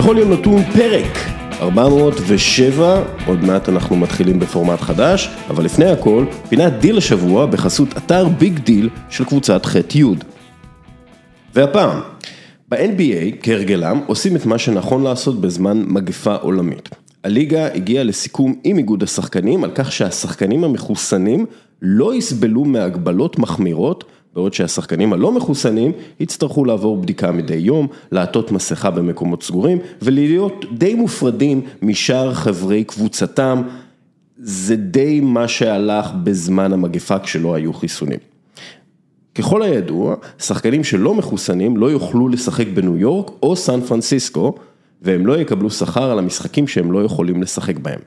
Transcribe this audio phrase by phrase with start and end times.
[0.00, 1.18] בכל יום נתון פרק
[1.60, 8.28] 407, עוד מעט אנחנו מתחילים בפורמט חדש, אבל לפני הכל, פינת דיל השבוע בחסות אתר
[8.28, 10.04] ביג דיל של קבוצת ח' י'.
[11.54, 12.00] והפעם,
[12.68, 16.88] ב-NBA, כהרגלם, עושים את מה שנכון לעשות בזמן מגפה עולמית.
[17.24, 21.46] הליגה הגיעה לסיכום עם איגוד השחקנים על כך שהשחקנים המחוסנים
[21.82, 28.90] לא יסבלו מהגבלות מחמירות, בעוד שהשחקנים הלא מחוסנים יצטרכו לעבור בדיקה מדי יום, לעטות מסכה
[28.90, 33.62] במקומות סגורים ולהיות די מופרדים משאר חברי קבוצתם,
[34.36, 38.18] זה די מה שהלך בזמן המגפה כשלא היו חיסונים.
[39.34, 44.54] ככל הידוע, שחקנים שלא מחוסנים לא יוכלו לשחק בניו יורק או סן פרנסיסקו,
[45.02, 48.00] והם לא יקבלו שכר על המשחקים שהם לא יכולים לשחק בהם.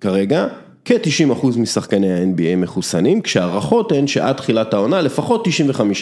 [0.00, 0.46] כרגע,
[0.84, 5.48] כ-90% משחקני ה-NBA מחוסנים, כשהערכות הן שעד תחילת העונה לפחות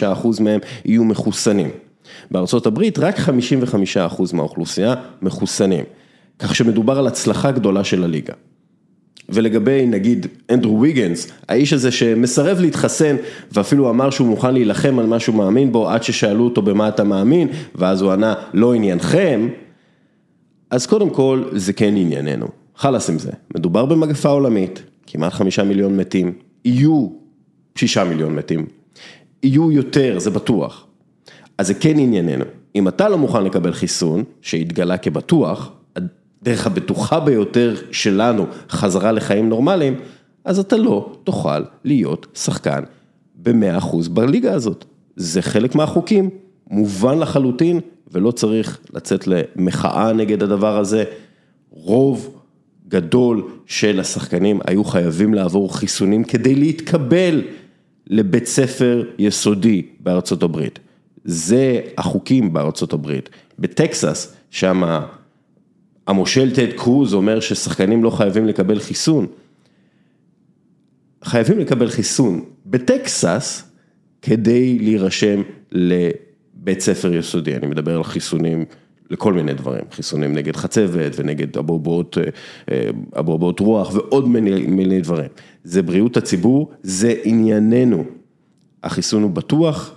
[0.03, 1.69] 95% מהם יהיו מחוסנים.
[2.31, 5.85] בארצות הברית רק 55% מהאוכלוסייה מחוסנים,
[6.39, 8.33] כך שמדובר על הצלחה גדולה של הליגה.
[9.29, 13.15] ולגבי נגיד אנדרו ויגנס, האיש הזה שמסרב להתחסן
[13.51, 17.03] ואפילו אמר שהוא מוכן להילחם על מה שהוא מאמין בו עד ששאלו אותו במה אתה
[17.03, 19.49] מאמין ואז הוא ענה לא עניינכם,
[20.69, 22.47] אז קודם כל זה כן ענייננו,
[22.81, 26.33] חלאס עם זה, מדובר במגפה עולמית, כמעט חמישה מיליון מתים,
[26.65, 27.07] יהיו
[27.75, 28.65] שישה מיליון מתים,
[29.43, 30.85] יהיו יותר, זה בטוח,
[31.57, 37.75] אז זה כן ענייננו, אם אתה לא מוכן לקבל חיסון שהתגלה כבטוח, הדרך הבטוחה ביותר
[37.91, 39.95] שלנו חזרה לחיים נורמליים,
[40.45, 42.83] אז אתה לא תוכל להיות שחקן
[43.35, 44.85] במאה אחוז בליגה הזאת.
[45.15, 46.29] זה חלק מהחוקים,
[46.69, 47.79] מובן לחלוטין,
[48.11, 51.03] ולא צריך לצאת למחאה נגד הדבר הזה.
[51.71, 52.40] רוב
[52.91, 57.41] גדול של השחקנים היו חייבים לעבור חיסונים כדי להתקבל
[58.07, 60.79] לבית ספר יסודי בארצות הברית.
[61.25, 63.29] זה החוקים בארצות הברית.
[63.59, 64.83] בטקסס, שם
[66.07, 69.27] המושל טד קרוז אומר ששחקנים לא חייבים לקבל חיסון.
[71.23, 73.63] חייבים לקבל חיסון בטקסס
[74.21, 75.41] כדי להירשם
[75.71, 78.65] לבית ספר יסודי, אני מדבר על חיסונים
[79.11, 82.17] לכל מיני דברים, חיסונים נגד חצבת ונגד אבעבועות,
[83.19, 85.29] אבעבועות רוח ועוד מיני, מיני דברים.
[85.63, 88.03] זה בריאות הציבור, זה ענייננו.
[88.83, 89.95] החיסון הוא בטוח,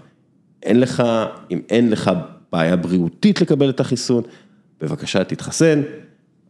[0.63, 1.03] אין לך,
[1.51, 2.11] אם אין לך
[2.53, 4.23] בעיה בריאותית לקבל את החיסון,
[4.81, 5.83] בבקשה תתחסן,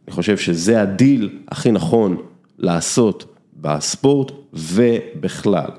[0.07, 2.17] אני חושב שזה הדיל הכי נכון
[2.57, 5.69] לעשות בספורט ובכלל.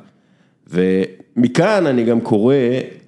[0.67, 2.55] ומכאן אני גם קורא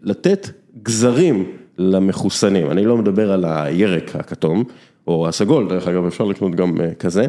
[0.03, 0.49] לתת
[0.83, 4.65] גזרים למחוסנים, אני לא מדבר על הירק הכתום
[5.07, 7.27] או הסגול, דרך אגב אפשר לקנות גם כזה,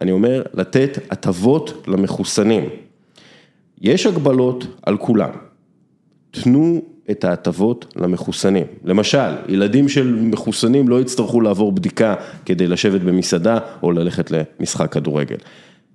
[0.00, 2.64] אני אומר לתת הטבות למחוסנים.
[3.80, 5.30] יש הגבלות על כולם,
[6.30, 8.66] תנו את ההטבות למחוסנים.
[8.84, 15.36] למשל, ילדים של מחוסנים לא יצטרכו לעבור בדיקה כדי לשבת במסעדה או ללכת למשחק כדורגל.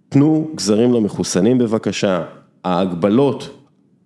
[0.09, 2.23] תנו גזרים למחוסנים בבקשה,
[2.63, 3.49] ההגבלות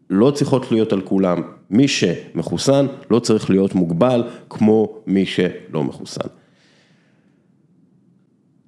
[0.09, 6.28] לא צריכות להיות על כולם, מי שמחוסן לא צריך להיות מוגבל כמו מי שלא מחוסן.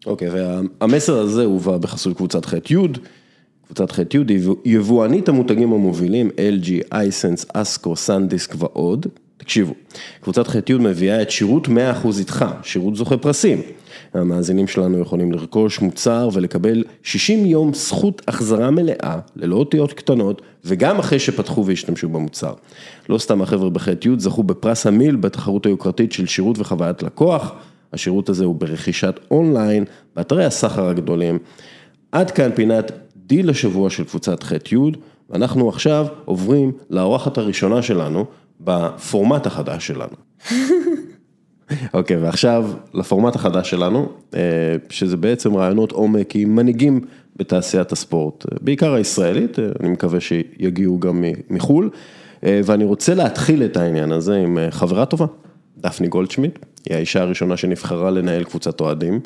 [0.06, 2.76] אוקיי, והמסר הזה הובא בחסות קבוצת ח' י',
[3.66, 9.08] קבוצת ח' י' יבואנית המותגים המובילים LG, אייסנס, אסקו, סנדיסק ועוד,
[9.40, 9.74] תקשיבו,
[10.22, 11.72] קבוצת ח' י' מביאה את שירות 100%
[12.20, 13.62] איתך, שירות זוכה פרסים.
[14.14, 21.00] המאזינים שלנו יכולים לרכוש מוצר ולקבל 60 יום זכות החזרה מלאה, ללא אותיות קטנות, וגם
[21.00, 22.54] אחרי שפתחו והשתמשו במוצר.
[23.10, 27.52] לא סתם החבר'ה בח' י' זכו בפרס המיל בתחרות היוקרתית של שירות וחוויית לקוח,
[27.94, 29.86] השירות הזה הוא ברכישת אונליין,
[30.16, 31.40] באתרי הסחר הגדולים.
[32.12, 34.78] עד כאן פינת דיל השבוע של קבוצת ח' י',
[35.30, 38.26] ואנחנו עכשיו עוברים לאורחת הראשונה שלנו
[38.60, 40.16] בפורמט החדש שלנו.
[41.94, 44.10] אוקיי, okay, ועכשיו לפורמט החדש שלנו,
[44.90, 47.02] שזה בעצם ראיונות עומק עם מנהיגים
[47.36, 51.90] בתעשיית הספורט, בעיקר הישראלית, אני מקווה שיגיעו גם מחו"ל,
[52.44, 55.26] ואני רוצה להתחיל את העניין הזה עם חברה טובה,
[55.78, 59.20] דפני גולדשמיט, היא האישה הראשונה שנבחרה לנהל קבוצת אוהדים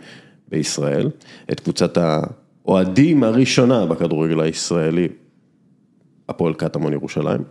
[0.47, 1.09] בישראל,
[1.51, 5.07] את קבוצת האוהדים הראשונה בכדורגל הישראלי,
[6.29, 7.41] הפועל קטמון ירושלים,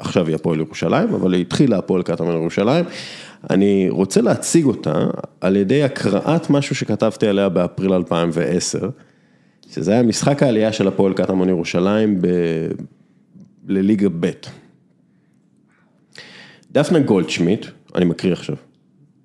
[0.00, 2.84] עכשיו היא הפועל ירושלים, אבל היא התחילה הפועל קטמון ירושלים.
[3.50, 5.06] אני רוצה להציג אותה
[5.40, 8.90] על ידי הקראת משהו שכתבתי עליה באפריל 2010,
[9.70, 12.26] שזה היה משחק העלייה של הפועל קטמון ירושלים ב...
[13.66, 14.30] לליגה ב'.
[16.72, 18.56] דפנה גולדשמיט, אני מקריא עכשיו.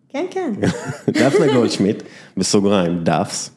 [0.09, 0.53] כן, כן.
[1.19, 2.03] דפנה גולדשמיט,
[2.37, 3.51] בסוגריים, דפס,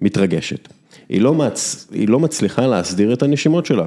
[0.00, 0.68] מתרגשת.
[1.08, 1.88] היא לא, מצ...
[1.92, 3.84] היא לא מצליחה להסדיר את הנשימות שלה.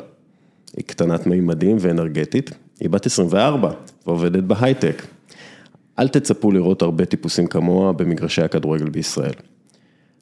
[0.77, 3.71] היא קטנת מימדים ואנרגטית, היא בת 24
[4.07, 5.05] ועובדת בהייטק.
[5.99, 9.33] אל תצפו לראות הרבה טיפוסים כמוה במגרשי הכדורגל בישראל.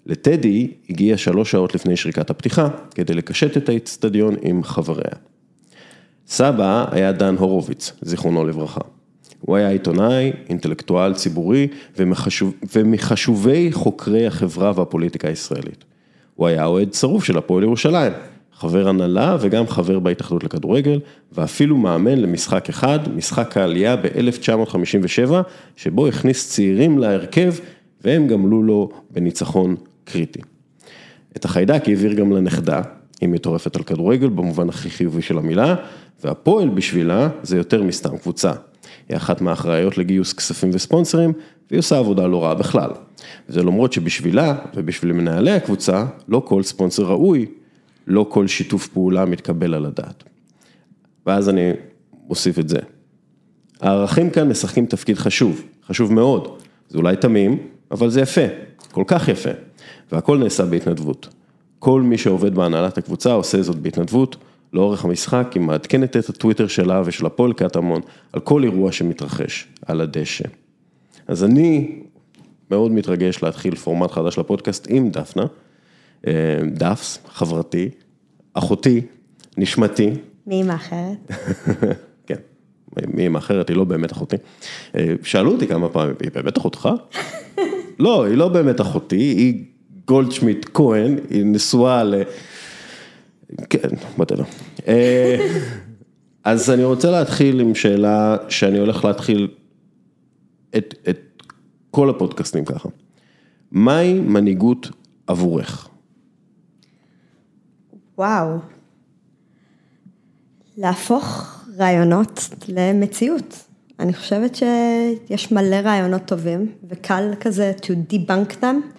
[0.06, 5.16] לטדי הגיע שלוש שעות לפני שריקת הפתיחה, כדי לקשט את האיצטדיון עם חבריה.
[6.28, 8.82] סבא היה דן הורוביץ, זיכרונו לברכה.
[9.40, 11.68] הוא היה עיתונאי, אינטלקטואל ציבורי
[11.98, 15.84] ומחשוב, ומחשובי חוקרי החברה והפוליטיקה הישראלית.
[16.36, 18.12] הוא היה אוהד שרוף של הפועל ירושלים,
[18.64, 21.00] חבר הנהלה וגם חבר בהתאחדות לכדורגל,
[21.32, 25.32] ואפילו מאמן למשחק אחד, משחק העלייה ב-1957,
[25.76, 27.54] שבו הכניס צעירים להרכב,
[28.04, 30.40] והם גמלו לו בניצחון קריטי.
[31.38, 32.82] את החיידק העביר גם לנכדה,
[33.22, 35.76] היא מטורפת על כדורגל במובן הכי חיובי של המילה,
[36.24, 38.52] והפועל בשבילה זה יותר מסתם קבוצה.
[39.10, 41.34] היא אחת מהאחראיות לגיוס כספים וספונסרים,
[41.70, 42.90] והיא עושה עבודה לא רעה בכלל.
[43.50, 47.46] וזה למרות שבשבילה ובשביל מנהלי הקבוצה, לא כל ספונסר ראוי,
[48.08, 50.24] לא כל שיתוף פעולה מתקבל על הדעת.
[51.26, 51.72] ואז אני
[52.28, 52.80] מוסיף את זה.
[53.82, 56.58] הערכים כאן משחקים תפקיד חשוב, חשוב מאוד.
[56.90, 57.58] זה אולי תמים,
[57.92, 58.42] אבל זה יפה,
[58.92, 59.50] כל כך יפה.
[60.12, 61.28] והכל נעשה בהתנדבות.
[61.80, 64.36] כל מי שעובד בהנהלת הקבוצה עושה זאת בהתנדבות,
[64.74, 68.02] לאורך המשחק, היא מעדכנת את הטוויטר שלה ושל הפועל קטמון
[68.34, 70.46] על כל אירוע שמתרחש על הדשא.
[71.28, 72.00] אז אני
[72.72, 75.46] מאוד מתרגש להתחיל פורמט חדש לפודקאסט עם דפנה,
[76.74, 77.90] דפס, חברתי,
[78.54, 79.02] אחותי,
[79.58, 80.10] נשמתי.
[80.48, 81.32] מי אימא אחרת?
[82.28, 82.36] כן,
[83.08, 84.36] מי אימא אחרת, היא לא באמת אחותי.
[84.96, 86.90] אה, שאלו אותי כמה פעמים, היא באמת אחותך?
[88.00, 89.64] לא, היא לא באמת אחותי, היא
[90.08, 92.16] גולדשמיט כהן, היא נשואה ל...
[93.70, 94.44] כן, בטלו.
[94.88, 95.48] אה,
[96.44, 99.48] אז אני רוצה להתחיל עם שאלה שאני הולך להתחיל
[100.78, 101.44] את, את
[101.92, 102.90] כל הפודקאסטים ככה.
[103.72, 104.90] מהי מנהיגות
[105.28, 105.90] עבורך?
[108.18, 108.58] וואו.
[110.78, 113.56] להפוך רעיונות למציאות.
[114.00, 118.98] אני חושבת שיש מלא רעיונות טובים, וקל כזה to debunk them.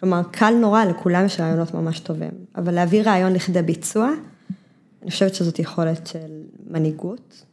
[0.00, 4.10] כלומר, קל נורא, לכולם יש רעיונות ממש טובים, אבל להביא רעיון לכדי ביצוע,
[5.02, 7.44] אני חושבת שזאת יכולת של מנהיגות.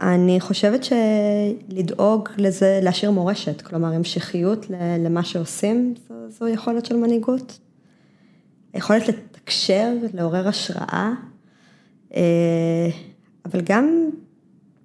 [0.00, 4.66] אני חושבת שלדאוג לזה, להשאיר מורשת, כלומר המשכיות
[4.98, 7.58] למה שעושים, זו, זו יכולת של מנהיגות.
[8.74, 9.04] יכולת
[9.40, 11.12] לתקשר, לעורר השראה,
[12.16, 12.90] אה,
[13.44, 14.08] אבל גם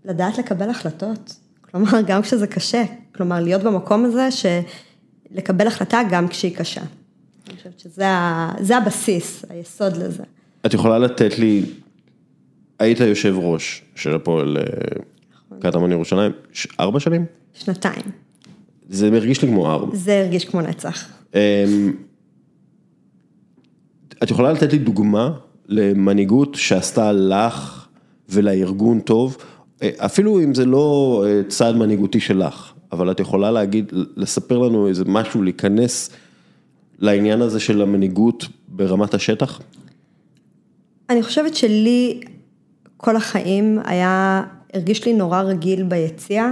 [0.06, 2.84] לדעת לקבל החלטות, כלומר, גם כשזה קשה,
[3.16, 4.46] כלומר, להיות במקום הזה ש...
[5.32, 6.82] לקבל החלטה גם כשהיא קשה.
[7.48, 10.24] אני חושבת שזה הבסיס, היסוד לזה.
[10.66, 11.66] את יכולה לתת לי,
[12.80, 14.58] היית יושב ראש של הפועל
[15.46, 15.60] נכון.
[15.60, 16.32] קטמון ירושלים,
[16.80, 17.26] ארבע שנים?
[17.54, 18.06] שנתיים.
[18.90, 19.96] זה מרגיש לי כמו ארבע.
[19.96, 21.10] זה הרגיש כמו נצח.
[24.24, 25.32] את יכולה לתת לי דוגמה
[25.68, 27.88] למנהיגות שעשתה לך
[28.30, 29.38] ולארגון טוב,
[29.98, 35.04] אפילו אם זה לא אה, צעד מנהיגותי שלך, אבל את יכולה להגיד, לספר לנו איזה
[35.08, 36.10] משהו, להיכנס
[37.00, 39.62] לעניין הזה של המנהיגות ברמת השטח?
[41.10, 42.22] אני חושבת שלי
[42.98, 46.52] כל החיים היה, הרגיש לי נורא רגיל ביציאה,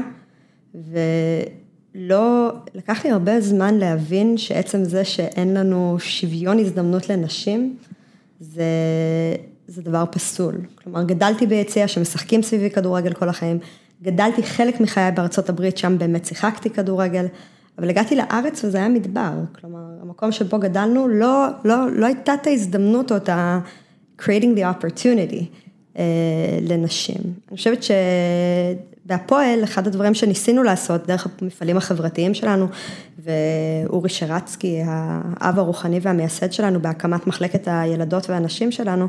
[1.96, 7.78] ולא, לקח לי הרבה זמן להבין שעצם זה שאין לנו שוויון הזדמנות לנשים,
[8.40, 8.64] זה,
[9.68, 10.56] זה דבר פסול.
[10.76, 13.60] כלומר, גדלתי ביציאה שמשחקים סביבי כדורגל כל החיים,
[14.02, 17.26] גדלתי חלק מחיי בארצות הברית, שם באמת שיחקתי כדורגל,
[17.78, 22.48] אבל הגעתי לארץ וזה היה מדבר, כלומר, המקום שבו גדלנו, לא, לא, לא הייתה את
[22.48, 23.60] ההזדמנות או את ה...
[24.22, 25.44] creating the opportunity
[25.98, 27.22] אה, לנשים.
[27.50, 27.84] אני חושבת
[29.06, 32.68] שבהפועל, אחד הדברים שניסינו לעשות, דרך המפעלים החברתיים שלנו,
[33.24, 39.08] ואורי שרצקי, האב הרוחני והמייסד שלנו, בהקמת מחלקת הילדות והנשים שלנו,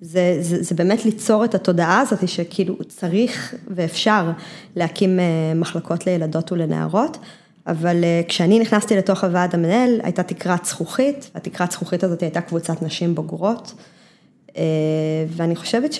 [0.00, 4.30] זה, זה, זה באמת ליצור את התודעה הזאת שכאילו צריך ואפשר
[4.76, 5.24] להקים אה,
[5.54, 7.18] מחלקות לילדות ולנערות,
[7.66, 12.82] אבל אה, כשאני נכנסתי לתוך הוועד המנהל הייתה תקרת זכוכית, והתקרת זכוכית הזאת הייתה קבוצת
[12.82, 13.74] נשים בוגרות,
[14.56, 14.62] אה,
[15.28, 15.92] ואני חושבת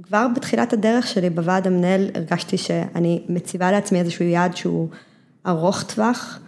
[0.00, 4.88] שכבר בתחילת הדרך שלי בוועד המנהל הרגשתי שאני מציבה לעצמי איזשהו יעד שהוא
[5.46, 6.38] ארוך טווח.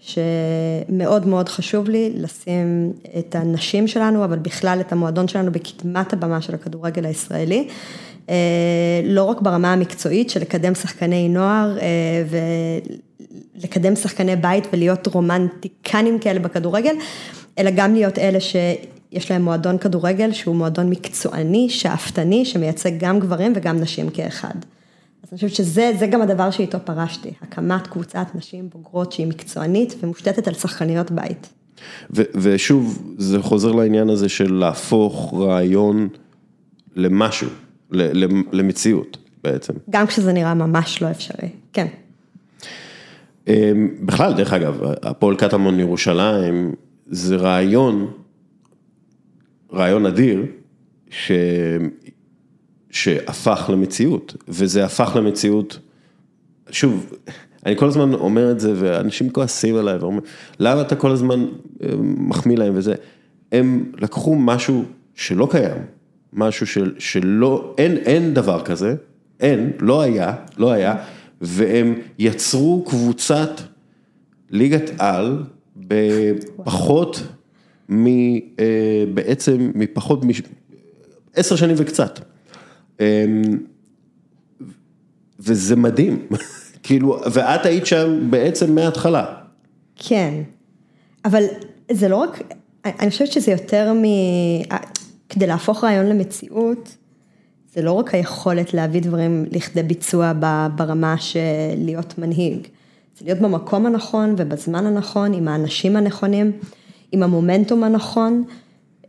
[0.00, 6.42] שמאוד מאוד חשוב לי לשים את הנשים שלנו, אבל בכלל את המועדון שלנו בקדמת הבמה
[6.42, 7.68] של הכדורגל הישראלי.
[8.30, 8.34] אה,
[9.04, 12.24] לא רק ברמה המקצועית של לקדם שחקני נוער אה,
[13.56, 16.94] ולקדם שחקני בית ולהיות רומנטיקנים כאלה בכדורגל,
[17.58, 18.38] אלא גם להיות אלה
[19.12, 24.54] שיש להם מועדון כדורגל שהוא מועדון מקצועני, שאפתני, שמייצג גם גברים וגם נשים כאחד.
[25.22, 30.48] אז אני חושבת שזה גם הדבר שאיתו פרשתי, הקמת קבוצת נשים בוגרות שהיא מקצוענית ומושתתת
[30.48, 31.48] על שחקניות בית.
[32.10, 36.08] ו- ושוב, זה חוזר לעניין הזה של להפוך רעיון
[36.96, 37.48] למשהו,
[38.52, 39.72] למציאות בעצם.
[39.90, 41.86] גם כשזה נראה ממש לא אפשרי, כן.
[43.48, 46.74] אמ, בכלל, דרך אגב, הפועל קטמון ירושלים
[47.06, 48.10] זה רעיון,
[49.72, 50.46] רעיון אדיר,
[51.10, 51.32] ש...
[52.90, 55.78] שהפך למציאות, וזה הפך למציאות,
[56.70, 57.12] שוב,
[57.66, 60.20] אני כל הזמן אומר את זה, ואנשים כועסים עליי, ואומרים,
[60.60, 61.46] למה אתה כל הזמן
[61.82, 62.94] אה, מחמיא להם וזה,
[63.52, 64.84] הם לקחו משהו
[65.14, 65.82] שלא קיים,
[66.32, 68.94] משהו של, שלא, אין, אין דבר כזה,
[69.40, 70.96] אין, לא היה, לא היה,
[71.40, 73.50] והם יצרו קבוצת
[74.50, 75.42] ליגת על
[75.76, 77.22] בפחות
[79.14, 80.24] בעצם מפחות.
[81.34, 82.20] עשר שנים וקצת.
[83.00, 83.42] אמ,
[85.40, 86.26] וזה מדהים,
[86.82, 89.24] כאילו, ואת היית שם בעצם מההתחלה.
[89.96, 90.34] כן,
[91.24, 91.42] אבל
[91.92, 92.42] זה לא רק,
[92.84, 94.04] אני חושבת שזה יותר מ...
[95.28, 96.96] כדי להפוך רעיון למציאות,
[97.74, 100.32] זה לא רק היכולת להביא דברים לכדי ביצוע
[100.76, 101.40] ברמה של
[101.76, 102.66] להיות מנהיג,
[103.18, 106.52] זה להיות במקום הנכון ובזמן הנכון, עם האנשים הנכונים,
[107.12, 108.44] עם המומנטום הנכון.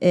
[0.03, 0.07] אה,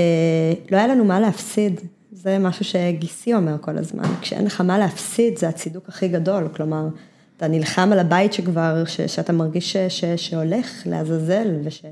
[0.70, 1.80] לא היה לנו מה להפסיד,
[2.12, 6.88] זה משהו שגיסי אומר כל הזמן, כשאין לך מה להפסיד זה הצידוק הכי גדול, כלומר,
[7.36, 11.82] אתה נלחם על הבית שכבר, ש, שאתה מרגיש ש, ש, שהולך לעזאזל וש...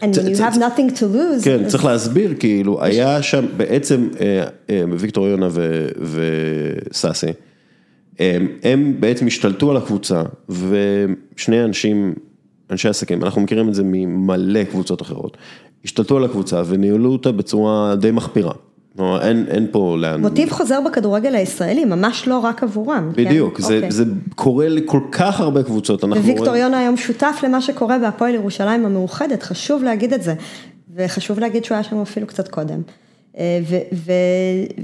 [0.00, 1.44] And when you have nothing to lose.
[1.44, 5.48] כן, צריך להסביר, כאילו, היה שם בעצם אה, אה, ויקטור יונה
[6.90, 7.26] וסאסי,
[8.62, 12.14] הם בעצם השתלטו על הקבוצה, ושני אנשים,
[12.70, 15.36] אנשי עסקים, אנחנו מכירים את זה ממלא קבוצות אחרות,
[15.84, 18.52] השתלטו על הקבוצה וניהלו אותה בצורה די מחפירה.
[18.96, 20.20] כלומר, אין, אין פה לאן...
[20.20, 23.10] מוטיב חוזר בכדורגל הישראלי, ממש לא רק עבורם.
[23.14, 23.24] כן?
[23.24, 23.62] בדיוק, כן?
[23.62, 23.90] זה, okay.
[23.90, 24.04] זה
[24.34, 26.04] קורה לכל כך הרבה קבוצות.
[26.04, 26.62] וויקטור רואים...
[26.62, 30.34] יונה היום שותף למה שקורה בהפועל ירושלים המאוחדת, חשוב להגיד את זה.
[30.94, 32.82] וחשוב להגיד שהוא היה שם אפילו קצת קודם.
[33.38, 34.12] אה, ו, ו,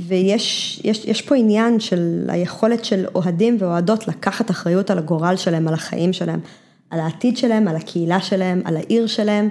[0.08, 5.68] ויש יש, יש פה עניין של היכולת של אוהדים ואוהדות לקחת אחריות על הגורל שלהם,
[5.68, 6.40] על החיים שלהם.
[6.92, 9.48] על העתיד שלהם, על הקהילה שלהם, על העיר שלהם,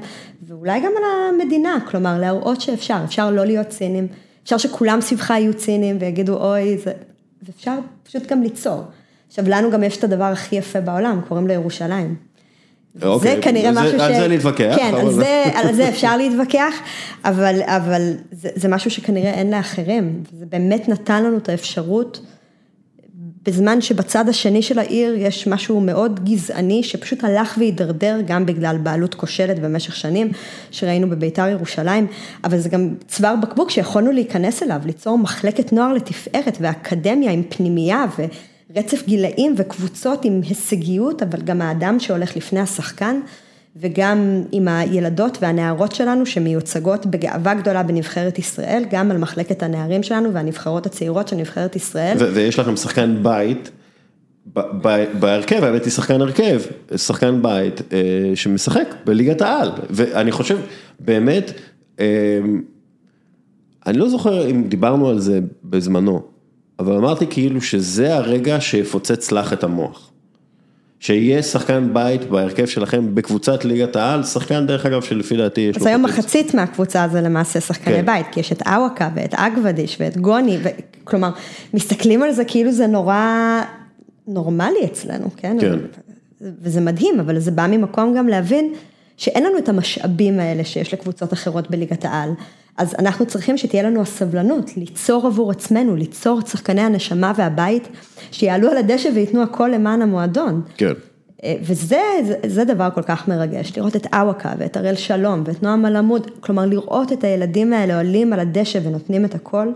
[0.47, 4.07] ואולי גם על המדינה, כלומר להראות שאפשר, אפשר לא להיות צינים,
[4.43, 6.91] אפשר שכולם סביבך יהיו צינים ויגידו אוי, זה...
[7.43, 8.83] ואפשר פשוט גם ליצור.
[9.27, 12.15] עכשיו לנו גם יש את הדבר הכי יפה בעולם, קוראים לו ירושלים.
[13.03, 14.01] אוקיי, זה כנראה משהו ש...
[14.01, 14.75] על זה נתווכח.
[14.75, 14.93] כן.
[14.95, 16.75] על, זה, על זה אפשר להתווכח,
[17.25, 20.23] אבל, אבל זה, זה משהו שכנראה אין לאחרים.
[20.39, 22.21] זה באמת נתן לנו את האפשרות
[23.45, 29.15] בזמן שבצד השני של העיר יש משהו מאוד גזעני שפשוט הלך והידרדר גם בגלל בעלות
[29.15, 30.31] כושלת במשך שנים
[30.71, 32.07] שראינו בביתר ירושלים,
[32.43, 38.05] אבל זה גם צוואר בקבוק שיכולנו להיכנס אליו, ליצור מחלקת נוער לתפארת ואקדמיה עם פנימייה
[38.75, 43.19] ורצף גילאים וקבוצות עם הישגיות, אבל גם האדם שהולך לפני השחקן.
[43.75, 50.33] וגם עם הילדות והנערות שלנו שמיוצגות בגאווה גדולה בנבחרת ישראל, גם על מחלקת הנערים שלנו
[50.33, 52.17] והנבחרות הצעירות של נבחרת ישראל.
[52.33, 53.71] ויש לכם שחקן בית.
[55.19, 56.61] בהרכב, האמת היא שחקן הרכב,
[56.95, 60.57] שחקן בית אה, שמשחק בליגת העל, ואני חושב,
[60.99, 61.51] באמת,
[61.99, 62.39] אה,
[63.87, 66.21] אני לא זוכר אם דיברנו על זה בזמנו,
[66.79, 70.10] אבל אמרתי כאילו שזה הרגע שיפוצץ לך את המוח.
[71.01, 75.81] שיהיה שחקן בית בהרכב שלכם בקבוצת ליגת העל, שחקן דרך אגב שלפי דעתי יש לו...
[75.81, 78.05] אז היום מחצית מהקבוצה זה למעשה שחקני כן.
[78.05, 80.69] בית, כי יש את אווקה ואת אגוודיש ואת גוני, ו...
[81.03, 81.29] כלומר,
[81.73, 83.61] מסתכלים על זה כאילו זה נורא
[84.27, 85.57] נורמלי אצלנו, כן?
[85.61, 85.79] כן.
[86.41, 88.73] וזה מדהים, אבל זה בא ממקום גם להבין
[89.17, 92.29] שאין לנו את המשאבים האלה שיש לקבוצות אחרות בליגת העל.
[92.81, 97.87] אז אנחנו צריכים שתהיה לנו הסבלנות, ליצור עבור עצמנו, ליצור את שחקני הנשמה והבית,
[98.31, 100.61] שיעלו על הדשא וייתנו הכל למען המועדון.
[100.77, 100.93] כן.
[101.43, 105.63] אה, וזה זה, זה דבר כל כך מרגש, לראות את אווקה ואת אראל שלום ואת
[105.63, 109.67] נועם מלמוד, כלומר לראות את הילדים האלה עולים על הדשא ונותנים את הכל.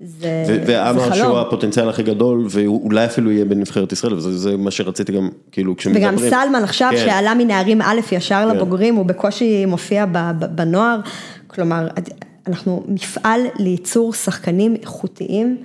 [0.00, 0.68] זה, זה חלום.
[0.68, 5.76] ועמר שהוא הפוטנציאל הכי גדול, ואולי אפילו יהיה בנבחרת ישראל, וזה מה שרציתי גם, כאילו,
[5.76, 6.08] כשמדברים.
[6.08, 6.96] וגם סלמן עכשיו, כן.
[6.96, 8.56] שעלה מנערים א' ישר כן.
[8.56, 10.04] לבוגרים, הוא בקושי מופיע
[10.54, 11.00] בנוער,
[11.46, 11.88] כלומר,
[12.46, 15.56] אנחנו מפעל לייצור שחקנים איכותיים,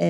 [0.00, 0.06] אה,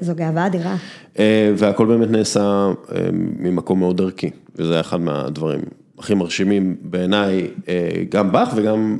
[0.00, 0.76] זו גאווה אדירה.
[1.18, 5.60] אה, והכל באמת נעשה אה, ממקום מאוד ערכי, וזה אחד מהדברים
[5.98, 7.48] הכי מרשימים בעיניי,
[8.08, 8.98] גם בך וגם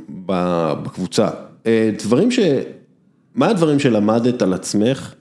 [0.83, 1.29] בקבוצה.
[1.97, 2.39] דברים ש...
[3.35, 5.13] מה הדברים שלמדת על עצמך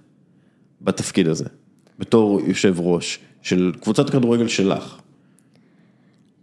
[0.80, 1.44] בתפקיד הזה,
[1.98, 4.96] בתור יושב ראש של קבוצת הכדורגל שלך?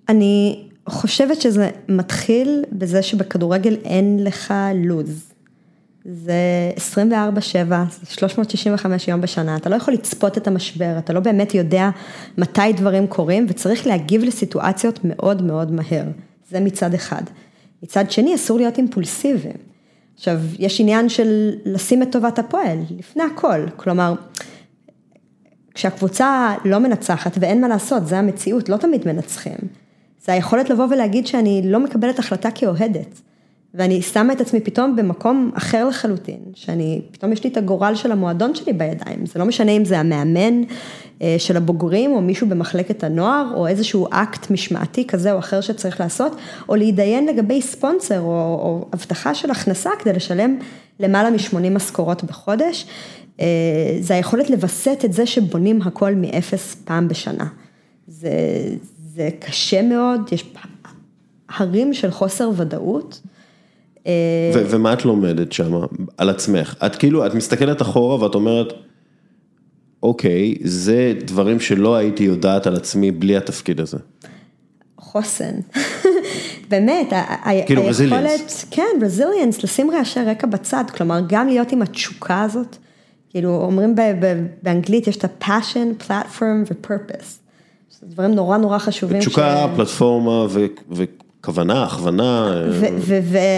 [0.09, 5.29] אני חושבת שזה מתחיל בזה שבכדורגל אין לך לוז.
[6.05, 6.33] זה
[6.93, 7.11] 24-7,
[8.09, 11.89] 365 יום בשנה, אתה לא יכול לצפות את המשבר, אתה לא באמת יודע
[12.37, 16.03] מתי דברים קורים וצריך להגיב לסיטואציות מאוד מאוד מהר,
[16.49, 17.21] זה מצד אחד.
[17.83, 19.57] מצד שני, אסור להיות אימפולסיביים.
[20.15, 24.13] עכשיו, יש עניין של לשים את טובת הפועל, לפני הכל, כלומר,
[25.73, 29.57] כשהקבוצה לא מנצחת ואין מה לעשות, זה המציאות, לא תמיד מנצחים.
[30.29, 33.21] זה היכולת לבוא ולהגיד שאני לא מקבלת החלטה כאוהדת.
[33.73, 38.11] ואני שמה את עצמי פתאום במקום אחר לחלוטין, שאני, פתאום יש לי את הגורל של
[38.11, 40.61] המועדון שלי בידיים, זה לא משנה אם זה המאמן
[41.21, 45.99] אה, של הבוגרים, או מישהו במחלקת הנוער, או איזשהו אקט משמעתי כזה או אחר שצריך
[45.99, 46.35] לעשות,
[46.69, 50.57] או להתדיין לגבי ספונסר, או, או הבטחה של הכנסה כדי לשלם
[50.99, 52.85] למעלה מ-80 משכורות בחודש,
[53.39, 53.45] אה,
[53.99, 57.47] זה היכולת לווסת את זה שבונים הכל מאפס פעם בשנה.
[58.07, 58.29] זה,
[59.19, 60.53] זה קשה מאוד, יש
[61.49, 63.21] הרים של חוסר ודאות.
[64.53, 65.71] ומה את לומדת שם
[66.17, 66.75] על עצמך?
[66.85, 68.73] את כאילו, את מסתכלת אחורה ואת אומרת,
[70.03, 73.97] אוקיי, זה דברים שלא הייתי יודעת על עצמי בלי התפקיד הזה.
[74.97, 75.53] חוסן,
[76.69, 77.13] באמת,
[77.65, 82.77] כאילו היכולת, כן, רזיליאנס, לשים רעשי רקע בצד, כלומר, גם להיות עם התשוקה הזאת,
[83.29, 83.95] כאילו, אומרים
[84.63, 87.48] באנגלית, יש את ה-passion, platform ו-purpose.
[88.03, 89.19] דברים נורא נורא חשובים.
[89.19, 89.75] תשוקה, ש...
[89.75, 91.03] פלטפורמה ו...
[91.41, 92.53] כוונה, הכוונה.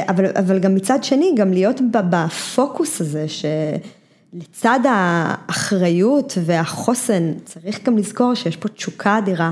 [0.10, 8.34] אבל אבל גם מצד שני, גם להיות בפוקוס הזה, שלצד האחריות והחוסן, צריך גם לזכור
[8.34, 9.52] שיש פה תשוקה אדירה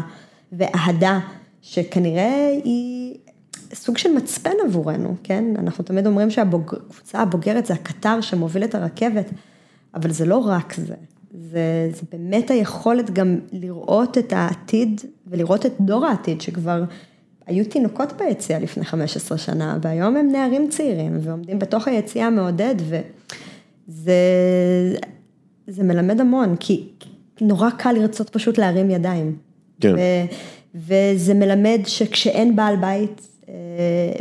[0.51, 1.19] ואהדה,
[1.61, 3.15] שכנראה היא
[3.73, 5.43] סוג של מצפן עבורנו, כן?
[5.59, 9.29] אנחנו תמיד אומרים שהקבוצה הבוגרת זה הקטר שמוביל את הרכבת,
[9.95, 10.95] אבל זה לא רק זה.
[11.31, 16.83] זה, זה באמת היכולת גם לראות את העתיד ולראות את דור העתיד שכבר
[17.45, 22.75] היו תינוקות ביציאה לפני 15 שנה, והיום הם נערים צעירים ועומדים בתוך היציאה המעודד,
[23.87, 24.13] וזה
[25.67, 26.87] זה מלמד המון, כי
[27.41, 29.35] נורא קל לרצות פשוט להרים ידיים.
[29.81, 29.95] כן.
[29.95, 29.99] ו,
[30.75, 33.53] וזה מלמד שכשאין בעל בית אה,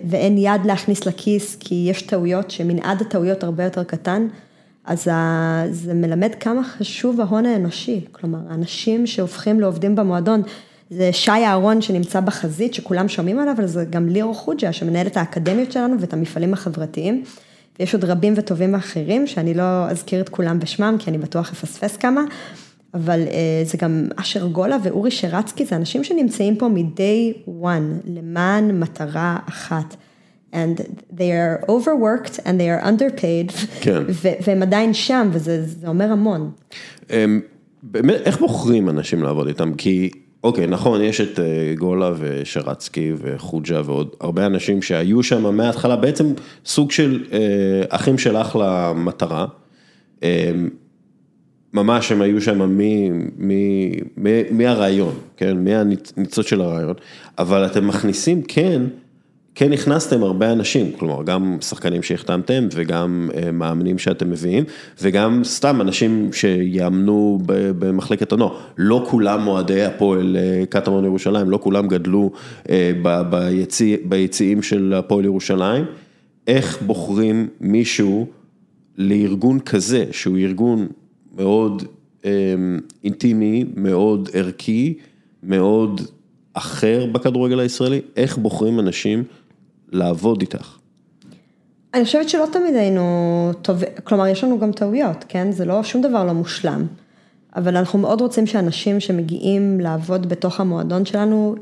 [0.04, 4.28] ואין יד להכניס לכיס, כי יש טעויות, שמנעד הטעויות הרבה יותר קטן,
[4.88, 5.08] אז
[5.70, 10.42] זה מלמד כמה חשוב ההון האנושי, כלומר, האנשים שהופכים לעובדים במועדון,
[10.90, 15.16] זה שי אהרון שנמצא בחזית, שכולם שומעים עליו, אבל זה גם ליאור חוג'ה, שמנהל את
[15.16, 17.24] האקדמיות שלנו ואת המפעלים החברתיים.
[17.80, 21.96] ויש עוד רבים וטובים אחרים, שאני לא אזכיר את כולם בשמם, כי אני בטוח אפספס
[21.96, 22.22] כמה,
[22.94, 28.80] אבל אה, זה גם אשר גולה ואורי שרצקי, זה אנשים שנמצאים פה מ-day one, למען
[28.80, 29.96] מטרה אחת.
[30.52, 34.02] And they are overworked and they are underpaid, כן.
[34.46, 36.50] והם עדיין שם, וזה אומר המון.
[37.82, 39.74] באמת, איך בוחרים אנשים לעבוד איתם?
[39.74, 40.10] כי
[40.44, 46.32] אוקיי, נכון, יש את אה, גולה ושרצקי וחוג'ה ועוד הרבה אנשים שהיו שם מההתחלה, בעצם
[46.64, 47.38] סוג של אה,
[47.88, 49.46] אחים שלך למטרה.
[50.22, 50.52] אה,
[51.72, 52.76] ממש הם היו שם
[54.50, 56.94] מהרעיון, כן, מהניצוץ של הרעיון,
[57.38, 58.82] אבל אתם מכניסים, כן,
[59.58, 64.64] כן הכנסתם הרבה אנשים, כלומר גם שחקנים שהחתמתם וגם אה, מאמנים שאתם מביאים
[65.02, 67.38] וגם סתם אנשים שיאמנו
[67.78, 72.30] במחלקת הנוער, לא כולם אוהדי הפועל אה, קטמון ירושלים, לא כולם גדלו
[72.70, 72.92] אה,
[74.04, 75.84] ביציעים של הפועל ירושלים,
[76.46, 78.26] איך בוחרים מישהו
[78.98, 80.86] לארגון כזה, שהוא ארגון
[81.36, 81.82] מאוד
[83.04, 84.94] אינטימי, מאוד ערכי,
[85.42, 86.00] מאוד
[86.54, 89.24] אחר בכדורגל הישראלי, איך בוחרים אנשים
[89.92, 90.76] לעבוד איתך?
[91.94, 95.52] אני חושבת שלא תמיד היינו טובים, כלומר יש לנו גם טעויות, כן?
[95.52, 96.86] זה לא, שום דבר לא מושלם.
[97.56, 101.54] אבל אנחנו מאוד רוצים שאנשים שמגיעים לעבוד בתוך המועדון שלנו,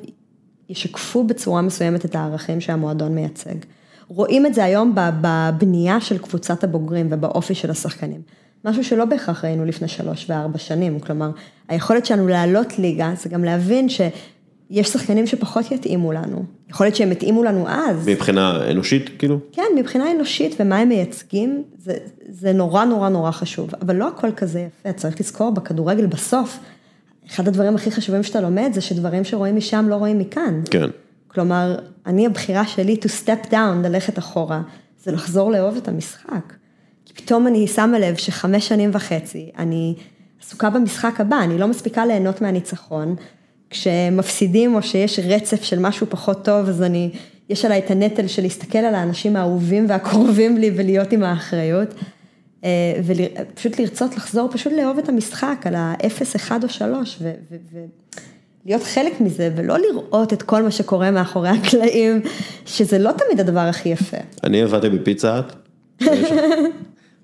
[0.68, 3.54] ישקפו בצורה מסוימת את הערכים שהמועדון מייצג.
[4.08, 8.20] רואים את זה היום בבנייה של קבוצת הבוגרים ובאופי של השחקנים.
[8.64, 11.30] משהו שלא בהכרח ראינו לפני שלוש וארבע שנים, כלומר,
[11.68, 14.00] היכולת שלנו לעלות ליגה זה גם להבין ש...
[14.70, 18.08] יש שחקנים שפחות יתאימו לנו, יכול להיות שהם יתאימו לנו אז.
[18.08, 19.38] מבחינה אנושית כאילו?
[19.52, 21.96] כן, מבחינה אנושית ומה הם מייצגים, זה,
[22.28, 26.58] זה נורא נורא נורא חשוב, אבל לא הכל כזה יפה, צריך לזכור בכדורגל בסוף,
[27.30, 30.60] אחד הדברים הכי חשובים שאתה לומד זה שדברים שרואים משם לא רואים מכאן.
[30.70, 30.88] כן.
[31.28, 31.76] כלומר,
[32.06, 34.62] אני הבחירה שלי to step down, ללכת אחורה,
[35.02, 36.52] זה לחזור לאהוב את המשחק.
[37.04, 39.94] כי פתאום אני שמה לב שחמש שנים וחצי, אני
[40.42, 43.16] עסוקה במשחק הבא, אני לא מספיקה ליהנות מהניצחון.
[43.70, 47.10] כשמפסידים או שיש רצף של משהו פחות טוב, אז אני,
[47.48, 51.94] יש עליי את הנטל של להסתכל על האנשים האהובים והקרובים לי ולהיות עם האחריות.
[52.64, 57.22] אה, ופשוט לרצות לחזור, פשוט לאהוב את המשחק על ה-0, 1 או 3,
[58.64, 62.20] ולהיות חלק מזה, ולא לראות את כל מה שקורה מאחורי הקלעים,
[62.66, 64.16] שזה לא תמיד הדבר הכי יפה.
[64.44, 65.40] אני עבדתי בפיצה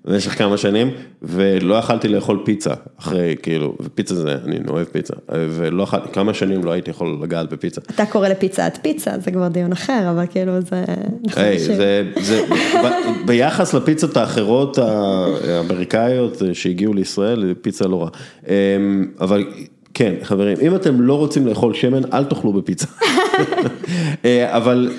[0.05, 5.83] במשך כמה שנים, ולא יכלתי לאכול פיצה, אחרי, כאילו, ופיצה זה, אני אוהב פיצה, ולא
[5.83, 7.81] יכלתי, כמה שנים לא הייתי יכול לגעת בפיצה.
[7.95, 10.83] אתה קורא לפיצה את פיצה, זה כבר דיון אחר, אבל כאילו זה...
[11.35, 12.41] היי, זה, זה,
[12.83, 12.87] ב,
[13.25, 18.09] ביחס לפיצות האחרות האמריקאיות שהגיעו לישראל, פיצה לא רע.
[18.47, 19.45] אמ, אבל
[19.93, 22.87] כן, חברים, אם אתם לא רוצים לאכול שמן, אל תאכלו בפיצה.
[24.25, 24.89] אה, אבל...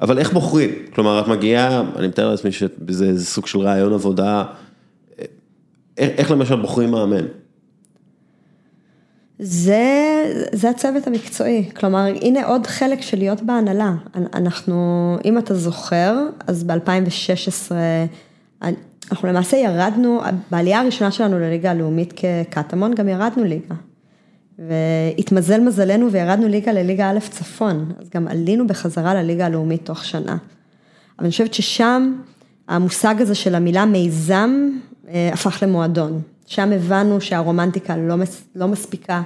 [0.00, 0.70] אבל איך בוחרים?
[0.94, 4.44] כלומר, את מגיעה, אני מתאר לעצמי שזה סוג של רעיון עבודה,
[5.98, 7.26] איך למשל בוחרים מאמן?
[9.38, 9.84] זה,
[10.52, 13.92] זה הצוות המקצועי, כלומר, הנה עוד חלק של להיות בהנהלה.
[14.34, 17.72] אנחנו, אם אתה זוכר, אז ב-2016,
[19.12, 23.74] אנחנו למעשה ירדנו, בעלייה הראשונה שלנו לליגה הלאומית כקטמון, גם ירדנו ליגה.
[24.68, 30.36] והתמזל מזלנו וירדנו ליגה לליגה א' צפון, אז גם עלינו בחזרה לליגה הלאומית תוך שנה.
[31.18, 32.12] אבל אני חושבת ששם
[32.68, 34.68] המושג הזה של המילה מיזם
[35.08, 36.22] אה, הפך למועדון.
[36.46, 39.22] שם הבנו שהרומנטיקה לא, מס, לא מספיקה.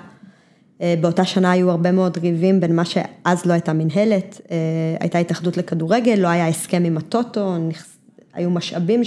[0.81, 4.57] אה, באותה שנה היו הרבה מאוד ריבים בין מה שאז לא הייתה מנהלת, אה,
[5.01, 7.55] הייתה התאחדות לכדורגל, לא היה הסכם עם הטוטו,
[8.35, 9.03] היו משאבים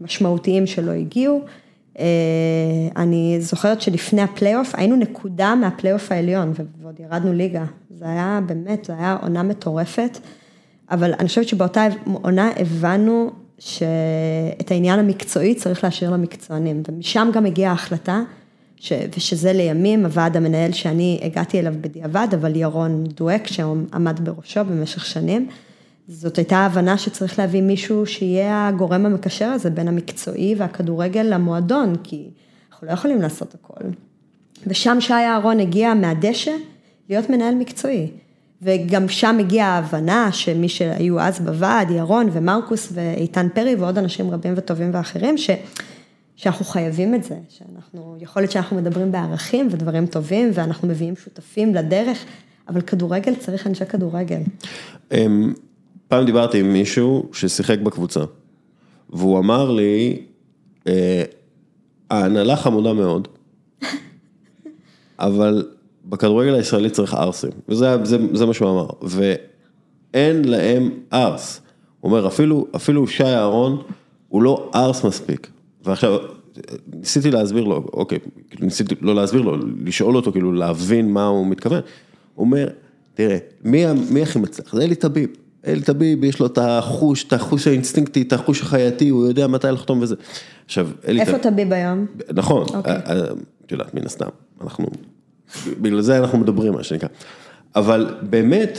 [0.00, 1.44] משמעותיים שלא הגיעו.
[1.98, 2.04] אה,
[2.96, 6.52] אני זוכרת שלפני הפלייאוף היינו נקודה מהפלייאוף העליון
[6.82, 10.18] ועוד ירדנו ליגה, זה היה באמת, זה היה עונה מטורפת,
[10.90, 11.86] אבל אני חושבת שבאותה
[12.22, 18.20] עונה הבנו שאת העניין המקצועי צריך להשאיר למקצוענים, ומשם גם הגיעה ההחלטה,
[18.76, 18.92] ש...
[19.16, 25.48] ושזה לימים הוועד המנהל שאני הגעתי אליו בדיעבד, אבל ירון דואק שעמד בראשו במשך שנים.
[26.08, 32.30] זאת הייתה הבנה שצריך להביא מישהו שיהיה הגורם המקשר הזה בין המקצועי והכדורגל למועדון, כי
[32.72, 33.84] אנחנו לא יכולים לעשות הכל.
[34.66, 36.52] ושם שי אהרון הגיע מהדשא
[37.08, 38.10] להיות מנהל מקצועי.
[38.62, 44.54] וגם שם הגיעה ההבנה שמי שהיו אז בוועד, ירון ומרקוס ואיתן פרי ועוד אנשים רבים
[44.56, 45.50] וטובים ואחרים, ש,
[46.36, 51.74] שאנחנו חייבים את זה, שאנחנו, יכול להיות שאנחנו מדברים בערכים ודברים טובים ואנחנו מביאים שותפים
[51.74, 52.24] לדרך,
[52.68, 54.40] אבל כדורגל צריך אנשי כדורגל.
[56.08, 58.20] פעם דיברתי עם מישהו ששיחק בקבוצה,
[59.10, 60.22] והוא אמר לי,
[60.86, 61.22] אה,
[62.10, 63.28] ההנהלה חמודה מאוד,
[65.18, 65.66] אבל
[66.04, 71.60] בכדורגל הישראלי צריך ערסים, וזה זה, זה מה שהוא אמר, ואין להם ערס.
[72.00, 73.82] הוא אומר, אפילו, אפילו שי אהרון,
[74.28, 75.50] הוא לא ערס מספיק.
[75.84, 76.18] ועכשיו,
[76.92, 78.18] ניסיתי להסביר לו, אוקיי,
[78.60, 81.80] ניסיתי לא להסביר לו, לשאול אותו, כאילו להבין מה הוא מתכוון.
[82.34, 82.68] הוא אומר,
[83.14, 84.74] תראה, מי, מי הכי מצליח?
[84.76, 85.30] זה אלי טביב.
[85.66, 89.66] אל תביב, יש לו את החוש, את החוש האינסטינקטי, את החוש החייתי, הוא יודע מתי
[89.66, 90.14] לחתום וזה.
[90.64, 91.20] עכשיו, אלי...
[91.20, 92.06] איפה תביב היום?
[92.34, 92.92] נכון, אוקיי.
[92.92, 93.24] אה, אה,
[93.66, 94.28] את יודעת, מן הסתם,
[94.60, 94.86] אנחנו,
[95.80, 97.08] בגלל זה אנחנו מדברים, מה שנקרא.
[97.76, 98.78] אבל באמת,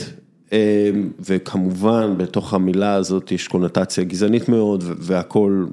[0.52, 5.66] אה, וכמובן, בתוך המילה הזאת יש קונוטציה גזענית מאוד, והכל,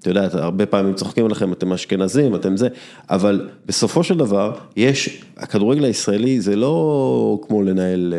[0.00, 2.68] אתה יודע, הרבה פעמים צוחקים עליכם, אתם אשכנזים, אתם זה,
[3.10, 8.14] אבל בסופו של דבר, יש, הכדורגל הישראלי זה לא כמו לנהל...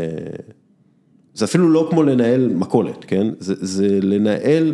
[1.39, 3.28] זה אפילו לא כמו לנהל מכולת, כן?
[3.39, 4.73] זה, זה לנהל,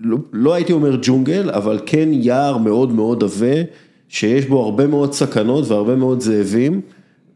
[0.00, 3.62] לא, לא הייתי אומר ג'ונגל, אבל כן יער מאוד מאוד עבה,
[4.08, 6.80] שיש בו הרבה מאוד סכנות והרבה מאוד זאבים,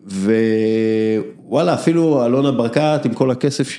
[0.06, 3.76] ווואלה, אפילו אלונה ברקת עם כל הכסף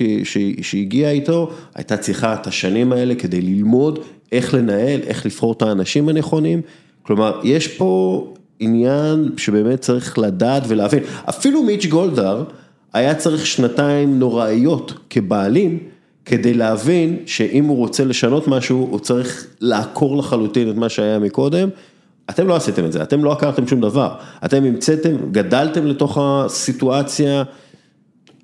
[0.62, 3.98] שהגיע איתו, הייתה צריכה את השנים האלה כדי ללמוד
[4.32, 6.60] איך לנהל, איך לבחור את האנשים הנכונים,
[7.02, 8.26] כלומר, יש פה
[8.60, 12.44] עניין שבאמת צריך לדעת ולהבין, אפילו מיץ' גולדהר,
[12.94, 15.78] היה צריך שנתיים נוראיות כבעלים,
[16.24, 21.68] כדי להבין שאם הוא רוצה לשנות משהו, הוא צריך לעקור לחלוטין את מה שהיה מקודם.
[22.30, 27.42] אתם לא עשיתם את זה, אתם לא עקרתם שום דבר, אתם המצאתם, גדלתם לתוך הסיטואציה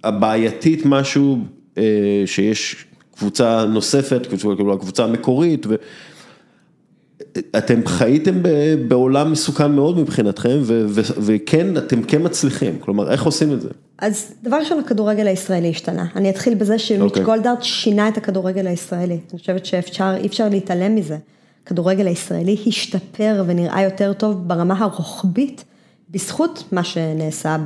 [0.05, 1.39] הבעייתית משהו,
[1.79, 1.83] אה,
[2.27, 2.87] שיש
[3.17, 5.75] קבוצה נוספת, כאילו הקבוצה המקורית, ו...
[7.59, 8.43] אתם חייתם
[8.89, 10.59] בעולם מסוכן מאוד מבחינתכם,
[11.21, 13.69] וכן, אתם כן מצליחים, כלומר, איך עושים את זה?
[14.01, 16.07] אז דבר ראשון, הכדורגל הישראלי השתנה.
[16.17, 17.05] אני אתחיל בזה שמיץ' okay.
[17.05, 17.25] אוקיי.
[17.25, 19.19] גולדארט שינה את הכדורגל הישראלי.
[19.33, 21.19] אני חושבת שאפשר, אי אפשר להתעלם מזה.
[21.65, 25.65] הכדורגל הישראלי השתפר ונראה יותר טוב ברמה הרוחבית,
[26.11, 27.57] בזכות מה שנעשה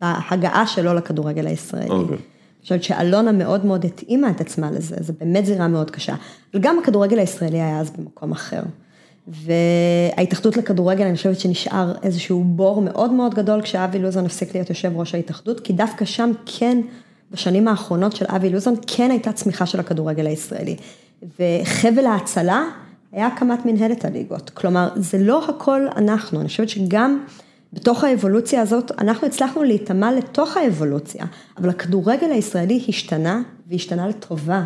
[0.00, 1.88] בהגעה שלו לכדורגל הישראלי.
[1.88, 1.92] Okay.
[1.92, 2.18] אוקיי.
[2.66, 6.14] חושבת שאלונה מאוד מאוד התאימה את עצמה לזה, זו באמת זירה מאוד קשה.
[6.54, 8.60] אבל גם הכדורגל הישראלי היה אז במקום אחר.
[9.28, 14.92] וההתאחדות לכדורגל, אני חושבת שנשאר איזשהו בור מאוד מאוד גדול כשאבי לוזון הפסיק להיות יושב
[14.96, 16.78] ראש ההתאחדות, כי דווקא שם כן,
[17.30, 20.76] בשנים האחרונות של אבי לוזון, כן הייתה צמיחה של הכדורגל הישראלי.
[21.40, 22.64] וחבל ההצלה
[23.12, 24.50] היה הקמת מנהלת הליגות.
[24.50, 27.24] כלומר, זה לא הכל אנחנו, אני חושבת שגם...
[27.72, 31.24] בתוך האבולוציה הזאת, אנחנו הצלחנו להיטמע לתוך האבולוציה,
[31.58, 34.64] אבל הכדורגל הישראלי השתנה, והשתנה לטובה.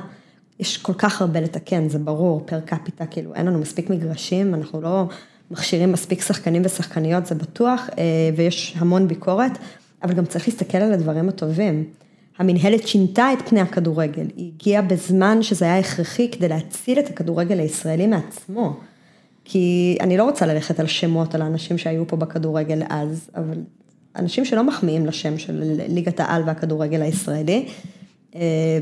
[0.60, 4.80] יש כל כך הרבה לתקן, זה ברור, פר קפיטה, כאילו אין לנו מספיק מגרשים, אנחנו
[4.80, 5.04] לא
[5.50, 8.04] מכשירים מספיק שחקנים ושחקניות, זה בטוח, אה,
[8.36, 9.52] ויש המון ביקורת,
[10.02, 11.84] אבל גם צריך להסתכל על הדברים הטובים.
[12.38, 17.60] המנהלת שינתה את פני הכדורגל, היא הגיעה בזמן שזה היה הכרחי כדי להציל את הכדורגל
[17.60, 18.76] הישראלי מעצמו.
[19.44, 23.58] כי אני לא רוצה ללכת על שמות על האנשים שהיו פה בכדורגל אז, אבל
[24.16, 27.66] אנשים שלא מחמיאים לשם של ליגת העל והכדורגל הישראלי,
[28.34, 28.78] אה,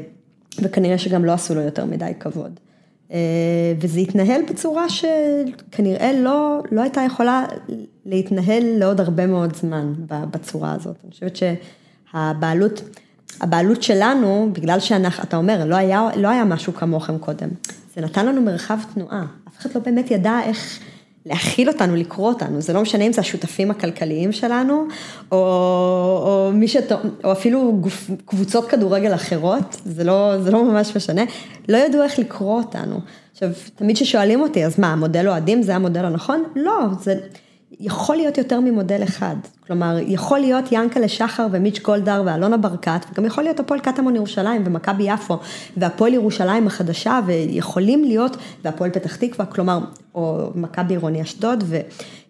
[0.63, 2.61] וכנראה שגם לא עשו לו יותר מדי כבוד.
[3.13, 3.19] אה,
[3.81, 7.45] וזה התנהל בצורה שכנראה לא, לא הייתה יכולה
[8.07, 10.97] להתנהל לעוד הרבה מאוד זמן בצורה הזאת.
[11.05, 12.83] אני חושבת שהבעלות,
[13.41, 17.49] הבעלות שלנו, בגלל שאנחנו, אתה אומר, לא היה, לא היה משהו כמוכם קודם,
[17.95, 19.27] זה נתן לנו מרחב תנועה.
[19.49, 20.81] אף אחד לא באמת ידע איך
[21.27, 24.87] להכיל אותנו, לקרוא אותנו, זה לא משנה אם זה השותפים הכלכליים שלנו,
[25.33, 26.93] או, או מי שת...
[27.25, 31.23] או אפילו גוף, קבוצות כדורגל אחרות, זה לא, זה לא ממש משנה,
[31.69, 33.01] לא ידעו איך לקרוא אותנו.
[33.33, 36.45] עכשיו, תמיד כששואלים אותי, אז מה, המודל אוהדים זה המודל הנכון?
[36.57, 37.15] לא, זה...
[37.81, 39.37] יכול להיות יותר ממודל אחד,
[39.67, 44.62] כלומר, יכול להיות ינקלה שחר ומיץ' גולדהר ואלונה ברקת, וגם יכול להיות הפועל קטמון ירושלים
[44.67, 45.38] ומכבי יפו,
[45.77, 49.79] והפועל ירושלים החדשה, ויכולים להיות, והפועל פתח תקווה, כלומר,
[50.14, 51.64] או מכבי עירוני אשדוד,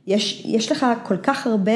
[0.06, 1.72] ויש לך כל כך הרבה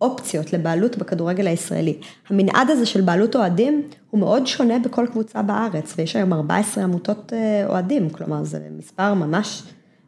[0.00, 1.98] אופציות לבעלות בכדורגל הישראלי.
[2.28, 7.32] המנעד הזה של בעלות אוהדים הוא מאוד שונה בכל קבוצה בארץ, ויש היום 14 עמותות
[7.32, 9.62] אה, אוהדים, כלומר, זה מספר ממש...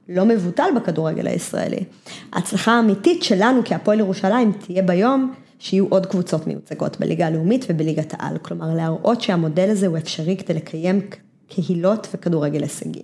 [0.08, 1.84] לא מבוטל בכדורגל הישראלי.
[2.32, 8.38] ההצלחה האמיתית שלנו כהפועל ירושלים תהיה ביום שיהיו עוד קבוצות מיוצגות בליגה הלאומית ובליגת העל,
[8.38, 11.00] כלומר להראות שהמודל הזה הוא אפשרי כדי לקיים
[11.48, 13.02] קהילות וכדורגל הישגי.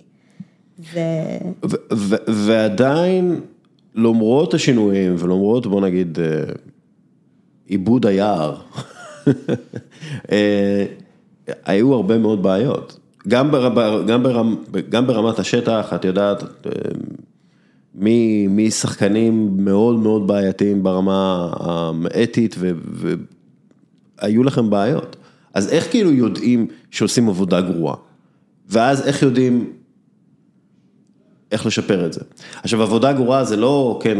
[0.79, 0.99] ו...
[2.27, 3.41] ועדיין,
[3.95, 6.53] למרות השינויים ולמרות, בוא נגיד, אה,
[7.65, 8.55] עיבוד היער,
[10.31, 10.85] אה,
[11.65, 12.98] היו הרבה מאוד בעיות.
[13.27, 14.55] גם, בר, גם, ברמ,
[14.89, 16.43] גם ברמת השטח, את יודעת,
[18.49, 21.51] משחקנים מאוד מאוד בעייתיים ברמה
[22.13, 22.55] האתית,
[24.21, 25.15] והיו לכם בעיות.
[25.53, 27.95] אז איך כאילו יודעים שעושים עבודה גרועה?
[28.69, 29.73] ואז איך יודעים
[31.51, 32.21] איך לשפר את זה?
[32.63, 34.17] עכשיו, עבודה גרועה זה לא, כן,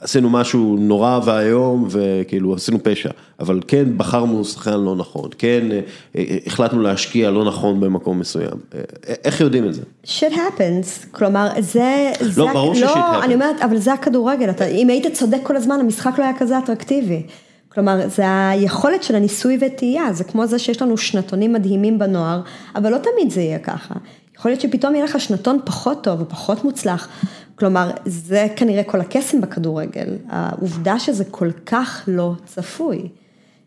[0.00, 5.80] עשינו משהו נורא ואיום וכאילו עשינו פשע, אבל כן בחרנו שחקן לא נכון, כן אה,
[6.16, 8.80] אה, החלטנו להשקיע לא נכון במקום מסוים, אה,
[9.24, 9.82] איך יודעים את זה?
[10.04, 14.50] shit happens, כלומר זה, לא, זה, ברור לא, ש-shit happens, אני אומרת, אבל זה הכדורגל,
[14.50, 17.22] אתה, אם היית צודק כל הזמן המשחק לא היה כזה אטרקטיבי,
[17.68, 22.40] כלומר זה היכולת של הניסוי וטעייה, זה כמו זה שיש לנו שנתונים מדהימים בנוער,
[22.74, 23.94] אבל לא תמיד זה יהיה ככה,
[24.38, 27.08] יכול להיות שפתאום יהיה לך שנתון פחות טוב ופחות מוצלח.
[27.56, 33.08] כלומר, זה כנראה כל הקסם בכדורגל, העובדה שזה כל כך לא צפוי.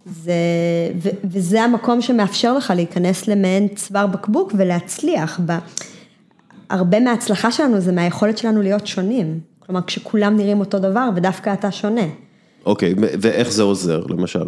[0.06, 0.34] זה,
[0.96, 5.40] ו, וזה המקום שמאפשר לך להיכנס למעין צוואר בקבוק ולהצליח.
[5.46, 5.58] ב,
[6.70, 9.40] הרבה מההצלחה שלנו זה מהיכולת שלנו להיות שונים.
[9.60, 12.08] כלומר, כשכולם נראים אותו דבר ודווקא אתה שונה.
[12.66, 14.46] אוקיי, okay, ואיך זה עוזר, למשל?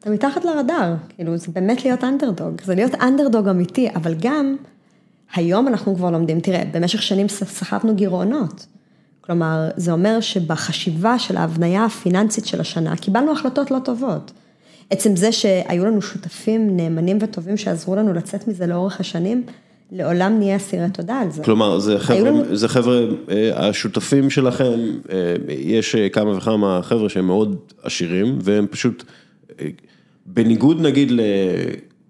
[0.00, 4.56] אתה מתחת לרדאר, כאילו, זה באמת להיות אנדרדוג, זה להיות אנדרדוג אמיתי, אבל גם...
[5.34, 8.66] היום אנחנו כבר לומדים, תראה, במשך שנים סחבנו גירעונות.
[9.20, 14.32] כלומר, זה אומר שבחשיבה של ההבניה הפיננסית של השנה, קיבלנו החלטות לא טובות.
[14.90, 19.42] עצם זה שהיו לנו שותפים נאמנים וטובים שעזרו לנו לצאת מזה לאורך השנים,
[19.92, 21.42] לעולם נהיה אסירי תודה על זה.
[21.42, 22.56] כלומר, זה חבר'ה, לנו...
[22.56, 24.80] זה חבר'ה, אה, השותפים שלכם,
[25.12, 29.04] אה, יש אה, כמה וכמה חבר'ה שהם מאוד עשירים, והם פשוט,
[30.26, 31.12] בניגוד נגיד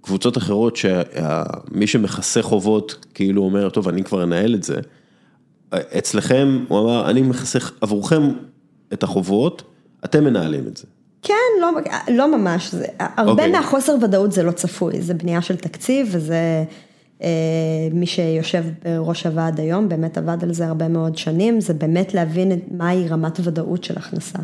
[0.07, 4.77] קבוצות אחרות שמי שמכסה חובות כאילו אומר, טוב, אני כבר אנהל את זה.
[5.71, 8.23] אצלכם, הוא אמר, אני מכסה עבורכם
[8.93, 9.63] את החובות,
[10.05, 10.85] אתם מנהלים את זה.
[11.23, 11.69] כן, לא,
[12.09, 13.31] לא ממש, זה, הרבה okay.
[13.31, 13.53] אוקיי.
[13.53, 16.65] מהחוסר ודאות זה לא צפוי, זה בנייה של תקציב וזה
[17.23, 17.29] אה,
[17.93, 22.53] מי שיושב בראש הוועד היום, באמת עבד על זה הרבה מאוד שנים, זה באמת להבין
[22.71, 24.39] מהי רמת ודאות של הכנסה.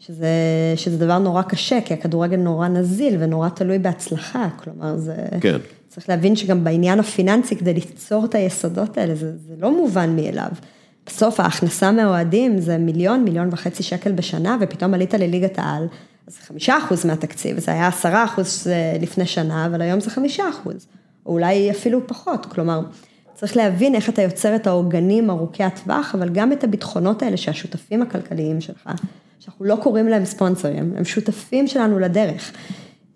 [0.00, 0.28] שזה,
[0.76, 5.16] שזה דבר נורא קשה, כי הכדורגל נורא נזיל ונורא תלוי בהצלחה, כלומר זה...
[5.40, 5.56] כן.
[5.88, 10.48] צריך להבין שגם בעניין הפיננסי, כדי ליצור את היסודות האלה, זה, זה לא מובן מאליו.
[11.06, 15.86] בסוף ההכנסה מהאוהדים זה מיליון, מיליון וחצי שקל בשנה, ופתאום עלית לליגת העל,
[16.26, 18.66] אז זה חמישה אחוז מהתקציב, זה היה עשרה אחוז
[19.00, 20.86] לפני שנה, אבל היום זה חמישה אחוז,
[21.26, 22.80] או אולי אפילו פחות, כלומר,
[23.34, 28.02] צריך להבין איך אתה יוצר את העוגנים ארוכי הטווח, אבל גם את הביטחונות האלה שהשותפים
[28.02, 28.90] הכלכליים שלך
[29.40, 32.52] שאנחנו לא קוראים להם ספונסרים, הם שותפים שלנו לדרך,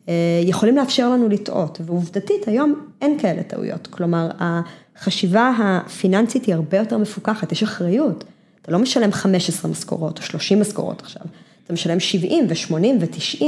[0.08, 6.78] אה, יכולים לאפשר לנו לטעות, ועובדתית היום אין כאלה טעויות, כלומר החשיבה הפיננסית היא הרבה
[6.78, 8.24] יותר מפוקחת, יש אחריות,
[8.62, 11.22] אתה לא משלם 15 משכורות או 30 משכורות עכשיו,
[11.64, 13.44] אתה משלם 70 ו-80 ו-90,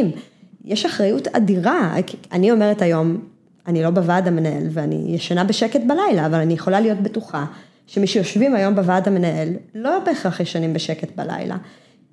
[0.64, 1.94] יש אחריות אדירה,
[2.32, 3.20] אני אומרת היום,
[3.66, 7.44] אני לא בוועד המנהל ואני ישנה בשקט בלילה, אבל אני יכולה להיות בטוחה
[7.86, 11.56] שמי שיושבים היום בוועד המנהל לא בהכרח ישנים בשקט בלילה.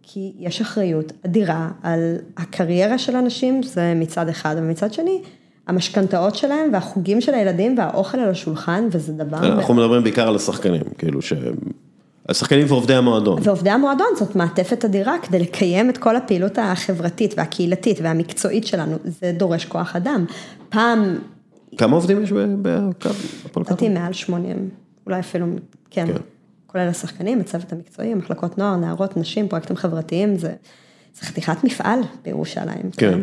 [0.03, 5.21] כי יש אחריות אדירה על הקריירה של אנשים, זה מצד אחד, ומצד שני,
[5.67, 9.37] המשכנתאות שלהם והחוגים של הילדים והאוכל על השולחן, וזה דבר...
[9.37, 11.33] אנחנו מדברים בעיקר על השחקנים, כאילו ש...
[12.29, 13.39] השחקנים ועובדי המועדון.
[13.43, 19.31] ועובדי המועדון זאת מעטפת אדירה כדי לקיים את כל הפעילות החברתית והקהילתית והמקצועית שלנו, זה
[19.37, 20.25] דורש כוח אדם.
[20.69, 21.15] פעם...
[21.77, 23.09] כמה עובדים יש בקו?
[23.57, 24.69] לדעתי מעל 80,
[25.05, 25.45] אולי אפילו,
[25.89, 26.07] כן.
[26.07, 26.13] כן.
[26.73, 30.53] כולל השחקנים, הצוות המקצועי, מחלקות נוער, נערות, נשים, פרויקטים חברתיים, זה,
[31.13, 32.91] זה חתיכת מפעל בירושלים.
[32.97, 33.11] כן.
[33.11, 33.21] כן.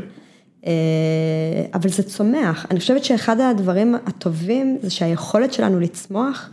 [1.74, 2.66] אבל זה צומח.
[2.70, 6.50] אני חושבת שאחד הדברים הטובים זה שהיכולת שלנו לצמוח,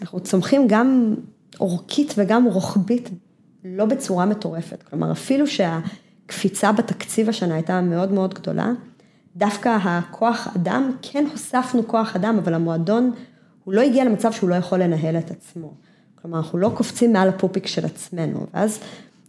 [0.00, 1.14] אנחנו צומחים גם
[1.60, 3.10] אורכית וגם רוחבית,
[3.64, 4.82] לא בצורה מטורפת.
[4.82, 8.72] כלומר, אפילו שהקפיצה בתקציב השנה הייתה מאוד מאוד גדולה,
[9.36, 13.12] דווקא הכוח אדם, כן הוספנו כוח אדם, אבל המועדון,
[13.64, 15.72] הוא לא הגיע למצב שהוא לא יכול לנהל את עצמו.
[16.22, 18.80] כלומר, אנחנו לא קופצים מעל הפופיק של עצמנו, ואז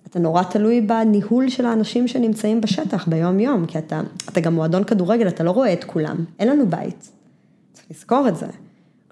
[0.07, 4.83] אתה נורא תלוי בניהול של האנשים שנמצאים בשטח ביום יום, כי אתה, אתה גם מועדון
[4.83, 7.11] כדורגל, אתה לא רואה את כולם, אין לנו בית,
[7.73, 8.47] צריך לזכור את זה.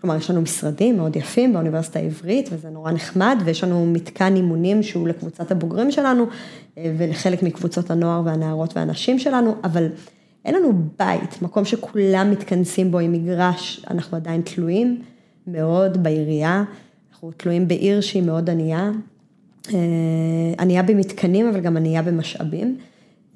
[0.02, 4.84] כלומר, יש לנו משרדים מאוד יפים באוניברסיטה העברית, וזה נורא נחמד, ויש לנו מתקן אימונים
[4.84, 6.26] שהוא לקבוצת הבוגרים שלנו,
[6.78, 9.88] אה, ולחלק מקבוצות הנוער והנערות והנשים שלנו, אבל
[10.46, 15.02] אין לנו בית, מקום שכולם מתכנסים בו עם מגרש, אנחנו עדיין תלויים
[15.48, 16.64] מאוד בעירייה.
[17.18, 18.92] אנחנו תלויים בעיר שהיא מאוד ענייה,
[19.74, 19.80] אה,
[20.60, 22.78] ענייה במתקנים, אבל גם ענייה במשאבים.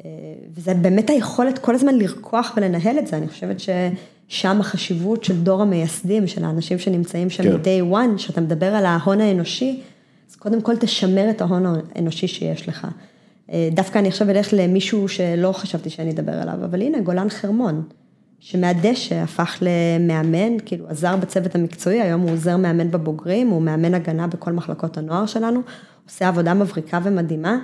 [0.05, 0.09] אה,
[0.53, 5.61] וזה באמת היכולת כל הזמן לרקוח ולנהל את זה, אני חושבת ששם החשיבות של דור
[5.61, 7.55] המייסדים, של האנשים שנמצאים שם כן.
[7.55, 9.81] מ-day one, שאתה מדבר על ההון האנושי,
[10.29, 11.65] אז קודם כל תשמר את ההון
[11.95, 12.87] האנושי שיש לך.
[13.51, 17.83] אה, דווקא אני עכשיו אלך למישהו שלא חשבתי שאני אדבר עליו, אבל הנה, גולן חרמון.
[18.43, 24.27] שמהדשא הפך למאמן, כאילו עזר בצוות המקצועי, היום הוא עוזר מאמן בבוגרים, הוא מאמן הגנה
[24.27, 25.61] בכל מחלקות הנוער שלנו,
[26.05, 27.57] עושה עבודה מבריקה ומדהימה,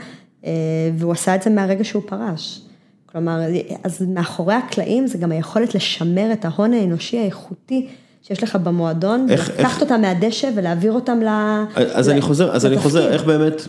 [0.45, 0.51] אה,
[0.97, 2.61] והוא עשה את זה מהרגע שהוא פרש.
[3.05, 3.39] כלומר,
[3.83, 7.87] אז מאחורי הקלעים זה גם היכולת לשמר את ההון האנושי האיכותי
[8.21, 9.81] שיש לך במועדון, איך, ולקחת איך...
[9.81, 11.27] אותם מהדשא ולהעביר אותם ל...
[11.75, 12.11] אז ל...
[12.11, 13.61] אני חוזר, אז אני חוזר, איך באמת,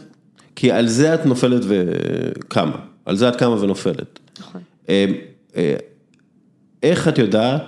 [0.56, 4.18] כי על זה את נופלת וקמה, על זה את קמה ונופלת.
[4.40, 4.60] נכון.
[6.82, 7.62] איך את יודעת,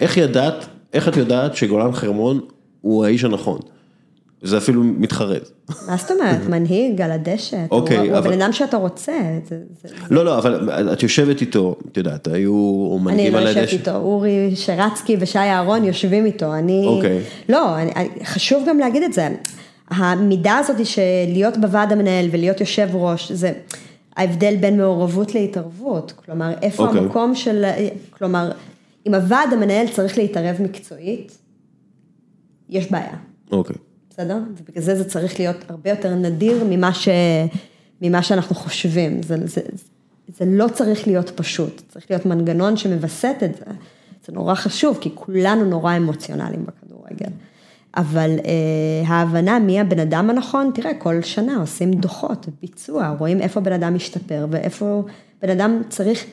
[0.00, 2.40] איך ידעת, איך את יודעת שגולן חרמון
[2.80, 3.58] הוא האיש הנכון?
[4.42, 5.52] זה אפילו מתחרז.
[5.86, 9.12] מה זאת אומרת, מנהיג על הדשא, אוקיי, הוא הבן אדם שאתה רוצה.
[10.10, 13.50] לא, לא, אבל את יושבת איתו, את יודעת, היו מנהיגים על הדשא.
[13.50, 16.84] אני לא יושבת איתו, אורי שרצקי ושי אהרון יושבים איתו, אני...
[16.86, 17.18] אוקיי.
[17.48, 17.76] לא,
[18.24, 19.28] חשוב גם להגיד את זה.
[19.90, 23.52] המידה הזאת של להיות בוועד המנהל ולהיות יושב ראש, זה
[24.16, 26.86] ההבדל בין מעורבות להתערבות, כלומר, איפה okay.
[26.86, 27.00] אוקיי.
[27.00, 27.64] המקום של,
[28.10, 28.52] כלומר,
[29.06, 31.38] אם הוועד המנהל צריך להתערב מקצועית,
[32.68, 33.16] יש בעיה.
[33.52, 33.76] אוקיי.
[33.76, 33.78] Okay.
[34.10, 34.38] בסדר?
[34.56, 37.08] ובגלל זה זה צריך להיות הרבה יותר נדיר ממה, ש,
[38.02, 39.22] ממה שאנחנו חושבים.
[39.22, 39.60] זה, זה,
[40.38, 43.64] זה לא צריך להיות פשוט, צריך להיות מנגנון שמווסת את זה.
[44.26, 47.30] זה נורא חשוב, כי כולנו נורא אמוציונליים בכדורגל.
[47.96, 53.60] אבל אה, ההבנה מי הבן אדם הנכון, תראה, כל שנה עושים דוחות, ביצוע, רואים איפה
[53.60, 55.02] בן אדם משתפר ואיפה
[55.42, 56.24] בן אדם צריך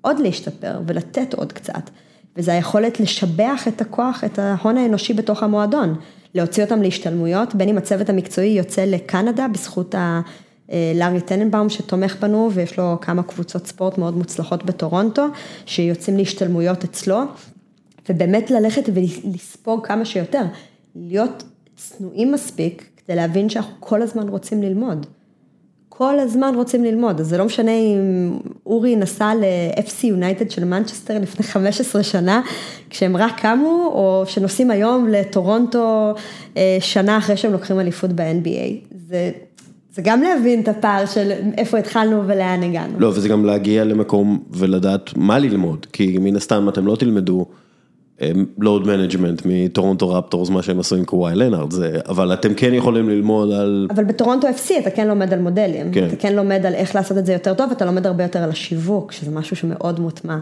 [0.00, 1.90] עוד להשתפר ולתת עוד קצת.
[2.36, 5.94] וזה היכולת לשבח את הכוח, את ההון האנושי בתוך המועדון,
[6.34, 10.20] להוציא אותם להשתלמויות, בין אם הצוות המקצועי יוצא לקנדה בזכות ה...
[10.72, 15.26] אה, לארי טננבאום שתומך בנו ויש לו כמה קבוצות ספורט מאוד מוצלחות בטורונטו,
[15.66, 17.20] שיוצאים להשתלמויות אצלו,
[18.08, 20.42] ובאמת ללכת ולספוג כמה שיותר.
[20.96, 21.42] להיות
[21.76, 25.06] צנועים מספיק כדי להבין שאנחנו כל הזמן רוצים ללמוד.
[25.88, 28.32] כל הזמן רוצים ללמוד, אז זה לא משנה אם
[28.66, 32.40] אורי נסע ל-FC United של מנצ'סטר לפני 15 שנה,
[32.90, 36.14] כשהם רק קמו, או שנוסעים היום לטורונטו
[36.56, 38.94] אה, שנה אחרי שהם לוקחים אליפות ב-NBA.
[39.08, 39.30] זה,
[39.94, 43.00] זה גם להבין את הפער של איפה התחלנו ולאן הגענו.
[43.00, 47.46] לא, וזה גם להגיע למקום ולדעת מה ללמוד, כי מן הסתם אתם לא תלמדו.
[48.58, 51.74] load management מטורונטו רפטורס, מה שהם עשו עם קוואי לנארד,
[52.08, 53.86] אבל אתם כן יכולים ללמוד על...
[53.90, 56.06] אבל בטורונטו FC אתה כן לומד על מודלים, כן.
[56.06, 58.50] אתה כן לומד על איך לעשות את זה יותר טוב, אתה לומד הרבה יותר על
[58.50, 60.38] השיווק, שזה משהו שמאוד מוטמע.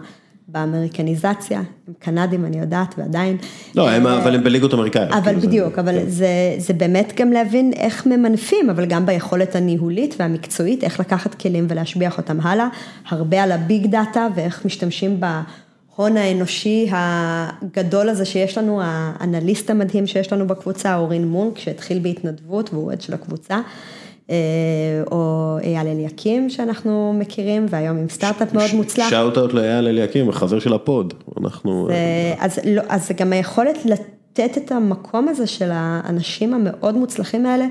[0.48, 3.36] באמריקניזציה, הם קנדים אני יודעת ועדיין.
[3.74, 5.12] לא, הם, אבל הם בליגות אמריקאיות.
[5.12, 6.08] אבל כאילו בדיוק, זה, אבל כן.
[6.08, 11.66] זה, זה באמת גם להבין איך ממנפים, אבל גם ביכולת הניהולית והמקצועית, איך לקחת כלים
[11.68, 12.68] ולהשביח אותם הלאה,
[13.08, 15.26] הרבה על הביג דאטה ואיך משתמשים ב...
[15.98, 22.74] ההון האנושי הגדול הזה שיש לנו, האנליסט המדהים שיש לנו בקבוצה, אורין מונק, שהתחיל בהתנדבות
[22.74, 23.60] והוא עד של הקבוצה.
[25.12, 29.10] או אייל אליקים שאנחנו מכירים, והיום עם סטארט-אפ מאוד מוצלח.
[29.10, 31.88] shout-out לאייל אליקים, חבר של הפוד, אנחנו...
[32.38, 37.66] אז, לא, אז זה גם היכולת לתת את המקום הזה של האנשים המאוד מוצלחים האלה.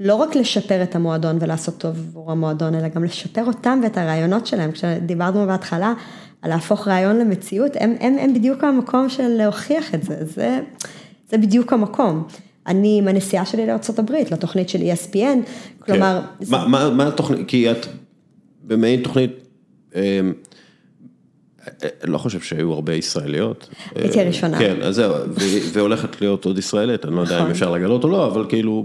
[0.00, 4.46] לא רק לשפר את המועדון ולעשות טוב עבור המועדון, אלא גם לשפר אותם ואת הרעיונות
[4.46, 4.72] שלהם.
[4.72, 5.92] כשדיברנו בהתחלה
[6.44, 10.60] על להפוך רעיון למציאות, הם, הם, הם בדיוק המקום של להוכיח את זה, זה,
[11.28, 12.26] זה בדיוק המקום.
[12.66, 16.20] אני עם הנסיעה שלי לארה"ב, לתוכנית של ESPN, כלומר...
[16.38, 16.44] כן.
[16.44, 16.56] זה...
[16.56, 17.86] מה, מה, מה התוכנית, כי את
[18.64, 19.30] במעין תוכנית,
[19.94, 20.20] אה,
[22.04, 23.68] לא חושב שהיו הרבה ישראליות.
[23.94, 24.58] הייתי הראשונה.
[24.58, 25.14] כן, אז זהו,
[25.72, 27.50] והולכת להיות עוד ישראלית, אני לא יודע אם נכון.
[27.50, 28.84] אפשר לגלות או לא, אבל כאילו...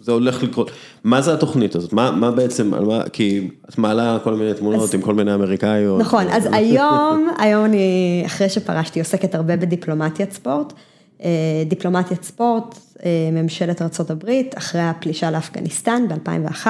[0.00, 0.70] זה הולך לקרות.
[1.04, 1.92] מה זה התוכנית הזאת?
[1.92, 6.00] מה, מה בעצם, מה, כי את מעלה כל מיני תמונות אז, עם כל מיני אמריקאיות.
[6.00, 10.72] נכון, אז היום, היום אני, אחרי שפרשתי, עוסקת הרבה בדיפלומטיית ספורט.
[11.24, 16.66] אה, דיפלומטיית ספורט, אה, ממשלת ארה"ב, אחרי הפלישה לאפגניסטן ב-2001,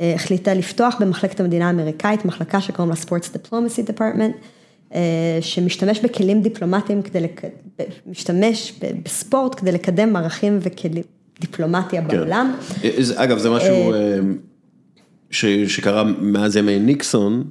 [0.00, 4.46] אה, החליטה לפתוח במחלקת המדינה האמריקאית, מחלקה שקוראים לה Sports Diplomacy Department,
[5.40, 7.42] שמשתמש בכלים דיפלומטיים כדי, לק...
[8.06, 11.02] משתמש בספורט כדי לקדם ערכים וכלים,
[11.44, 12.08] דיפלומטיה כן.
[12.08, 12.54] בעולם.
[13.16, 14.18] אגב, זה משהו אה,
[15.30, 17.44] ש, שקרה מאז ימי ניקסון.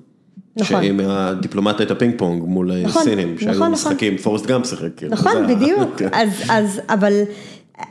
[0.55, 0.83] נכון.
[0.83, 4.23] שעם דיפלומטיית הפינג פונג מול נכון, הסינים, שהיו נכון, משחקים, נכון.
[4.23, 5.03] פורסט גאמפ שיחק.
[5.03, 6.09] נכון, בדיוק, כן.
[6.11, 7.13] אז, אז, אבל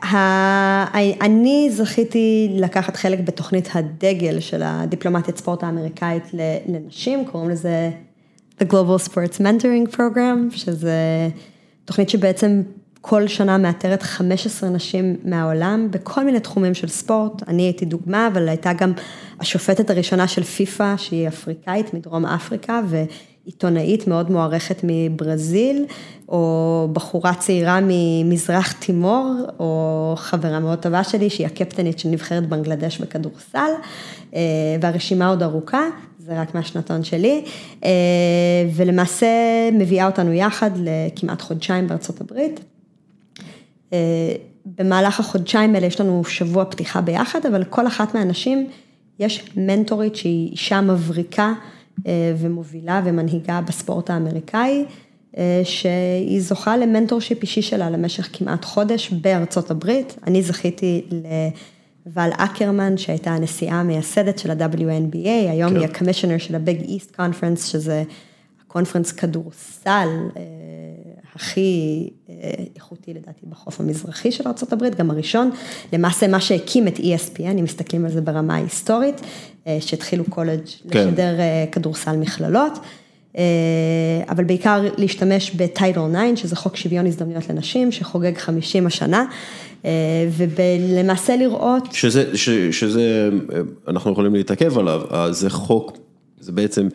[0.05, 0.99] ה...
[1.21, 6.25] אני זכיתי לקחת חלק בתוכנית הדגל של הדיפלומטיית ספורט האמריקאית
[6.69, 7.91] לנשים, קוראים לזה
[8.61, 11.29] The Global Sports Mentoring Program, שזה
[11.85, 12.63] תוכנית שבעצם
[13.05, 18.49] כל שנה מאתרת 15 נשים מהעולם בכל מיני תחומים של ספורט, אני הייתי דוגמה, אבל
[18.49, 18.93] הייתה גם
[19.41, 25.85] השופטת הראשונה של פיפ"א, שהיא אפריקאית מדרום אפריקה, ועיתונאית מאוד מוערכת מברזיל,
[26.29, 32.99] או בחורה צעירה ממזרח תימור, או חברה מאוד טובה שלי, שהיא הקפטנית של נבחרת בנגלדש
[32.99, 33.71] בכדורסל,
[34.35, 34.41] אה,
[34.81, 35.83] והרשימה עוד ארוכה,
[36.19, 37.45] זה רק מהשנתון שלי,
[37.85, 37.91] אה,
[38.75, 39.27] ולמעשה
[39.73, 42.61] מביאה אותנו יחד לכמעט חודשיים בארצות הברית.
[43.93, 43.99] אה,
[44.67, 48.69] במהלך החודשיים האלה יש לנו שבוע פתיחה ביחד, אבל כל אחת מהנשים
[49.19, 51.53] יש מנטורית שהיא אישה מבריקה
[52.07, 54.85] אה, ומובילה ומנהיגה בספורט האמריקאי,
[55.39, 60.17] אה, שהיא זוכה ל mentorship אישי שלה למשך כמעט חודש בארצות הברית.
[60.27, 65.77] אני זכיתי לבל אקרמן, שהייתה הנשיאה המייסדת של ה-WNBA, היום כן.
[65.77, 68.03] היא ה commissioner של ה-Big East Conference, שזה
[68.67, 70.09] ה conference כדורסל
[71.35, 72.35] הכי אה,
[72.77, 75.51] איכותי לדעתי בחוף המזרחי של ארה"ב, גם הראשון,
[75.93, 79.21] למעשה מה שהקים את ESPN, אם מסתכלים על זה ברמה ההיסטורית,
[79.67, 80.61] אה, שהתחילו קולג'
[80.91, 81.09] כן.
[81.09, 82.79] לשדר אה, כדורסל מכללות,
[84.29, 89.25] אבל בעיקר להשתמש בטייטל 9, שזה חוק שוויון הזדמנויות לנשים, שחוגג 50 השנה,
[90.37, 91.93] ולמעשה לראות...
[91.93, 93.31] שזה, ש, שזה,
[93.89, 95.99] אנחנו יכולים להתעכב עליו, זה חוק,
[96.41, 96.89] זה בעצם...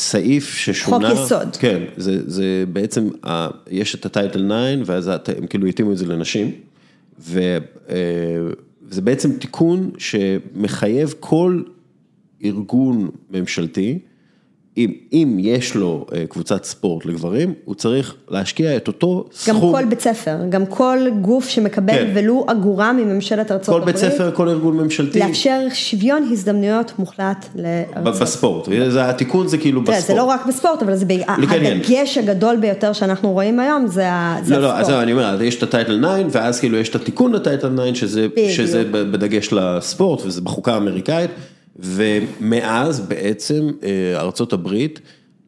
[0.00, 3.08] סעיף ששונה, חוק יסוד, כן, זה, זה בעצם,
[3.70, 6.50] יש את הטייטל 9 ואז הם כאילו התאימו את זה לנשים,
[7.18, 7.58] וזה
[7.90, 11.62] אה, בעצם תיקון שמחייב כל
[12.44, 13.98] ארגון ממשלתי,
[14.80, 19.54] אם, אם יש לו אה, קבוצת ספורט לגברים, הוא צריך להשקיע את אותו גם סכום.
[19.54, 22.10] גם כל בית ספר, גם כל גוף שמקבל כן.
[22.14, 23.84] ולו אגורה מממשלת ארצות הברית.
[23.84, 25.18] כל בית ספר, כל ארגון ממשלתי.
[25.18, 28.22] לאפשר שוויון הזדמנויות מוחלט לארצות.
[28.22, 30.06] בספורט, זה, התיקון זה כאילו בספורט.
[30.06, 31.12] זה לא רק בספורט, אבל זה ב...
[31.48, 33.92] הדגש הגדול ביותר שאנחנו רואים היום זה,
[34.42, 34.88] זה לא, לא, הספורט.
[34.88, 37.76] לא, לא, אז אני אומר, יש את הטייטל 9, ואז כאילו יש את התיקון לטייטל
[37.76, 41.30] 9, שזה, שזה בדגש לספורט, וזה בחוקה האמריקאית.
[41.82, 45.00] ומאז בעצם אה, ארצות הברית,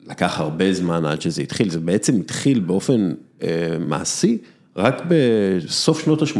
[0.07, 3.12] לקח הרבה זמן עד שזה התחיל, זה בעצם התחיל באופן
[3.43, 3.49] אה,
[3.80, 4.39] מעשי.
[4.76, 6.39] רק בסוף שנות ה-80.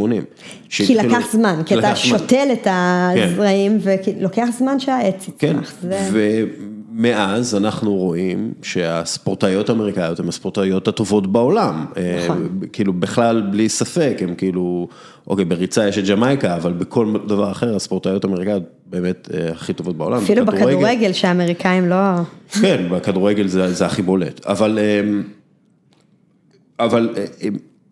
[0.69, 5.39] כי לקח זמן, כי אתה שותל את הזרעים ולוקח זמן שהעץ יצמח.
[5.39, 5.57] כן,
[6.13, 11.87] ומאז אנחנו רואים שהספורטאיות האמריקאיות הן הספורטאיות הטובות בעולם.
[12.25, 12.49] נכון.
[12.73, 14.89] כאילו בכלל בלי ספק, הם כאילו,
[15.27, 18.63] אוקיי, בריצה יש את ג'מייקה, אבל בכל דבר אחר הספורטאיות האמריקאיות
[18.93, 20.17] באמת הכי טובות בעולם.
[20.17, 21.97] אפילו בכדורגל שהאמריקאים לא...
[22.61, 24.79] כן, בכדורגל זה, זה הכי בולט, אבל...
[26.79, 27.15] אבל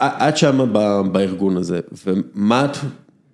[0.02, 0.66] את שמה
[1.02, 2.76] בארגון הזה, ומה את,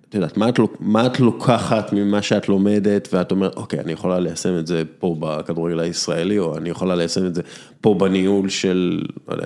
[0.09, 4.19] את יודעת, מה את, מה את לוקחת ממה שאת לומדת, ואת אומרת, אוקיי, אני יכולה
[4.19, 7.41] ליישם את זה פה בכדורגל הישראלי, או אני יכולה ליישם את זה
[7.81, 9.45] פה בניהול של, לא יודע,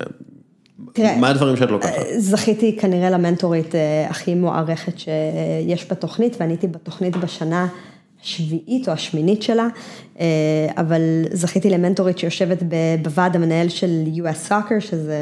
[0.94, 1.92] תראה, מה הדברים שאת לוקחת?
[2.18, 7.68] זכיתי כנראה למנטורית אה, הכי מוערכת שיש בתוכנית, ואני הייתי בתוכנית בשנה
[8.24, 9.68] השביעית או השמינית שלה,
[10.20, 10.26] אה,
[10.78, 11.02] אבל
[11.32, 12.64] זכיתי למנטורית שיושבת
[13.02, 15.18] בוועד המנהל של US Soccer, שזה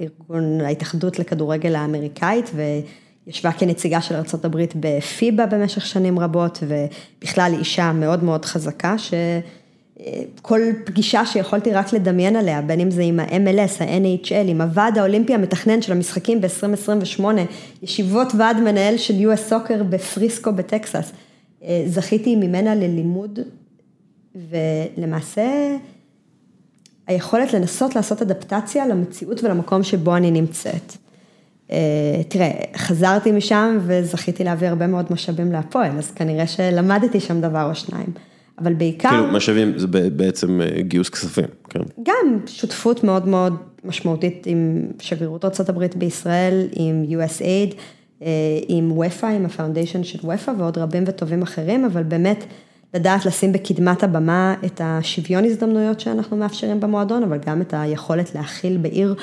[0.00, 2.82] ארגון ההתאחדות לכדורגל האמריקאית, והיא
[3.26, 11.26] ישבה כנציגה של ארה"ב בפיבה במשך שנים רבות, ובכלל אישה מאוד מאוד חזקה, שכל פגישה
[11.26, 15.92] שיכולתי רק לדמיין עליה, בין אם זה עם ה-MLS, ה-NHL, עם הוועד האולימפי המתכנן של
[15.92, 17.24] המשחקים ב-2028,
[17.82, 21.12] ישיבות ועד מנהל של US סוקר בפריסקו בטקסס,
[21.86, 23.38] זכיתי ממנה ללימוד,
[24.34, 25.76] ולמעשה,
[27.06, 30.92] היכולת לנסות לעשות אדפטציה למציאות ולמקום שבו אני נמצאת.
[31.70, 31.76] אה,
[32.28, 37.74] תראה, חזרתי משם וזכיתי להביא הרבה מאוד משאבים להפועל, אז כנראה שלמדתי שם דבר או
[37.74, 38.06] שניים.
[38.58, 39.08] אבל בעיקר...
[39.08, 41.80] כאילו, משאבים זה בעצם אה, גיוס כספים, כן.
[42.02, 47.74] גם שותפות מאוד מאוד משמעותית עם שגרירות ארה"ב בישראל, עם USAID,
[48.68, 52.44] עם ופא, עם הפאונדיישן של ופא ועוד רבים וטובים אחרים, אבל באמת
[52.94, 58.76] לדעת לשים בקדמת הבמה את השוויון הזדמנויות שאנחנו מאפשרים במועדון, אבל גם את היכולת להכיל
[58.76, 59.14] בעיר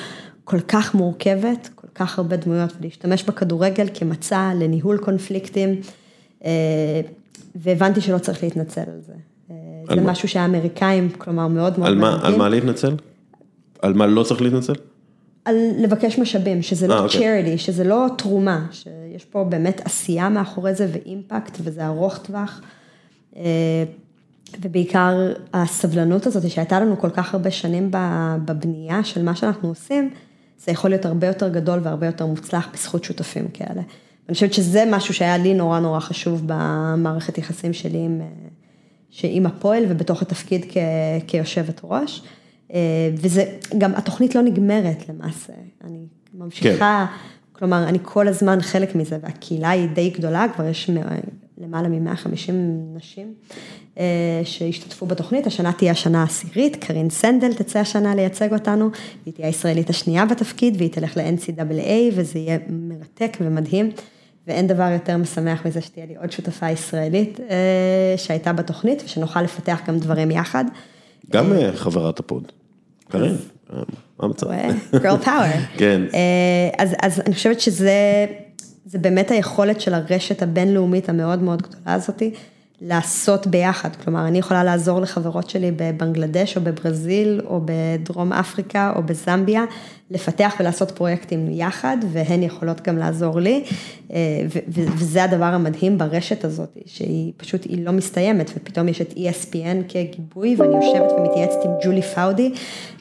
[0.44, 5.80] כל כך מורכבת, כל כך הרבה דמויות, ולהשתמש בכדורגל כמצע לניהול קונפליקטים,
[6.44, 7.00] אה,
[7.54, 9.12] והבנתי שלא צריך להתנצל על זה.
[9.50, 9.56] אה,
[9.88, 10.10] על זה מה?
[10.10, 12.24] משהו שהאמריקאים, כלומר, מאוד מאוד מעניינים.
[12.24, 12.94] על מה להתנצל?
[13.82, 14.72] על מה לא צריך להתנצל?
[15.44, 17.54] על לבקש משאבים, שזה לא אוקיי.
[17.54, 22.60] charity, שזה לא תרומה, שיש פה באמת עשייה מאחורי זה ואימפקט, וזה ארוך טווח.
[23.36, 23.84] אה,
[24.60, 27.90] ובעיקר הסבלנות הזאת שהייתה לנו כל כך הרבה שנים
[28.44, 30.10] בבנייה של מה שאנחנו עושים,
[30.58, 33.82] זה יכול להיות הרבה יותר גדול והרבה יותר מוצלח בזכות שותפים כאלה.
[34.28, 38.20] אני חושבת שזה משהו שהיה לי נורא נורא חשוב במערכת יחסים שלי עם,
[39.22, 40.76] עם הפועל ובתוך התפקיד כ,
[41.26, 42.22] כיושבת ראש.
[42.74, 43.44] אה, וזה,
[43.78, 45.52] גם התוכנית לא נגמרת למעשה,
[45.84, 47.30] אני ממשיכה, כן.
[47.52, 50.90] כלומר, אני כל הזמן חלק מזה, והקהילה היא די גדולה, כבר יש
[51.58, 52.52] למעלה מ-150
[52.94, 53.34] נשים
[53.98, 58.90] אה, שהשתתפו בתוכנית, השנה תהיה השנה העשירית, קרין סנדל תצא השנה לייצג אותנו,
[59.26, 63.90] היא תהיה הישראלית השנייה בתפקיד והיא תלך ל-NCAA וזה יהיה מרתק ומדהים.
[64.46, 69.80] ואין דבר יותר משמח מזה שתהיה לי עוד שותפה ישראלית אה, שהייתה בתוכנית ושנוכל לפתח
[69.86, 70.64] גם דברים יחד.
[71.30, 72.52] גם חברת הפוד,
[73.10, 73.36] קרין,
[73.72, 73.82] מה
[74.18, 74.46] המצב?
[74.92, 75.60] girl power.
[75.78, 76.02] כן.
[77.02, 78.26] אז אני חושבת שזה...
[78.86, 82.30] זה באמת היכולת של הרשת הבינלאומית המאוד מאוד גדולה הזאתי,
[82.80, 83.96] לעשות ביחד.
[83.96, 89.64] כלומר, אני יכולה לעזור לחברות שלי בבנגלדש או בברזיל או בדרום אפריקה או בזמביה,
[90.10, 93.64] לפתח ולעשות פרויקטים יחד, והן יכולות גם לעזור לי.
[94.12, 94.18] אה,
[94.68, 100.56] וזה הדבר המדהים ברשת הזאת, שהיא פשוט, היא לא מסתיימת, ופתאום יש את ESPN כגיבוי,
[100.58, 102.52] ואני יושבת ומתייעצת עם ג'ולי פאודי,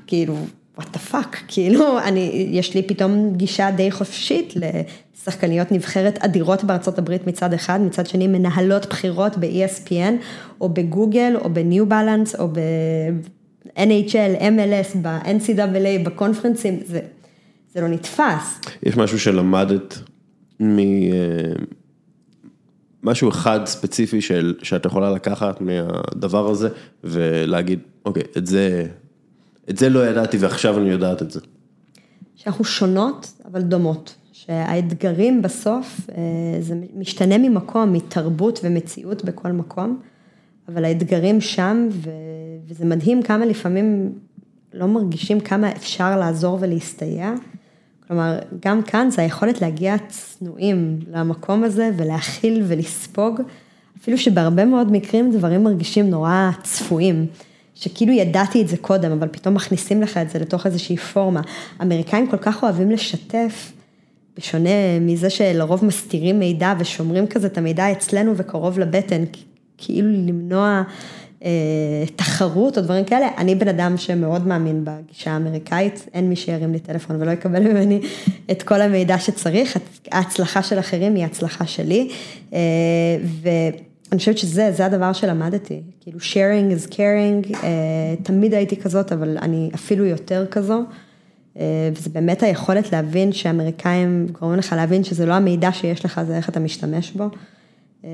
[0.10, 0.36] כאילו,
[0.78, 7.00] what the fuck, כאילו, אני, יש לי פתאום גישה די חופשית לשחקניות נבחרת אדירות בארצות
[7.00, 10.14] הברית מצד אחד, מצד שני מנהלות בחירות ב-ESPN,
[10.62, 17.00] או בגוגל, או בניו בלנס, או ב-NHL, MLS, ב-NCAA, בקונפרנסים, זה,
[17.74, 18.60] זה לא נתפס.
[18.84, 19.98] יש משהו שלמדת
[20.62, 20.80] מ...
[23.04, 26.70] משהו אחד ספציפי של, שאת יכולה לקחת מהדבר הזה
[27.04, 28.86] ולהגיד, אוקיי, את זה
[29.70, 31.40] את זה לא ידעתי ועכשיו אני יודעת את זה.
[32.36, 34.16] שאנחנו שונות, אבל דומות.
[34.32, 40.00] שהאתגרים בסוף, אה, זה משתנה ממקום, מתרבות ומציאות בכל מקום,
[40.68, 41.88] אבל האתגרים שם,
[42.68, 44.14] וזה מדהים כמה לפעמים
[44.74, 47.34] לא מרגישים כמה אפשר לעזור ולהסתייע.
[48.08, 53.42] כלומר, גם כאן זה היכולת להגיע צנועים למקום הזה ולהכיל ולספוג,
[54.02, 57.28] אפילו שבהרבה מאוד מקרים דברים מרגישים נורא צפויים.
[57.80, 61.42] שכאילו ידעתי את זה קודם, אבל פתאום מכניסים לך את זה לתוך איזושהי פורמה.
[61.82, 63.72] אמריקאים כל כך אוהבים לשתף,
[64.38, 69.24] בשונה מזה שלרוב מסתירים מידע ושומרים כזה את המידע אצלנו וקרוב לבטן,
[69.78, 70.84] כאילו למנוע
[71.44, 71.50] אה,
[72.16, 73.28] תחרות או דברים כאלה.
[73.38, 78.02] אני בן אדם שמאוד מאמין בגישה האמריקאית, אין מי שירים לי טלפון ולא יקבל ממני
[78.52, 79.78] את כל המידע שצריך,
[80.12, 82.10] ההצלחה של אחרים היא הצלחה שלי.
[82.54, 82.60] אה,
[83.24, 83.50] ו...
[84.12, 87.58] אני חושבת שזה הדבר שלמדתי, כאילו sharing is caring, uh,
[88.24, 90.84] תמיד הייתי כזאת, אבל אני אפילו יותר כזו,
[91.56, 91.60] uh,
[91.94, 96.50] וזה באמת היכולת להבין שאמריקאים גורמים לך להבין שזה לא המידע שיש לך, זה איך
[96.50, 97.30] אתה משתמש בו.
[98.02, 98.06] Uh,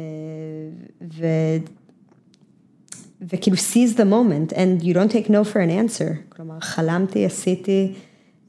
[1.01, 1.25] ו...
[3.21, 7.93] וכאילו seize the moment and you don't take no for an answer, כלומר חלמתי, עשיתי,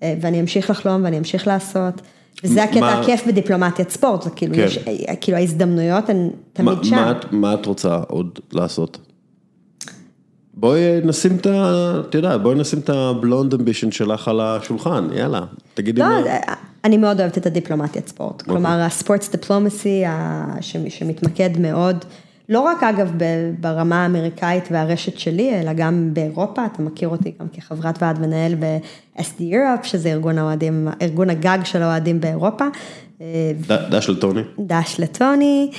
[0.01, 2.03] uh, ואני אמשיך לחלום ואני אמשיך לעשות.
[2.45, 4.61] וזה הקטע הכיף בדיפלומטיית ספורט, זה כאילו, כן.
[4.61, 4.78] יש,
[5.20, 6.97] כאילו ההזדמנויות הן תמיד שם.
[6.97, 8.99] מה, מה את רוצה עוד לעשות?
[10.55, 12.01] בואי נשים את ה...
[12.09, 15.41] את יודעת, בואי נשים את הבלונד אמבישן שלך על השולחן, יאללה,
[15.74, 16.55] תגידי לא, מה.
[16.84, 18.45] אני מאוד אוהבת את הדיפלומטיית ספורט, okay.
[18.45, 20.05] כלומר הספורטס דיפלומסי
[20.61, 22.05] שמתמקד מאוד.
[22.49, 23.12] לא רק אגב
[23.61, 29.40] ברמה האמריקאית והרשת שלי, אלא גם באירופה, אתה מכיר אותי גם כחברת ועד מנהל ב-SD
[29.40, 32.64] Europe, שזה ארגון האוהדים, ארגון הגג של האוהדים באירופה,
[33.68, 34.40] דש לטוני.
[34.59, 35.70] דש לטוני,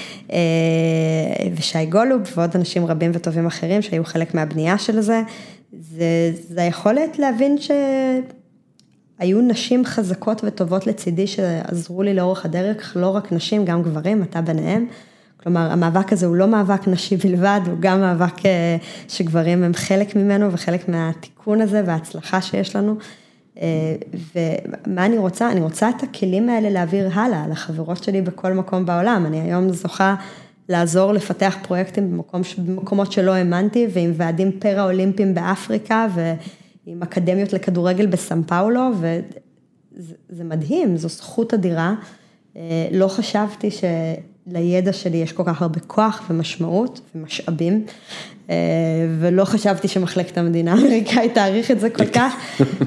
[1.56, 5.22] ושי גולוב, ועוד אנשים רבים וטובים אחרים שהיו חלק מהבנייה של זה.
[5.80, 7.56] זה, זה היכולת להבין
[9.18, 14.42] שהיו נשים חזקות וטובות לצידי שעזרו לי לאורך הדרך, לא רק נשים, גם גברים, אתה
[14.42, 14.86] ביניהם.
[15.44, 18.78] כלומר, המאבק הזה הוא לא מאבק נשי בלבד, הוא גם מאבק אה,
[19.08, 22.96] שגברים הם חלק ממנו וחלק מהתיקון הזה וההצלחה שיש לנו.
[23.62, 23.96] אה,
[24.36, 25.52] ומה אני רוצה?
[25.52, 29.26] אני רוצה את הכלים האלה להעביר הלאה לחברות שלי בכל מקום בעולם.
[29.26, 30.16] אני היום זוכה
[30.70, 38.44] לעזור לפתח פרויקטים במקום, במקומות שלא האמנתי, ועם ועדים פרה-אולימפיים באפריקה, ועם אקדמיות לכדורגל בסן
[38.44, 38.90] פאולו,
[39.92, 41.96] וזה מדהים, זו זכות אדירה.
[42.58, 43.70] אה, לא חשבתי
[44.50, 47.86] שלידע שלי יש כל כך הרבה כוח ומשמעות ומשאבים,
[48.50, 48.56] אה,
[49.20, 52.34] ולא חשבתי שמחלקת המדינה האמריקאית תעריך את זה כל כך,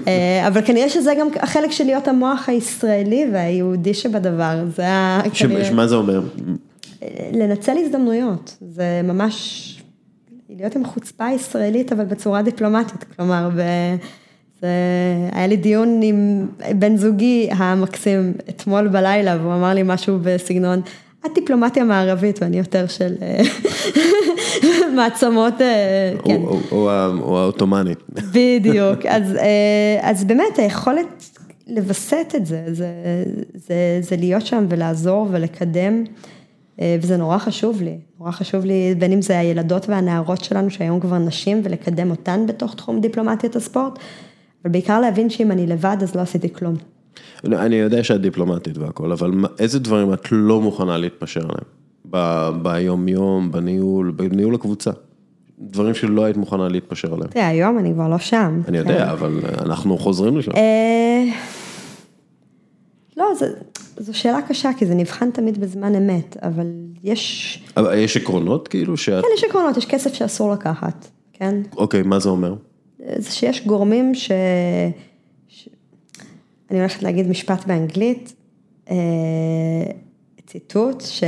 [0.07, 5.65] אה, אבל כנראה שזה גם החלק של להיות המוח הישראלי והיהודי שבדבר, זה היה כנראה...
[5.65, 6.23] שמה זה אומר?
[7.33, 9.67] לנצל הזדמנויות, זה ממש
[10.49, 13.51] להיות עם חוצפה ישראלית, אבל בצורה דיפלומטית, כלומר,
[14.61, 14.69] זה,
[15.33, 16.47] היה לי דיון עם
[16.79, 20.81] בן זוגי המקסים אתמול בלילה, והוא אמר לי משהו בסגנון,
[21.27, 23.43] את דיפלומטיה מערבית ואני יותר של אה,
[24.97, 26.43] מעצמות, אה, כן.
[26.71, 26.91] או
[27.39, 27.99] העות'מאנית.
[28.35, 32.93] בדיוק, אז, אה, אז באמת היכולת לווסת את זה, זה,
[33.55, 36.05] זה, זה להיות שם ולעזור ולקדם.
[37.01, 41.18] וזה נורא חשוב לי, נורא חשוב לי, בין אם זה הילדות והנערות שלנו שהיום כבר
[41.18, 43.99] נשים ולקדם אותן בתוך תחום דיפלומטיית הספורט,
[44.64, 46.75] אבל בעיקר להבין שאם אני לבד אז לא עשיתי כלום.
[47.45, 52.63] אני יודע שאת דיפלומטית והכל, אבל איזה דברים את לא מוכנה להתפשר עליהם?
[52.63, 54.91] ביום יום, בניהול, בניהול הקבוצה.
[55.59, 57.31] דברים שלא היית מוכנה להתפשר עליהם.
[57.31, 58.61] תראה, היום אני כבר לא שם.
[58.69, 59.09] אני יודע, כן.
[59.09, 60.53] אבל אנחנו חוזרים לשם.
[60.53, 61.25] אה,
[63.17, 63.27] לא.
[63.97, 66.67] זו שאלה קשה, כי זה נבחן תמיד בזמן אמת, אבל
[67.05, 67.63] יש...
[67.77, 69.25] אבל יש עקרונות כאילו שאת...
[69.25, 71.61] כן, יש עקרונות, יש כסף שאסור לקחת, כן?
[71.77, 72.55] אוקיי, מה זה אומר?
[73.17, 74.15] זה שיש גורמים.
[74.15, 74.31] ש...
[76.71, 78.35] אני הולכת להגיד משפט באנגלית,
[78.91, 78.97] אה,
[80.47, 81.23] ציטוט, ש...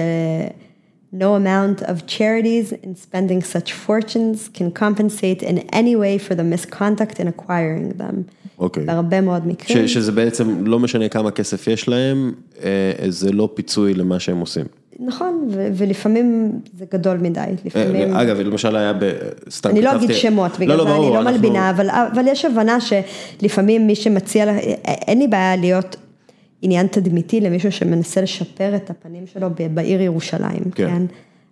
[1.14, 6.42] No amount of charities in spending such fortunes can compensate in any way for the
[6.42, 8.14] misconduct in acquiring them.
[8.58, 8.82] אוקיי.
[8.82, 8.86] Okay.
[8.86, 9.88] בהרבה מאוד מקרים.
[9.88, 12.32] ש, שזה בעצם לא משנה כמה כסף יש להם,
[12.62, 14.66] אה, זה לא פיצוי למה שהם עושים.
[15.00, 18.14] נכון, ו- ולפעמים זה גדול מדי, לפעמים...
[18.14, 19.12] אגב, למשל היה ב...
[19.50, 21.30] סתם אני לא אגיד שמות, בגלל לא, לא, זה אני לא אנחנו...
[21.32, 25.96] מלבינה, אבל, אבל יש הבנה שלפעמים מי שמציע, אין לי בעיה להיות
[26.62, 30.86] עניין תדמיתי למישהו שמנסה לשפר את הפנים שלו בעיר ירושלים, כן?
[30.86, 31.02] כן?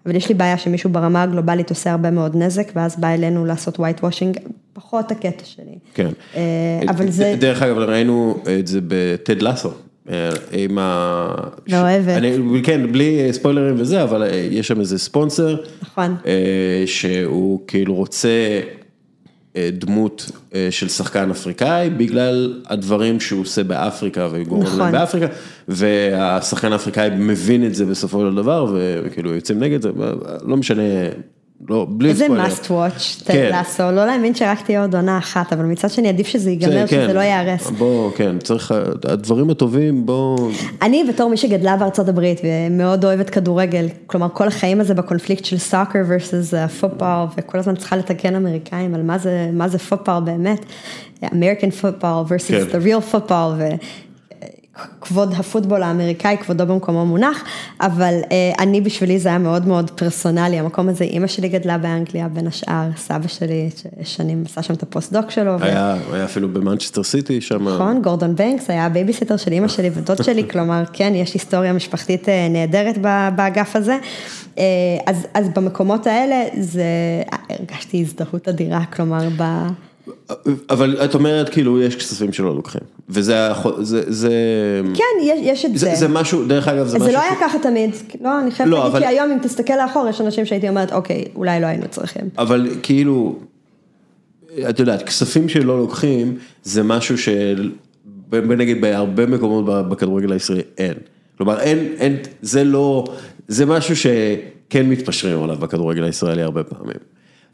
[0.06, 3.78] אבל יש לי בעיה שמישהו ברמה הגלובלית עושה הרבה מאוד נזק, ואז בא אלינו לעשות
[3.78, 4.40] white washing,
[4.72, 5.78] פחות הקטע שלי.
[5.94, 6.10] כן.
[6.36, 6.40] אה,
[6.88, 7.36] אבל זה...
[7.38, 9.70] דרך אגב, ראינו את זה בטד לסו.
[10.10, 11.34] אה, עם ה...
[11.68, 12.08] לא אוהבת.
[12.08, 15.56] אני, כן, בלי ספוילרים וזה, אבל אה, יש שם איזה ספונסר.
[15.82, 16.16] נכון.
[16.86, 18.60] שהוא כאילו רוצה
[19.56, 24.92] אה, דמות אה, של שחקן אפריקאי, בגלל הדברים שהוא עושה באפריקה וגורם נכון.
[24.92, 25.26] באפריקה,
[25.68, 28.66] והשחקן האפריקאי מבין את זה בסופו של דבר,
[29.04, 29.90] וכאילו יוצאים נגד זה,
[30.42, 30.82] לא משנה
[31.68, 32.44] לא, בלי ספוילר.
[32.44, 33.48] איזה must watch, כן.
[33.50, 37.06] לעשות, לא להאמין שרק תהיה עוד עונה אחת, אבל מצד שני עדיף שזה ייגמר, שזה
[37.08, 37.14] כן.
[37.14, 37.70] לא ייהרס.
[37.70, 40.50] בוא, כן, צריך, הדברים הטובים, בוא...
[40.82, 45.58] אני בתור מי שגדלה בארצות הברית ומאוד אוהבת כדורגל, כלומר כל החיים הזה בקונפליקט של
[45.58, 50.64] סאקר versus פוטבול, וכל הזמן צריכה לתקן אמריקאים על מה זה, מה זה פוטבול באמת,
[51.24, 52.64] American football versus כן.
[52.70, 53.60] the real football,
[55.00, 57.44] כבוד הפוטבול האמריקאי, כבודו במקומו מונח,
[57.80, 62.28] אבל אה, אני בשבילי זה היה מאוד מאוד פרסונלי, המקום הזה, אימא שלי גדלה באנגליה
[62.28, 63.70] בין השאר, סבא שלי
[64.02, 65.56] שנים עשה שם את הפוסט-דוק שלו.
[65.60, 66.14] היה, ו...
[66.14, 67.68] היה אפילו במנצ'סטר סיטי שם.
[67.68, 72.28] נכון, גורדון בנקס היה הבייביסיטר של אימא שלי ודוד שלי, כלומר, כן, יש היסטוריה משפחתית
[72.28, 72.98] אה, נהדרת
[73.36, 73.98] באגף הזה.
[74.58, 74.64] אה,
[75.06, 76.84] אז, אז במקומות האלה, זה,
[77.48, 79.42] הרגשתי הזדהות אדירה, כלומר, ב...
[80.70, 83.48] אבל את אומרת כאילו יש כספים שלא לוקחים, וזה,
[83.80, 84.32] זה, זה,
[84.94, 87.32] כן, יש, יש את זה, זה, זה משהו, דרך אגב זה משהו, זה לא היה
[87.40, 87.90] ככה תמיד,
[88.20, 89.00] לא, אני חייבת לא, להגיד אבל...
[89.00, 92.28] כי היום אם תסתכל לאחור יש אנשים שהייתי אומרת אוקיי, אולי לא היינו צריכים.
[92.38, 93.38] אבל כאילו,
[94.70, 97.70] את יודעת, כספים שלא לוקחים זה משהו של,
[98.32, 100.94] נגיד בהרבה מקומות בכדורגל הישראלי אין,
[101.36, 103.04] כלומר אין, אין, זה לא,
[103.48, 106.96] זה משהו שכן מתפשרים עליו בכדורגל הישראלי הרבה פעמים.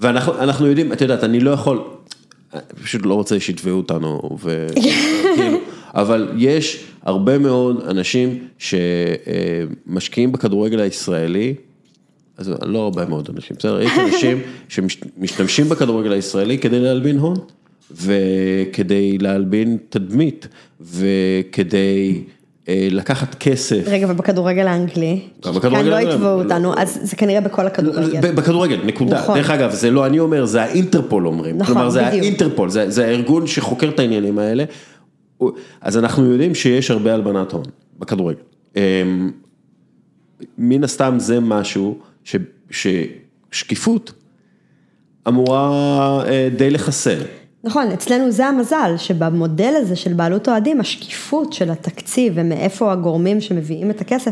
[0.00, 1.84] ואנחנו יודעים, את יודעת, אני לא יכול,
[2.82, 5.58] פשוט לא רוצה שיתבעו אותנו, וכאילו,
[5.94, 11.54] אבל יש הרבה מאוד אנשים שמשקיעים בכדורגל הישראלי,
[12.36, 14.38] אז לא הרבה מאוד אנשים, בסדר, יש אנשים
[14.68, 17.36] שמשתמשים בכדורגל הישראלי כדי להלבין הון,
[17.90, 20.48] וכדי להלבין תדמית,
[20.80, 22.32] וכדי אה,
[22.68, 23.82] לקחת כסף.
[23.86, 25.96] רגע, ובכדורגל האנגלי, כאן לא.
[25.96, 28.32] יתבעו אותנו, אז זה כנראה בכל הכדורגל.
[28.32, 29.18] בכדורגל, נקודה.
[29.18, 29.38] נכון.
[29.38, 31.58] דרך אגב, זה לא אני אומר, זה האינטרפול אומרים.
[31.58, 32.22] נכון, כלומר, זה בדיוק.
[32.22, 34.64] האינטרפול, זה, זה הארגון שחוקר את העניינים האלה.
[35.80, 37.64] אז אנחנו יודעים שיש הרבה הלבנת הון
[37.98, 38.40] בכדורגל.
[38.76, 39.30] אמ,
[40.58, 42.36] מן הסתם זה משהו ש,
[42.70, 44.12] ששקיפות
[45.28, 47.20] אמורה אה, די לחסל.
[47.64, 53.90] נכון, אצלנו זה המזל, שבמודל הזה של בעלות אוהדים, השקיפות של התקציב ומאיפה הגורמים שמביאים
[53.90, 54.30] את הכסף,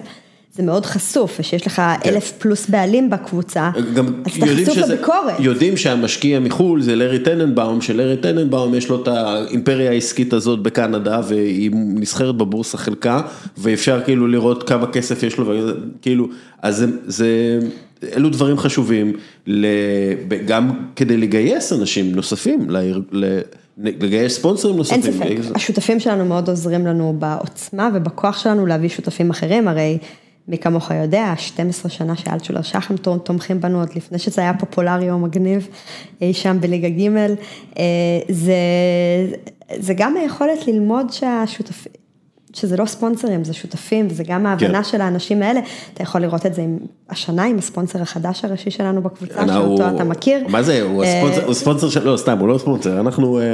[0.56, 5.34] זה מאוד חשוף, ושיש לך אלף פלוס בעלים בקבוצה, גם אז אתה חשוף שזה, לביקורת.
[5.38, 11.20] יודעים שהמשקיע מחו"ל זה לארי טננבאום, שלארי טננבאום יש לו את האימפריה העסקית הזאת בקנדה,
[11.28, 13.20] והיא נסחרת בבורסה חלקה,
[13.58, 15.52] ואפשר כאילו לראות כמה כסף יש לו,
[16.02, 16.28] כאילו,
[16.62, 17.58] אז זה, זה,
[18.16, 19.12] אלו דברים חשובים,
[20.46, 22.66] גם כדי לגייס אנשים נוספים,
[23.78, 25.02] לגייס ספונסרים נוספים.
[25.02, 29.98] אין ספק, השותפים שלנו מאוד עוזרים לנו בעוצמה ובכוח שלנו להביא שותפים אחרים, הרי
[30.48, 35.18] מי כמוך יודע, 12 שנה שאלטשולר שחם תומכים בנו עוד לפני שזה היה פופולרי או
[35.18, 35.68] מגניב,
[36.20, 37.08] אי שם בליגה ג',
[37.78, 37.84] אה,
[38.28, 38.54] זה,
[39.78, 41.92] זה גם היכולת ללמוד שהשותפים,
[42.54, 44.84] שזה לא ספונסרים, זה שותפים, וזה גם ההבנה כן.
[44.84, 45.60] של האנשים האלה,
[45.94, 46.78] אתה יכול לראות את זה עם,
[47.10, 50.48] השנה עם הספונסר החדש הראשי שלנו בקבוצה, הוא- שאותו אתה מכיר.
[50.48, 53.44] מה זה, הוא אה, הספונסר, הוא ספונסר של, לא סתם, הוא לא ספונסר, אנחנו, אה,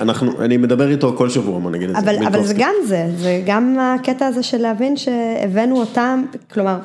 [0.00, 2.26] אנחנו, אני מדבר איתו כל שבוע, בוא נגיד את זה.
[2.26, 2.44] אבל.
[2.44, 6.78] זה גם זה, זה גם הקטע הזה של להבין שהבאנו אותם, כלומר,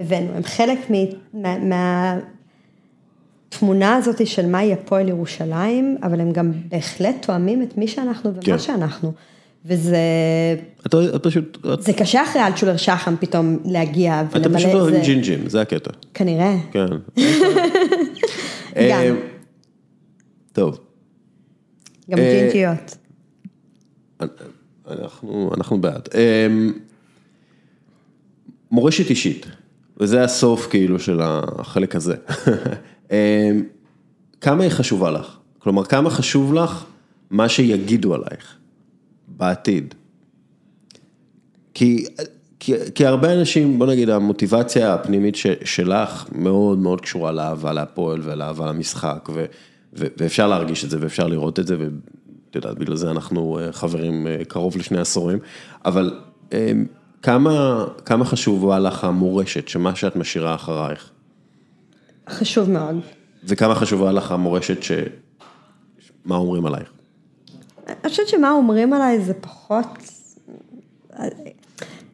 [0.00, 0.94] הבאנו, הם חלק מ-
[1.42, 1.56] מה-
[3.52, 8.42] מהתמונה הזאת של מהי הפועל ירושלים, אבל הם גם בהחלט תואמים את מי שאנחנו ומה
[8.42, 8.58] כן.
[8.58, 9.12] שאנחנו.
[9.64, 9.96] וזה
[10.86, 15.00] אתה את פשוט, את- זה קשה אחרי אלטשולר שחם פתאום להגיע ולמלא פשוט את זה.
[15.04, 15.90] ג'ינג'ים, זה הקטע.
[16.14, 16.86] כנראה, כן.
[18.76, 19.00] גם.
[19.02, 19.10] אה,
[20.52, 20.78] טוב,
[22.10, 22.96] גם אה, ג'ינג'יות.
[24.90, 26.08] אנחנו, אנחנו בעד.
[28.70, 29.46] מורשת אישית,
[30.00, 32.14] וזה הסוף כאילו של החלק הזה.
[34.40, 35.36] כמה היא חשובה לך?
[35.58, 36.84] כלומר, כמה חשוב לך
[37.30, 38.56] מה שיגידו עלייך
[39.40, 39.94] בעתיד?
[41.74, 42.06] כי,
[42.60, 48.20] כי, כי הרבה אנשים, בוא נגיד, המוטיבציה הפנימית ש, שלך מאוד מאוד קשורה לאהבה להפועל
[48.22, 49.44] ולאהבה למשחק, ו,
[49.94, 53.72] ו, ואפשר להרגיש את זה ואפשר לראות את זה, ואת יודעת, בגלל זה אנחנו אה,
[53.72, 55.38] חברים אה, קרוב לשני עשורים,
[55.84, 56.20] אבל
[56.52, 56.72] אה,
[57.22, 61.10] כמה, כמה חשובה לך המורשת, שמה שאת משאירה אחרייך,
[62.30, 62.96] חשוב מאוד.
[63.44, 64.92] וכמה חשובה לך המורשת ש...
[66.24, 66.99] מה אומרים עלייך?
[68.04, 69.86] אני חושבת שמה אומרים עליי זה פחות,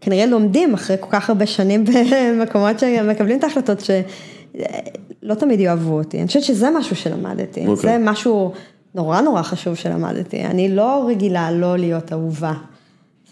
[0.00, 6.18] כנראה לומדים אחרי כל כך הרבה שנים במקומות שמקבלים את ההחלטות שלא תמיד יאהבו אותי.
[6.18, 7.76] אני חושבת שזה משהו שלמדתי, אוקיי.
[7.76, 8.52] זה משהו
[8.94, 10.44] נורא נורא חשוב שלמדתי.
[10.44, 12.52] אני לא רגילה לא להיות אהובה.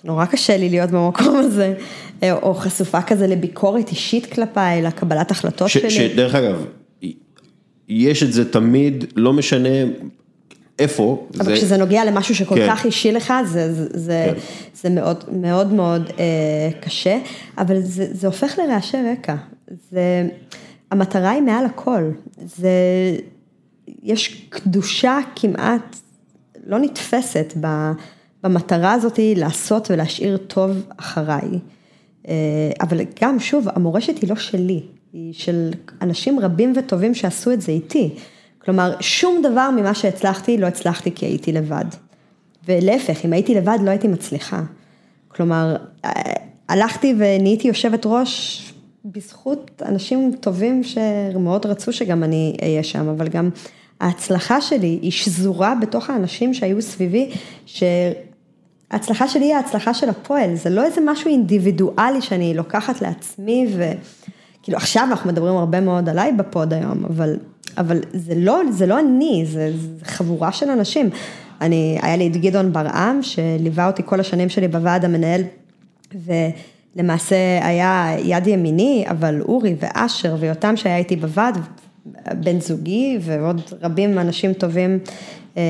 [0.04, 1.74] נורא קשה לי להיות במקום הזה,
[2.22, 5.90] או חשופה כזה לביקורת אישית כלפיי, לקבלת החלטות ש, שלי.
[5.90, 6.64] שדרך אגב,
[7.88, 9.68] יש את זה תמיד, לא משנה
[10.78, 11.26] איפה.
[11.36, 12.66] אבל זה- כשזה נוגע למשהו שכל כן.
[12.70, 14.40] כך אישי לך, זה, זה, זה, כן.
[14.82, 17.18] זה מאוד מאוד מאוד אה, קשה,
[17.58, 19.34] אבל זה, זה הופך לרעשי רקע.
[19.90, 20.28] זה,
[20.90, 22.10] המטרה היא מעל הכל.
[22.56, 22.68] זה,
[24.02, 25.96] יש קדושה כמעט
[26.66, 27.90] לא נתפסת ב,
[28.42, 31.48] במטרה הזאת לעשות ולהשאיר טוב אחריי.
[32.28, 32.34] אה,
[32.80, 34.80] אבל גם, שוב, המורשת היא לא שלי,
[35.12, 35.70] היא של
[36.02, 38.14] אנשים רבים וטובים שעשו את זה איתי.
[38.64, 41.84] כלומר, שום דבר ממה שהצלחתי, לא הצלחתי כי הייתי לבד.
[42.68, 44.62] ולהפך, אם הייתי לבד, לא הייתי מצליחה.
[45.28, 46.10] כלומר, אה,
[46.68, 48.60] הלכתי ונהייתי יושבת ראש
[49.04, 53.50] בזכות אנשים טובים שמאוד רצו שגם אני אהיה שם, אבל גם
[54.00, 57.30] ההצלחה שלי היא שזורה בתוך האנשים שהיו סביבי,
[57.66, 64.76] שההצלחה שלי היא ההצלחה של הפועל, זה לא איזה משהו אינדיבידואלי שאני לוקחת לעצמי וכאילו
[64.76, 67.36] עכשיו אנחנו מדברים הרבה מאוד עליי בפוד היום, אבל,
[67.78, 71.10] אבל זה, לא, זה לא אני, זה, זה חבורה של אנשים.
[71.60, 75.42] אני, היה לי את גדעון ברעם, שליווה אותי כל השנים שלי בוועד המנהל,
[76.14, 81.58] ולמעשה היה יד ימיני, אבל אורי ואשר ויותם שהיה איתי בוועד,
[82.32, 84.98] בן זוגי ועוד רבים אנשים טובים
[85.56, 85.62] אה,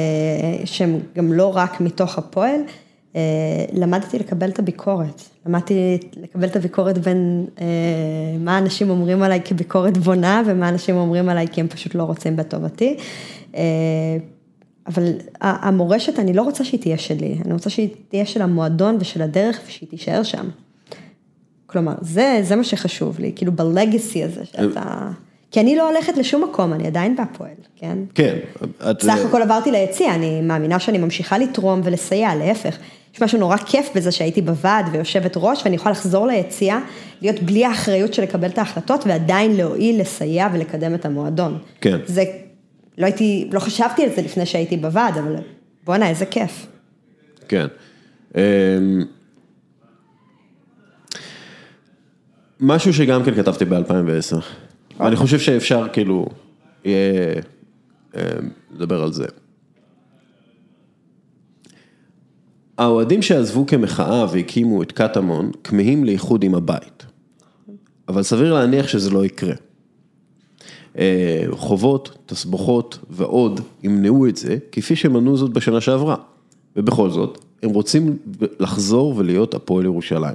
[0.65, 2.61] שהם גם לא רק מתוך הפועל,
[3.73, 5.75] למדתי לקבל את הביקורת, למדתי
[6.17, 7.67] לקבל את הביקורת בין אה,
[8.41, 12.37] מה אנשים אומרים עליי כביקורת בונה ומה אנשים אומרים עליי כי הם פשוט לא רוצים
[12.37, 12.97] בטובתי.
[13.57, 13.63] אה,
[14.87, 15.03] אבל
[15.41, 19.61] המורשת, אני לא רוצה שהיא תהיה שלי, אני רוצה שהיא תהיה של המועדון ושל הדרך
[19.67, 20.49] ושהיא תישאר שם.
[21.67, 25.11] כלומר, זה, זה מה שחשוב לי, כאילו בלגסי הזה שאתה...
[25.51, 27.99] כי אני לא הולכת לשום מקום, אני עדיין בהפועל, כן?
[28.15, 28.37] כן.
[28.91, 32.77] את- סך הכל עברתי ליציע, אני מאמינה שאני ממשיכה לתרום ולסייע, להפך.
[33.15, 36.79] יש משהו נורא כיף בזה שהייתי בוועד ויושבת ראש ואני יכולה לחזור ליציאה,
[37.23, 41.59] להיות בלי האחריות של לקבל את ההחלטות ועדיין להועיל, לסייע ולקדם את המועדון.
[41.81, 41.99] כן.
[42.07, 42.25] זה,
[42.99, 45.37] לא הייתי, לא חשבתי על זה לפני שהייתי בוועד, אבל
[45.85, 46.67] בואנה, איזה כיף.
[47.49, 47.67] כן.
[48.37, 48.41] אמ,
[52.61, 54.37] משהו שגם כן כתבתי ב-2010,
[55.01, 56.27] ואני חושב שאפשר כאילו,
[56.85, 57.35] יהיה,
[58.15, 58.21] אמ,
[58.75, 59.27] לדבר על זה.
[62.79, 67.07] האוהדים שעזבו כמחאה והקימו את קטמון, כמהים לאיחוד עם הבית.
[68.09, 69.55] אבל סביר להניח שזה לא יקרה.
[70.99, 76.17] אה, חובות, תסבוכות ועוד ימנעו את זה, כפי שמנעו זאת בשנה שעברה.
[76.77, 78.19] ובכל זאת, הם רוצים
[78.61, 80.35] לחזור ולהיות הפועל ירושלים.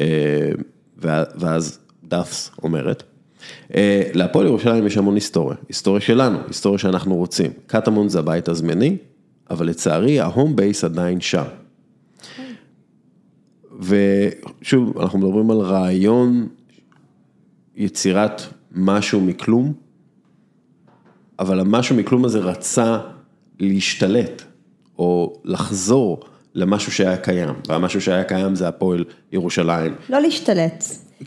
[0.00, 0.50] אה,
[1.38, 3.02] ואז דאפס אומרת,
[3.74, 7.50] אה, להפועל ירושלים יש המון היסטוריה, היסטוריה שלנו, היסטוריה שאנחנו רוצים.
[7.66, 8.96] קטמון זה הבית הזמני,
[9.50, 11.44] אבל לצערי ההום בייס עדיין שם.
[13.80, 16.48] ושוב, אנחנו מדברים על רעיון
[17.76, 18.42] יצירת
[18.72, 19.72] משהו מכלום,
[21.38, 22.98] אבל המשהו מכלום הזה רצה
[23.60, 24.42] להשתלט,
[24.98, 26.20] או לחזור
[26.54, 29.94] למשהו שהיה קיים, והמשהו שהיה קיים זה הפועל ירושלים.
[30.08, 30.84] לא להשתלט.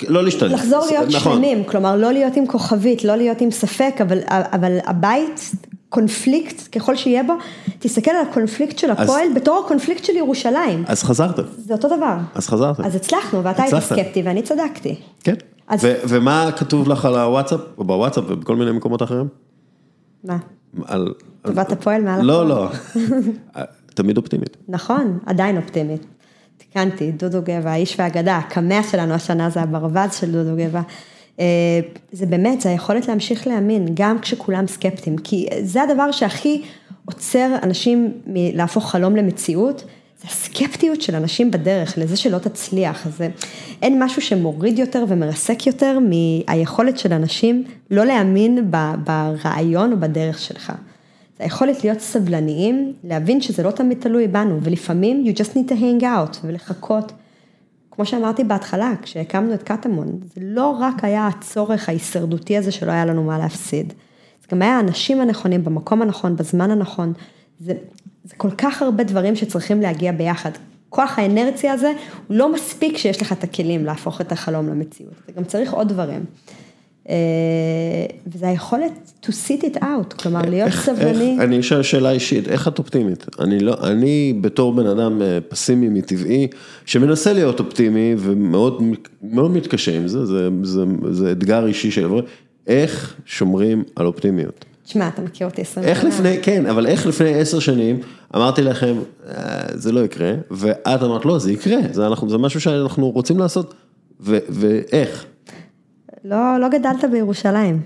[0.07, 0.51] לא להשתלט.
[0.51, 1.33] לחזור להיות נכון.
[1.33, 5.51] שלמים, כלומר לא להיות עם כוכבית, לא להיות עם ספק, אבל, אבל הבית,
[5.93, 7.33] קונפליקט, ככל שיהיה בו,
[7.79, 10.83] תסתכל על הקונפליקט של הפועל אז, בתור הקונפליקט של ירושלים.
[10.87, 11.39] אז חזרת.
[11.57, 12.17] זה אותו דבר.
[12.35, 12.79] אז חזרת.
[12.79, 14.95] אז הצלחנו, ואתה היית סקפטי ואני צדקתי.
[15.23, 15.33] כן.
[15.67, 15.79] אז...
[15.83, 19.27] ו- ומה כתוב לך על הוואטסאפ, או בוואטסאפ ובכל מיני מקומות אחרים?
[20.23, 20.37] מה?
[20.85, 21.13] על...
[21.41, 22.47] טובת הפועל מעל לא, הפועל?
[22.47, 22.69] לא,
[23.55, 23.61] לא.
[23.95, 24.57] תמיד אופטימית.
[24.67, 26.05] נכון, עדיין אופטימית.
[26.57, 30.81] תיקנתי, דודו גבע, האיש והאגדה, הקמע שלנו השנה זה הברווז של דודו גבע.
[31.39, 31.79] אה,
[32.11, 36.61] זה באמת, זה היכולת להמשיך להאמין, גם כשכולם סקפטיים, כי זה הדבר שהכי
[37.05, 39.83] עוצר אנשים מלהפוך חלום למציאות,
[40.21, 43.29] זה הסקפטיות של אנשים בדרך, לזה שלא תצליח, זה,
[43.81, 48.71] אין משהו שמוריד יותר ומרסק יותר מהיכולת של אנשים לא להאמין
[49.03, 50.73] ברעיון או בדרך שלך.
[51.37, 55.73] זה היכולת להיות סבלניים, להבין שזה לא תמיד תלוי בנו, ולפעמים you just need to
[55.73, 57.11] hang out ולחכות.
[57.95, 63.05] כמו שאמרתי בהתחלה, כשהקמנו את קטמון, זה לא רק היה הצורך ההישרדותי הזה שלא היה
[63.05, 63.93] לנו מה להפסיד.
[64.41, 67.13] זה גם היה האנשים הנכונים, במקום הנכון, בזמן הנכון.
[67.59, 67.73] זה,
[68.23, 70.51] זה כל כך הרבה דברים שצריכים להגיע ביחד.
[70.89, 71.91] כוח האנרציה הזה,
[72.27, 75.13] הוא לא מספיק שיש לך את הכלים להפוך את החלום למציאות.
[75.25, 76.25] אתה גם צריך עוד דברים.
[77.09, 77.15] אה,
[78.27, 81.31] וזה היכולת to sit it out, כלומר להיות איך, סבלני.
[81.33, 83.25] איך, אני אשאל שאלה אישית, איך את אופטימית?
[83.39, 86.47] אני לא, אני בתור בן אדם אה, פסימי מטבעי,
[86.85, 88.81] שמנסה להיות אופטימי ומאוד
[89.21, 92.09] מאוד מתקשה עם זה, זה, זה, זה, אתגר אישי של
[92.67, 94.65] איך שומרים על אופטימיות?
[94.85, 95.95] תשמע, אתה מכיר אותי עשרים שנה.
[95.95, 97.99] איך לפני, כן, אבל איך לפני עשר שנים
[98.35, 98.95] אמרתי לכם,
[99.27, 99.33] אה,
[99.73, 103.73] זה לא יקרה, ואת אמרת, לא, זה יקרה, זה, אנחנו, זה משהו שאנחנו רוצים לעשות,
[104.21, 105.25] ו, ואיך?
[106.23, 107.81] לא, לא גדלת בירושלים.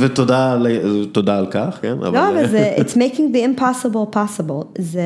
[0.00, 1.98] ותודה על כך, כן?
[1.98, 5.02] לא, אבל זה, it's making the impossible possible, זה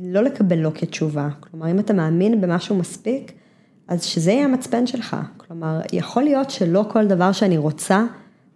[0.00, 3.32] לא לקבל לא כתשובה, כלומר, אם אתה מאמין במשהו מספיק,
[3.88, 8.04] אז שזה יהיה המצפן שלך, כלומר, יכול להיות שלא כל דבר שאני רוצה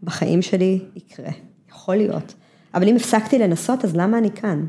[0.03, 1.31] בחיים שלי יקרה,
[1.71, 2.35] יכול להיות,
[2.75, 4.65] אבל אם הפסקתי לנסות, אז למה אני כאן?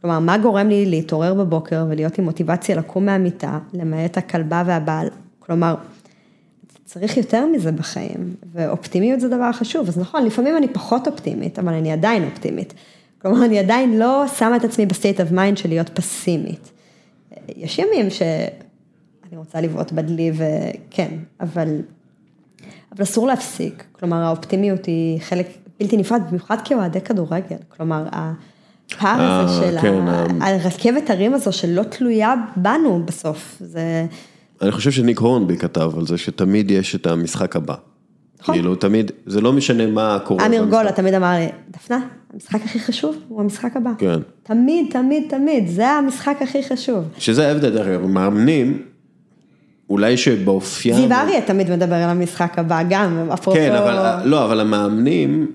[0.00, 5.74] כלומר, מה גורם לי להתעורר בבוקר ולהיות עם מוטיבציה לקום מהמיטה, למעט הכלבה והבעל, כלומר,
[6.94, 11.72] צריך יותר מזה בחיים, ואופטימיות זה דבר חשוב, אז נכון, לפעמים אני פחות אופטימית, אבל
[11.72, 12.74] אני עדיין אופטימית.
[13.22, 16.70] כלומר, אני עדיין לא שמה את עצמי ב state of mind של להיות פסימית.
[17.56, 21.08] יש ימים שאני רוצה לבעוט בדלי וכן,
[21.40, 21.80] אבל,
[22.92, 23.84] אבל אסור להפסיק.
[23.92, 25.46] כלומר, האופטימיות היא חלק
[25.80, 27.56] בלתי נפרד, במיוחד כאוהדי כדורגל.
[27.68, 34.06] כלומר, הפער הזה אה, של כן, הרכבת הרים הזו שלא תלויה בנו בסוף, זה...
[34.62, 37.74] אני חושב שניק הורנבי כתב על זה שתמיד יש את המשחק הבא.
[38.40, 38.54] נכון.
[38.54, 40.46] כאילו תמיד, זה לא משנה מה קורה.
[40.46, 42.00] אמיר גולה תמיד אמר לי, דפנה,
[42.34, 43.90] המשחק הכי חשוב הוא המשחק הבא.
[43.98, 44.18] כן.
[44.42, 47.04] תמיד, תמיד, תמיד, זה המשחק הכי חשוב.
[47.18, 48.82] שזה ההבדל, דרך אגב, מאמנים,
[49.90, 50.96] אולי שבאופיין...
[50.96, 53.58] זיו אריה תמיד מדבר על המשחק הבא, גם, אפרופו...
[53.60, 55.52] כן, אבל, לא, אבל המאמנים,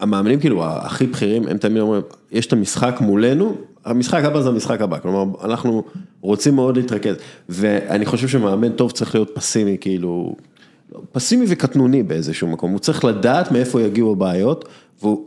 [0.00, 2.02] המאמנים כאילו הכי בכירים, הם תמיד אומרים,
[2.32, 5.84] יש את המשחק מולנו, המשחק הבא זה המשחק הבא, כלומר, אנחנו
[6.20, 7.14] רוצים מאוד להתרכז,
[7.48, 10.36] ואני חושב שמאמן טוב צריך להיות פסימי, כאילו,
[11.12, 14.68] פסימי וקטנוני באיזשהו מקום, הוא צריך לדעת מאיפה יגיעו הבעיות,
[15.00, 15.24] והוא,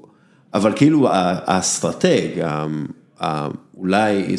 [0.54, 2.28] אבל כאילו האסטרטג,
[3.78, 4.38] אולי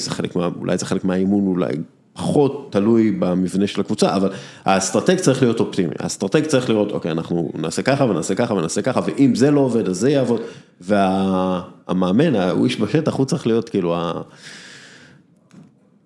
[0.78, 1.72] זה חלק, מהאימון, אולי
[2.16, 4.30] פחות תלוי במבנה של הקבוצה, אבל
[4.64, 9.00] האסטרטג צריך להיות אופטימי, האסטרטג צריך לראות, אוקיי, אנחנו נעשה ככה ונעשה ככה ונעשה ככה,
[9.06, 10.40] ואם זה לא עובד, אז זה יעבוד,
[10.80, 14.22] והמאמן, הוא איש בשטח, הוא צריך להיות כאילו ה...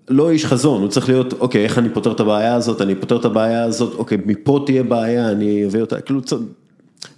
[0.09, 3.17] לא איש חזון, הוא צריך להיות, אוקיי, איך אני פותר את הבעיה הזאת, אני פותר
[3.17, 6.21] את הבעיה הזאת, אוקיי, מפה תהיה בעיה, אני אביא אותה, כאילו,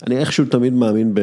[0.06, 1.14] אני איכשהו תמיד מאמין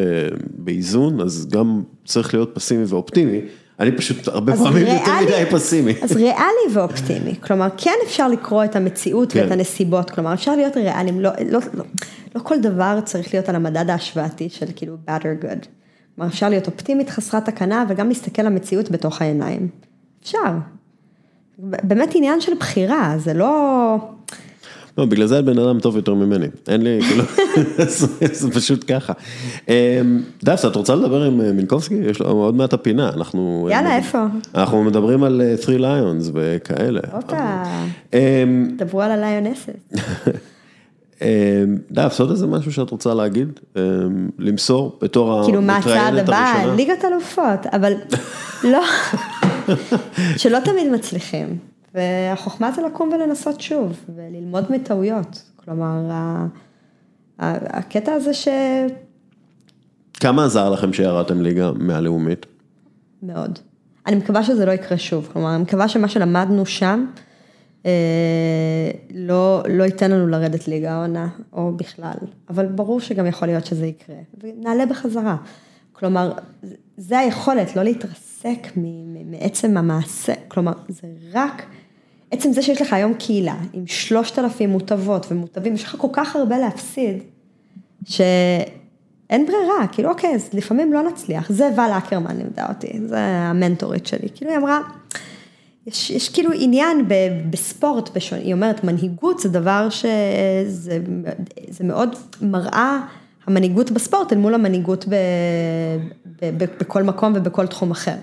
[0.58, 3.42] באיזון, אז גם צריך להיות פסימי ואופטימי.
[3.80, 5.94] אני פשוט הרבה פעמים יותר מדי פסימי.
[6.02, 9.40] אז ריאלי ואופטימי, כלומר כן אפשר לקרוא את המציאות כן.
[9.44, 11.84] ואת הנסיבות, כלומר אפשר להיות ריאליים, לא, לא, לא,
[12.36, 15.68] לא כל דבר צריך להיות על המדד ההשוואתי של כאילו bad or good.
[16.16, 19.68] כלומר אפשר להיות אופטימית חסרת תקנה וגם להסתכל למציאות בתוך העיניים.
[20.24, 20.54] אפשר.
[21.58, 23.96] באמת עניין של בחירה, זה לא...
[25.00, 27.24] לא, בגלל זה את בן אדם טוב יותר ממני, אין לי, כאילו,
[28.42, 29.14] זה פשוט ככה.
[29.68, 29.74] אמ,
[30.44, 31.96] דפס, את רוצה לדבר עם אה, מינקובסקי?
[31.96, 33.68] יש לו עוד מעט הפינה, אנחנו...
[33.72, 34.26] יאללה, איפה?
[34.56, 37.00] אנחנו מדברים על 3 אה, ליונס וכאלה.
[37.12, 37.64] הופה,
[38.14, 39.74] אמ, דברו על הליונסת.
[41.22, 41.28] אמ,
[41.92, 43.60] דפס, עוד איזה משהו שאת רוצה להגיד?
[44.40, 45.46] למסור בתור המתראיינת?
[45.46, 46.74] כאילו, מה הצעד הבא?
[46.76, 47.94] ליגת אלופות, אבל
[48.64, 48.82] לא,
[50.42, 51.69] שלא תמיד מצליחים.
[51.94, 55.44] והחוכמה זה לקום ולנסות שוב, וללמוד מטעויות.
[55.56, 56.12] כלומר,
[57.40, 58.48] הקטע הזה ש...
[60.14, 62.46] כמה עזר לכם שירדתם ליגה מהלאומית?
[63.24, 63.60] מאוד.
[64.08, 67.06] אני מקווה שזה לא יקרה שוב, כלומר, אני מקווה שמה שלמדנו שם,
[67.86, 72.14] אה, לא, לא ייתן לנו לרדת ליגה העונה, או בכלל,
[72.50, 75.38] אבל ברור שגם יכול להיות שזה יקרה, ונעלה בחזרה.
[75.94, 76.32] כלומר,
[76.98, 78.68] זה היכולת, לא להתרסק
[79.26, 81.66] מעצם המעשה, כלומר, זה רק...
[82.32, 86.36] עצם זה שיש לך היום קהילה עם שלושת אלפים מוטבות ומוטבים, יש לך כל כך
[86.36, 87.24] הרבה להפסיד,
[88.06, 94.08] שאין ברירה, כאילו אוקיי, אז לפעמים לא נצליח, זה ואל אקרמן לימדה אותי, זה המנטורית
[94.08, 94.80] שלי, כאילו היא אמרה,
[95.88, 97.14] יש, יש כאילו עניין ב,
[97.50, 101.00] בספורט, בשונה, היא אומרת, מנהיגות זה דבר שזה
[101.70, 103.00] זה מאוד מראה
[103.48, 105.16] המנהיגות בספורט אל מול המנהיגות ב,
[106.42, 108.16] ב, ב, בכל מקום ובכל תחום אחר.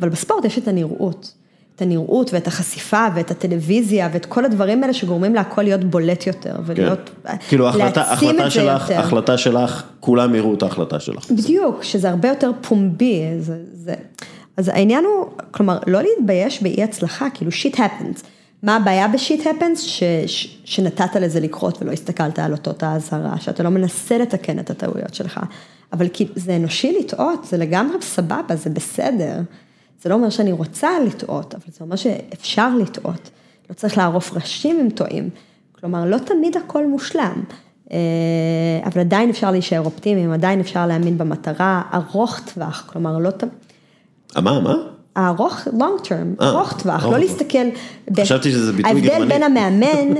[0.00, 1.39] אבל בספורט יש את הנראות.
[1.80, 6.56] את הנראות ואת החשיפה ואת הטלוויזיה ואת כל הדברים האלה שגורמים להכל להיות בולט יותר
[6.66, 7.36] ולהיות, כן.
[7.48, 9.00] כאילו החלטה, החלטה שלך, יותר.
[9.00, 11.30] החלטה שלך, כולם יראו את ההחלטה שלך.
[11.30, 13.94] בדיוק, שזה הרבה יותר פומבי, זה, זה,
[14.56, 18.22] אז העניין הוא, כלומר, לא להתבייש באי הצלחה, כאילו שיט הפנס.
[18.62, 19.80] מה הבעיה בשיט הפנס?
[19.80, 24.70] ש, ש, שנתת לזה לקרות ולא הסתכלת על אותות האזהרה, שאתה לא מנסה לתקן את
[24.70, 25.40] הטעויות שלך,
[25.92, 29.40] אבל כאילו זה אנושי לטעות, זה לגמרי סבבה, זה בסדר.
[30.02, 33.30] זה לא אומר שאני רוצה לטעות, אבל זה אומר שאפשר לטעות.
[33.70, 35.30] לא צריך לערוף ראשים אם טועים.
[35.80, 37.42] כלומר, לא תמיד הכל מושלם,
[37.92, 37.96] אה,
[38.86, 43.52] אבל עדיין אפשר להישאר אופטימיים, עדיין אפשר להאמין במטרה, ארוך טווח, כלומר, לא תמיד...
[44.36, 44.74] מה, מה?
[45.16, 47.58] הארוך, long term, אה, ארוך טווח, לא להסתכל.
[48.20, 49.12] חשבתי שזה ביטוי גרמני.
[49.12, 50.14] ההבדל בין המאמן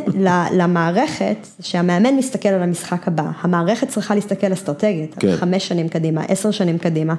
[0.53, 5.36] למערכת, שהמאמן מסתכל על המשחק הבא, המערכת צריכה להסתכל אסטרטגית, כן.
[5.36, 7.14] חמש שנים קדימה, עשר שנים קדימה.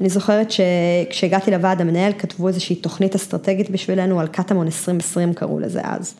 [0.00, 5.80] אני זוכרת שכשהגעתי לוועד המנהל, כתבו איזושהי תוכנית אסטרטגית בשבילנו, על קטמון 2020 קראו לזה
[5.84, 6.14] אז.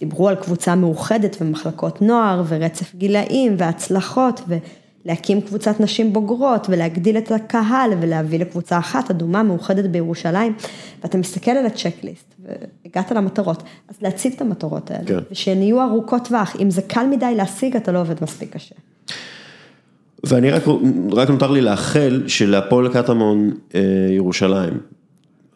[0.00, 4.56] דיברו על קבוצה מאוחדת ומחלקות נוער ורצף גילאים והצלחות ו...
[5.08, 10.52] להקים קבוצת נשים בוגרות ולהגדיל את הקהל ולהביא לקבוצה אחת אדומה מאוחדת בירושלים,
[11.02, 15.18] ואתה מסתכל על הצ'קליסט והגעת למטרות, אז להציב את המטרות האלה, כן.
[15.30, 18.74] ושהן יהיו ארוכות טווח, אם זה קל מדי להשיג, אתה לא עובד מספיק קשה.
[20.24, 20.62] ואני רק,
[21.12, 23.80] רק נותר לי לאחל שלהפועל קטמון אה,
[24.10, 24.80] ירושלים,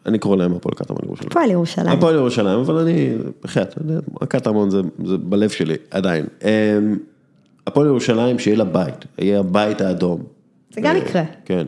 [0.05, 1.29] אני קורא להם הפועל קטמון ירושלים.
[1.31, 1.97] הפועל ירושלים.
[1.97, 3.75] הפועל ירושלים, אבל אני, בחייאת,
[4.21, 6.25] הקטמון זה, זה בלב שלי, עדיין.
[6.43, 6.77] אה,
[7.67, 10.23] הפועל ירושלים שיהיה לה בית, יהיה הבית האדום.
[10.73, 11.23] זה גם יקרה.
[11.45, 11.67] כן,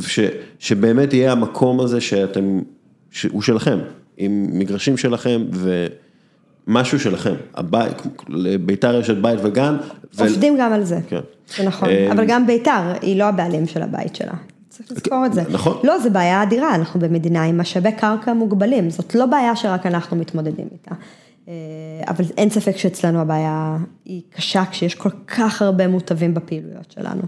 [0.00, 0.20] ש,
[0.58, 2.60] שבאמת יהיה המקום הזה שאתם,
[3.10, 3.78] שהוא שלכם,
[4.16, 5.42] עם מגרשים שלכם
[6.66, 9.76] ומשהו שלכם, הבית, לביתר יש את בית וגן.
[10.18, 10.56] עובדים ו...
[10.58, 11.20] גם על זה, כן.
[11.56, 14.34] זה נכון, אה, אבל גם ביתר היא לא הבעלים של הבית שלה.
[14.68, 15.42] צריך לזכור את זה.
[15.50, 15.78] נכון.
[15.84, 20.16] לא, זו בעיה אדירה, אנחנו במדינה עם משאבי קרקע מוגבלים, זאת לא בעיה שרק אנחנו
[20.16, 20.94] מתמודדים איתה.
[21.48, 21.54] אה,
[22.08, 27.22] אבל אין ספק שאצלנו הבעיה היא קשה כשיש כל כך הרבה מוטבים בפעילויות שלנו.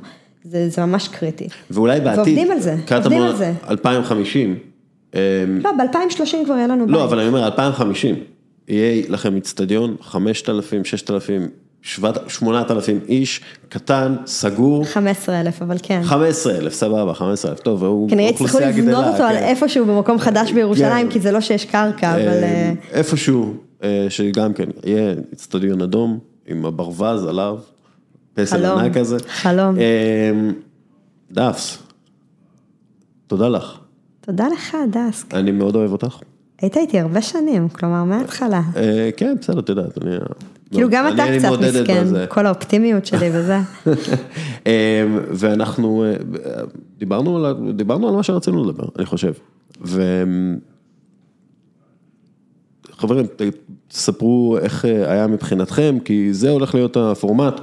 [0.44, 1.48] זה, זה ממש קריטי.
[1.70, 3.52] ואולי בעתיד, ועובדים על זה, עובדים על זה.
[3.70, 4.58] 2050.
[5.14, 5.20] אמ,
[5.64, 6.94] לא, ב-2030 כבר יהיה לנו בית.
[6.94, 8.14] לא, אבל אני אומר, 2050,
[8.68, 11.48] יהיה לכם איצטדיון, 5,000, 6,000,
[11.82, 14.84] 8,000 איש, קטן, סגור.
[14.84, 16.00] 15,000, אבל כן.
[16.04, 19.44] 15,000, סבבה, 15,000, טוב, והוא כנראה יצטרכו לבנות אותו על כן.
[19.44, 21.12] איפשהו במקום חדש בירושלים, כן.
[21.12, 22.44] כי זה לא שיש קרקע, אבל...
[22.44, 23.54] אה, איפשהו,
[24.08, 27.58] שגם כן, יהיה אצטדיון אדום עם הברווז עליו,
[28.34, 29.16] פסל ענק כזה.
[29.28, 29.76] חלום.
[29.78, 30.30] אה,
[31.32, 31.78] דפס,
[33.26, 33.78] תודה לך.
[34.20, 35.34] תודה לך, דסק.
[35.34, 36.18] אני מאוד אוהב אותך.
[36.60, 38.60] היית איתי הרבה שנים, כלומר, מההתחלה.
[38.76, 40.16] אה, כן, בסדר, את יודעת, אני...
[40.70, 42.04] כאילו לא, גם אתה קצת מסכן.
[42.28, 43.58] כל האופטימיות שלי וזה.
[45.38, 46.14] ואנחנו אה,
[46.98, 49.32] דיברנו על, ה- דיברנו על מה שרצינו לדבר, אני חושב.
[52.98, 53.26] וחברים,
[53.88, 57.60] תספרו איך אה, היה מבחינתכם, כי זה הולך להיות הפורמט.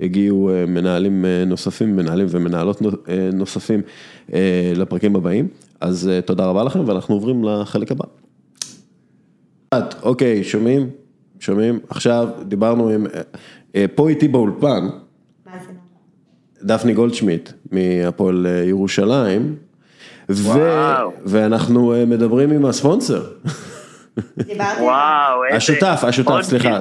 [0.00, 2.90] הגיעו אה, מנהלים אה, נוספים, מנהלים ומנהלות נו-
[3.32, 3.80] נוספים
[4.76, 5.48] לפרקים הבאים.
[5.80, 8.04] אז תודה רבה לכם, ואנחנו עוברים לחלק הבא.
[9.74, 10.90] את, אוקיי, שומעים?
[11.40, 11.78] שומעים?
[11.88, 13.06] עכשיו דיברנו עם,
[13.94, 14.88] פה איתי באולפן,
[16.62, 19.54] דפני גולדשמיט מהפועל ירושלים,
[20.30, 20.48] ו...
[21.24, 23.22] ואנחנו מדברים עם הספונסר?
[24.80, 25.56] וואו, איזה...
[25.56, 26.80] השותף, השותף, סליחה.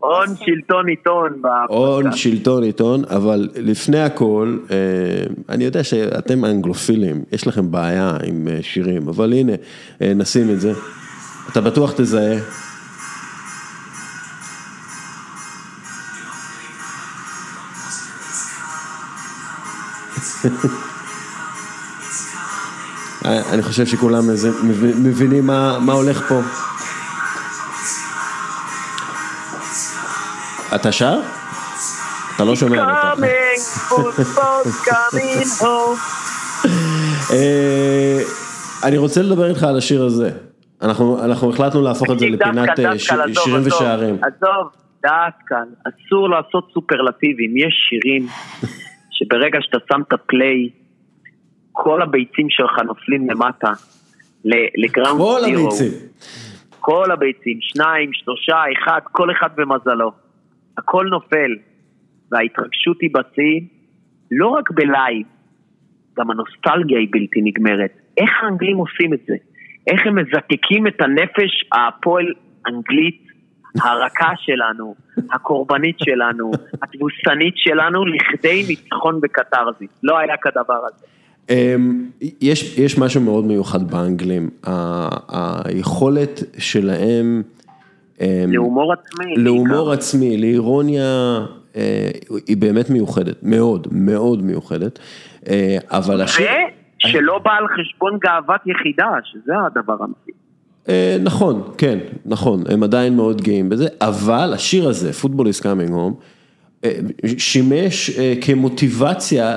[0.00, 1.42] הון שלטון עיתון.
[1.68, 2.12] הון.
[2.12, 4.76] שלטון עיתון, אבל לפני הכל, אה,
[5.48, 9.52] אני יודע שאתם אנגלופילים, יש לכם בעיה עם אה, שירים, אבל הנה,
[10.02, 10.72] אה, נשים את זה.
[11.52, 12.38] אתה בטוח תזהה.
[20.44, 20.78] אה,
[23.28, 24.50] אני חושב שכולם איזה-
[25.04, 26.40] מבינים מה מה הולך פה.
[30.74, 31.20] אתה שר?
[32.36, 33.20] אתה לא שומע אותך.
[37.30, 38.18] אה,
[38.84, 40.30] אני רוצה לדבר איתך על השיר הזה.
[40.82, 44.14] אנחנו, אנחנו החלטנו להפוך את זה לפינת אה, שירים ושערים.
[44.22, 44.68] עזוב,
[45.02, 45.54] דווקא,
[45.88, 47.56] אסור לעשות סופרלטיבים.
[47.56, 48.26] יש שירים
[49.10, 50.68] שברגע שאתה שם את הפליי,
[51.80, 53.72] כל הביצים שלך נופלים למטה,
[54.76, 55.66] לגראונד כל זירו.
[55.66, 55.92] הביצים.
[56.80, 60.12] כל הביצים, שניים, שלושה, אחד, כל אחד במזלו.
[60.78, 61.56] הכל נופל,
[62.32, 63.60] וההתרגשות היא בשיא,
[64.30, 65.26] לא רק בלייב,
[66.18, 67.92] גם הנוסטלגיה היא בלתי נגמרת.
[68.16, 69.34] איך האנגלים עושים את זה?
[69.86, 72.26] איך הם מזקקים את הנפש הפועל
[72.68, 73.22] אנגלית
[73.82, 74.94] הרכה שלנו,
[75.32, 76.50] הקורבנית שלנו,
[76.82, 79.90] התבוסנית שלנו, לכדי ניצחון בקתרזיס.
[80.02, 81.17] לא היה כדבר הזה.
[81.50, 82.04] אמ,
[82.40, 85.08] יש, יש משהו מאוד מיוחד באנגלים, ה-
[85.68, 87.42] היכולת שלהם
[88.20, 89.34] אמ, להומור עצמי.
[89.36, 89.92] להומור.
[89.92, 91.38] עצמי, לאירוניה,
[91.76, 92.10] אה,
[92.46, 94.98] היא באמת מיוחדת, מאוד, מאוד מיוחדת,
[95.48, 96.46] אה, אבל השיר...
[97.06, 100.32] ושלא בא על חשבון גאוות יחידה, שזה הדבר האמיתי.
[100.88, 105.90] אה, נכון, כן, נכון, הם עדיין מאוד גאים בזה, אבל השיר הזה, Football is coming
[105.92, 106.14] home,
[107.38, 109.56] שימש אה, כמוטיבציה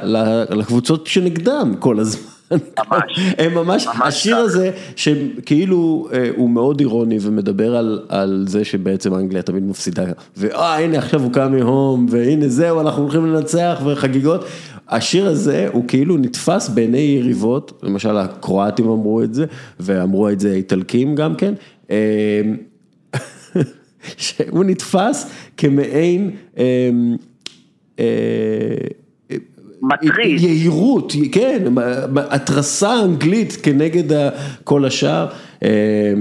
[0.50, 2.32] לקבוצות שנגדם כל הזמן.
[2.52, 3.20] ממש.
[3.40, 4.42] הם ממש, ממש השיר כך.
[4.42, 10.04] הזה שכאילו אה, הוא מאוד אירוני ומדבר על, על זה שבעצם אנגליה תמיד מפסידה,
[10.38, 14.46] ואה הנה עכשיו הוא קם מהום, והנה זהו אנחנו הולכים לנצח וחגיגות.
[14.90, 19.46] השיר הזה הוא כאילו נתפס בעיני יריבות, למשל הקרואטים אמרו את זה,
[19.80, 21.54] ואמרו את זה האיטלקים גם כן.
[24.18, 26.90] שהוא נתפס כמעין אה,
[28.00, 28.06] אה,
[29.82, 30.42] מטריד.
[30.42, 31.64] יהירות, כן,
[32.16, 34.32] התרסה אנגלית כנגד
[34.64, 35.28] כל השאר.
[35.64, 36.14] אה,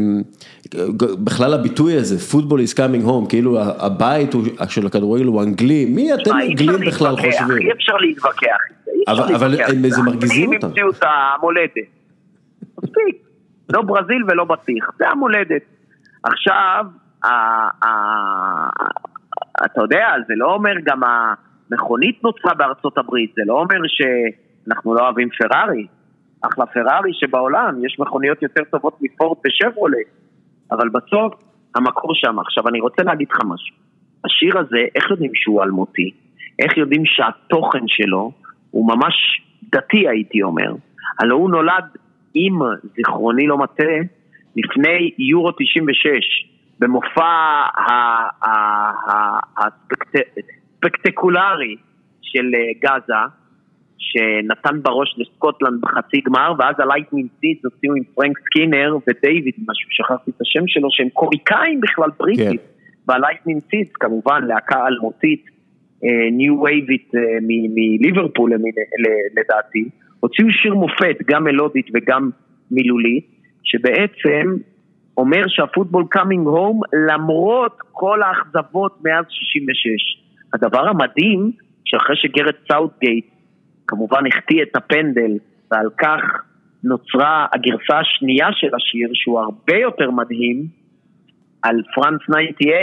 [1.25, 6.15] בכלל הביטוי הזה, football is coming home, כאילו הבית הוא- של הכדורגל הוא אנגלי, מי
[6.15, 7.59] אתם אנגלים בכלל חושבים?
[7.67, 8.57] אי אפשר להתווכח.
[9.09, 9.61] אבל- אבל.
[9.61, 10.67] הם- זה מרגיזים אותם.
[10.67, 11.75] המציאו את המולדת.
[12.83, 13.17] מספיק.
[13.69, 15.63] לא ברזיל ולא בטיח, זה המולדת.
[16.23, 16.85] עכשיו,
[19.65, 25.01] אתה יודע, זה לא אומר גם המכונית נוצרה בארצות הברית, זה לא אומר שאנחנו לא
[25.01, 25.87] אוהבים פרארי.
[26.43, 29.99] אחלה פרארי שבעולם, יש מכוניות יותר טובות מפורט ושברולה.
[30.73, 31.35] אבל בסוף,
[31.75, 32.39] המקור שם.
[32.39, 33.77] עכשיו, אני רוצה להגיד לך משהו.
[34.25, 36.11] השיר הזה, איך יודעים שהוא אלמותי?
[36.59, 38.33] איך יודעים שהתוכן שלו
[38.71, 39.43] הוא ממש
[39.73, 40.75] דתי, הייתי אומר.
[41.19, 41.85] הלוא הוא נולד,
[42.37, 42.59] אם
[42.97, 43.97] זיכרוני לא מטעה,
[44.57, 46.51] לפני יורו 96,
[46.81, 47.63] במופע
[50.79, 51.77] הספקטקולרי
[52.23, 53.15] של אה, גאזה,
[53.99, 60.31] שנתן בראש לסקוטלנד בחצי גמר, ואז הלייטנינג סידס הוציאו עם פרנק סקינר ודייוויד, משהו, שכחתי
[60.31, 62.57] את השם שלו, שהם קומיקאים בכלל בריטים.
[62.59, 62.65] כן.
[63.09, 65.45] וה Lightning Seeds כמובן להקה אלמותית,
[66.33, 67.13] ניו וייבית
[67.99, 69.89] מליברפול למין- ל- לדעתי,
[70.21, 72.31] הוציאו שיר מופת, גם מלודית וגם
[72.71, 73.27] מילולית,
[73.65, 74.57] שבעצם
[75.21, 80.23] אומר שה football coming home למרות כל האכזבות מאז 66.
[80.55, 81.53] הדבר המדהים,
[81.85, 83.27] שאחרי שגארת' סאוטגייט
[83.87, 85.33] כמובן החטיא את הפנדל,
[85.71, 86.23] ועל כך
[86.85, 90.67] נוצרה הגרסה השנייה של השיר, שהוא הרבה יותר מדהים,
[91.63, 92.77] על France 98,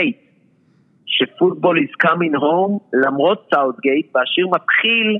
[1.06, 5.18] ש football is coming home למרות סאוטגייט, והשיר מתחיל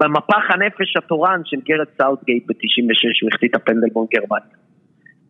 [0.00, 4.63] במפח הנפש התורן של גארת' סאוטגייט ב-96, הוא החטיא את הפנדל מול גרמניה.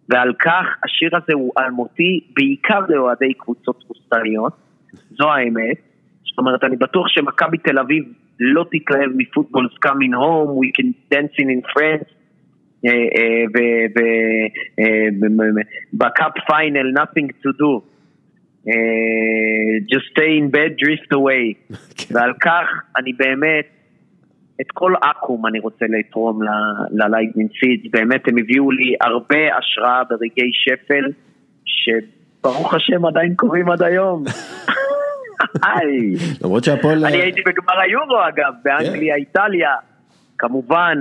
[0.09, 4.52] ועל כך השיר הזה הוא אלמותי, בעיקר לאוהדי קבוצות תבוסתניות,
[5.10, 5.76] זו האמת.
[6.24, 8.05] זאת אומרת, אני בטוח שמכבי תל אביב
[8.40, 12.09] לא תתלהב מ football's coming home, we can dance it in France,
[12.86, 13.44] אה, אה,
[15.93, 17.81] וב cup final, nothing to do.
[18.68, 21.74] אה, just stay in bed, drift away.
[21.98, 22.14] כן.
[22.14, 22.66] ועל כך
[22.97, 23.66] אני באמת,
[24.60, 26.40] את כל אקו"ם אני רוצה לתרום
[26.91, 31.05] ל Lightning Seeds, באמת הם הביאו לי הרבה השראה ברגעי שפל,
[31.64, 34.24] שברוך השם עדיין קורים עד היום.
[35.66, 36.14] היי.
[36.44, 37.05] למרות שהפועל...
[37.05, 39.70] אני הייתי בגמר היורו אגב, באנגליה, איטליה.
[40.39, 40.98] כמובן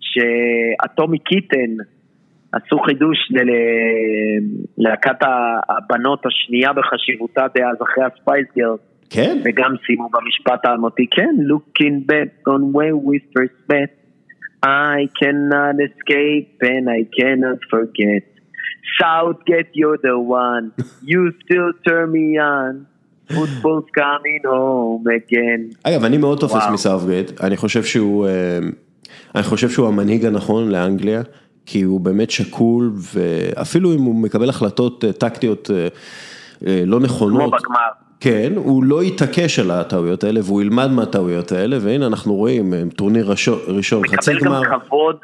[0.00, 1.84] שאטומי קיטן
[2.52, 3.18] עשו חידוש
[4.78, 5.26] ללהקת
[5.68, 8.80] הבנות השנייה בחשיבותה דאז אחרי הספייס גרס.
[9.10, 9.42] כן?
[9.44, 14.02] וגם סיימו במשפט האלמותי, כן, looking back on where we first met,
[14.64, 18.22] I cannot escape and I cannot forget.
[19.00, 20.64] Southgate, you're the one,
[21.10, 22.86] you still turn me on,
[23.36, 25.76] football's coming home again.
[25.82, 26.62] אגב, אני מאוד תופס.
[26.72, 28.58] מסאוטגייט, אני חושב שהוא, אה,
[29.34, 31.22] אני חושב שהוא המנהיג הנכון לאנגליה,
[31.66, 37.52] כי הוא באמת שקול, ואפילו אם הוא מקבל החלטות אה, טקטיות אה, לא כמו נכונות.
[37.52, 38.01] בגמר.
[38.22, 42.82] כן, הוא לא יתעקש על הטעויות האלה והוא ילמד מהטעויות האלה והנה אנחנו רואים אה,
[42.96, 43.30] טורניר
[43.66, 44.62] ראשון, חצי מקבל גמר.
[44.72, 45.16] גם כבוד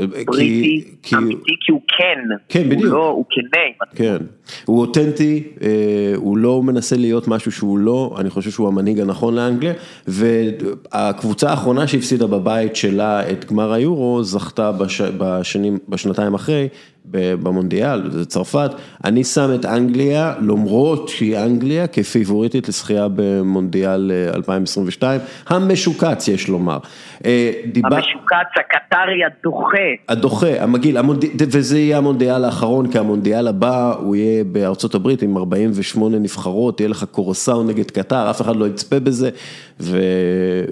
[0.00, 2.34] אה, בריטי כי- אמיתי, כי הוא כן.
[2.48, 2.92] כן, הוא בדיוק.
[2.92, 3.60] לא, הוא כנה.
[3.94, 4.16] כן,
[4.64, 5.68] הוא אותנטי, אה,
[6.16, 9.72] הוא לא מנסה להיות משהו שהוא לא, אני חושב שהוא המנהיג הנכון לאנגליה,
[10.08, 16.68] והקבוצה האחרונה שהפסידה בבית שלה את גמר היורו, זכתה בש, בשנים, בשנתיים אחרי,
[17.04, 18.70] במונדיאל, זה צרפת,
[19.04, 26.78] אני שם את אנגליה, למרות שהיא אנגליה, כפיבוריטית לזכייה במונדיאל אה, 2022, המשוקץ יש לומר.
[27.24, 27.94] אה, דיבר...
[27.94, 29.76] המשוקץ הקטרי הדוחה.
[30.08, 31.24] הדוחה, המגעיל, המונד...
[31.52, 36.90] וזה יהיה המונדיאל האחרון, כי המונדיאל הבא הוא יהיה בארצות הברית עם 48 נבחרות, יהיה
[36.90, 39.30] לך קורסאו נגד קטר, אף אחד לא יצפה בזה.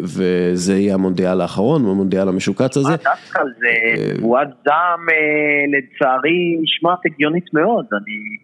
[0.02, 2.88] וזה יהיה המונדיאל האחרון, המונדיאל המשוקץ הזה.
[2.88, 5.16] מה דווקא זה תבואת זעם אה,
[5.78, 8.38] לצערי נשמעת הגיונית מאוד, אני...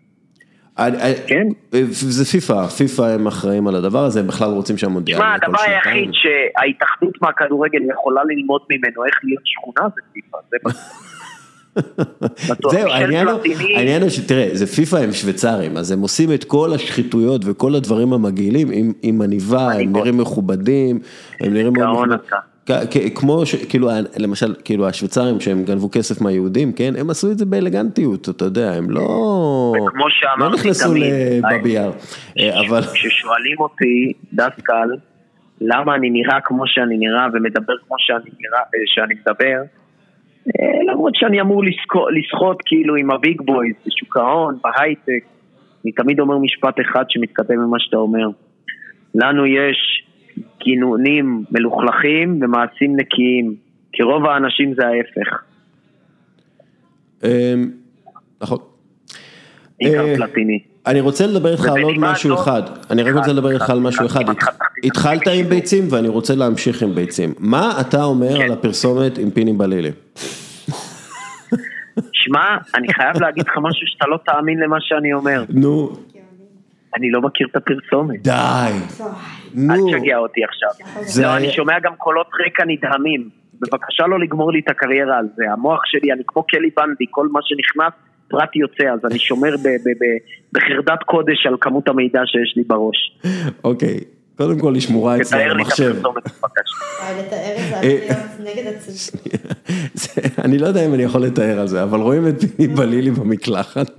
[1.27, 1.47] כן.
[1.91, 5.47] זה פיפא, פיפא הם אחראים על הדבר הזה, הם בכלל רוצים שהמונדיאל תשמע, יהיה כל
[5.47, 5.97] הדבר שנתיים.
[5.97, 10.57] היחיד שההתאחדות מהכדורגל יכולה ללמוד ממנו איך להיות שכונה זה פיפ"א, זה.
[12.71, 13.41] זהו, העניין הוא,
[13.77, 18.13] העניין הוא שתראה, זה פיפא הם שוויצרים, אז הם עושים את כל השחיתויות וכל הדברים
[18.13, 18.69] המגעילים
[19.03, 19.93] עם, עניבה, הם.
[19.93, 20.99] נראים מכובדים,
[21.41, 21.73] הם נראים
[23.15, 23.55] כמו ש...
[23.55, 28.29] כאילו, ה- למשל, כאילו השוויצרים שהם גנבו כסף מהיהודים, כן, הם עשו את זה באלגנטיות,
[28.29, 29.01] אתה יודע, הם לא...
[29.87, 31.05] וכמו שאמרתי לא נכנסו תמיד,
[31.39, 31.93] לבאבי יאר,
[32.39, 32.83] אה, אבל...
[32.83, 34.89] כששואלים אותי, דסקל,
[35.61, 39.84] למה אני נראה כמו שאני נראה ומדבר כמו שאני נראה, אה, שאני מדבר, אה,
[40.89, 41.63] למרות שאני אמור
[42.19, 45.25] לשחות כאילו עם ה big boys, בשוק ההון, בהייטק,
[45.85, 48.29] אני תמיד אומר משפט אחד שמתכתב עם מה שאתה אומר.
[49.15, 50.05] לנו יש
[50.65, 53.55] גינונים מלוכלכים ומעשים נקיים,
[53.93, 55.43] כי רוב האנשים זה ההפך,
[57.25, 57.71] אמ,
[58.43, 58.59] נכון.
[59.81, 60.74] בעיקר אה, פלטיני.
[60.87, 64.07] אני רוצה לדבר איתך על עוד משהו אחד, אני רק רוצה לדבר איתך על משהו
[64.07, 64.25] אחד,
[64.85, 68.43] התחלת עם ביצים ואני רוצה להמשיך עם ביצים, מה אתה אומר כן.
[68.43, 69.91] על הפרסומת עם פיני בלילי?
[72.13, 75.45] שמע, אני חייב להגיד לך משהו שאתה לא תאמין למה שאני אומר.
[75.49, 75.97] נו,
[76.97, 78.23] אני לא מכיר את הפרסומת.
[78.23, 80.87] די, אל נו, תשגע אותי עכשיו.
[81.01, 83.29] זה לא, אני שומע גם קולות רקע נדהמים.
[83.61, 85.45] בבקשה לא לגמור לי את הקריירה על זה.
[85.53, 87.93] המוח שלי, אני כמו קלי בנדי, כל מה שנכנס,
[88.29, 90.19] פרט יוצא, אז אני שומר ב- ב- ב-
[90.53, 93.19] בחרדת קודש על כמות המידע שיש לי בראש.
[93.65, 94.01] אוקיי,
[94.37, 96.01] קודם כל היא שמורה אצלי תתאר על לי את המחשב, אה.
[99.95, 103.11] זה- אני לא יודע אם אני יכול לתאר על זה, אבל רואים את פיני בלילי
[103.11, 103.91] במקלחת.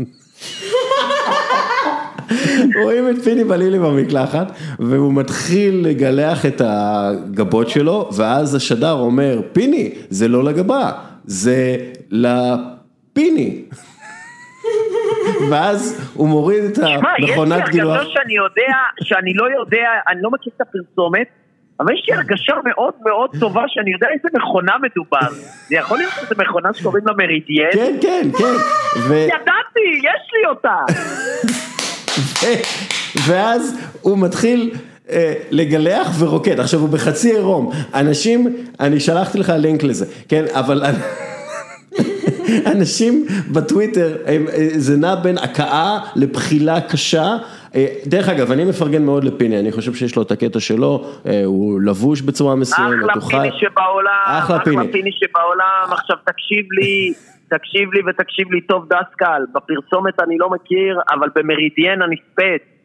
[2.83, 9.93] רואים את פיני בלילי במקלחת, והוא מתחיל לגלח את הגבות שלו, ואז השדר אומר, פיני,
[10.09, 10.91] זה לא לגבה,
[11.25, 11.77] זה
[12.11, 13.61] לפיני.
[15.49, 17.97] ואז הוא מוריד את שמע, יש לי המכונת גילוח.
[17.97, 21.27] הרגשה שאני יודע, שאני לא יודע, אני לא מכיר את הפרסומת,
[21.79, 25.29] אבל יש לי הרגשה מאוד מאוד טובה שאני יודע איזה מכונה מדובר.
[25.67, 27.71] זה יכול להיות שזו מכונה שקוראים לה מרידיאן?
[27.73, 28.53] כן, כן, כן.
[29.13, 30.77] ידעתי, יש לי אותה.
[33.27, 34.71] ואז הוא מתחיל
[35.09, 40.83] אה, לגלח ורוקד, עכשיו הוא בחצי עירום, אנשים, אני שלחתי לך לינק לזה, כן, אבל
[42.75, 47.37] אנשים בטוויטר, הם, אה, זה נע בין הכאה לבחילה קשה,
[47.75, 51.41] אה, דרך אגב, אני מפרגן מאוד לפיני, אני חושב שיש לו את הקטע שלו, אה,
[51.45, 53.35] הוא לבוש בצורה מסוימת, אחלה הוא חי...
[53.37, 54.91] פיני שבעולם, אחלה אחלה פיני.
[54.91, 57.13] פיני שבעולם, עכשיו תקשיב לי,
[57.47, 62.75] תקשיב לי ותקשיב לי טוב דסקל, בפרסומת אני לא מכיר, אבל במרידיאן אני ספט.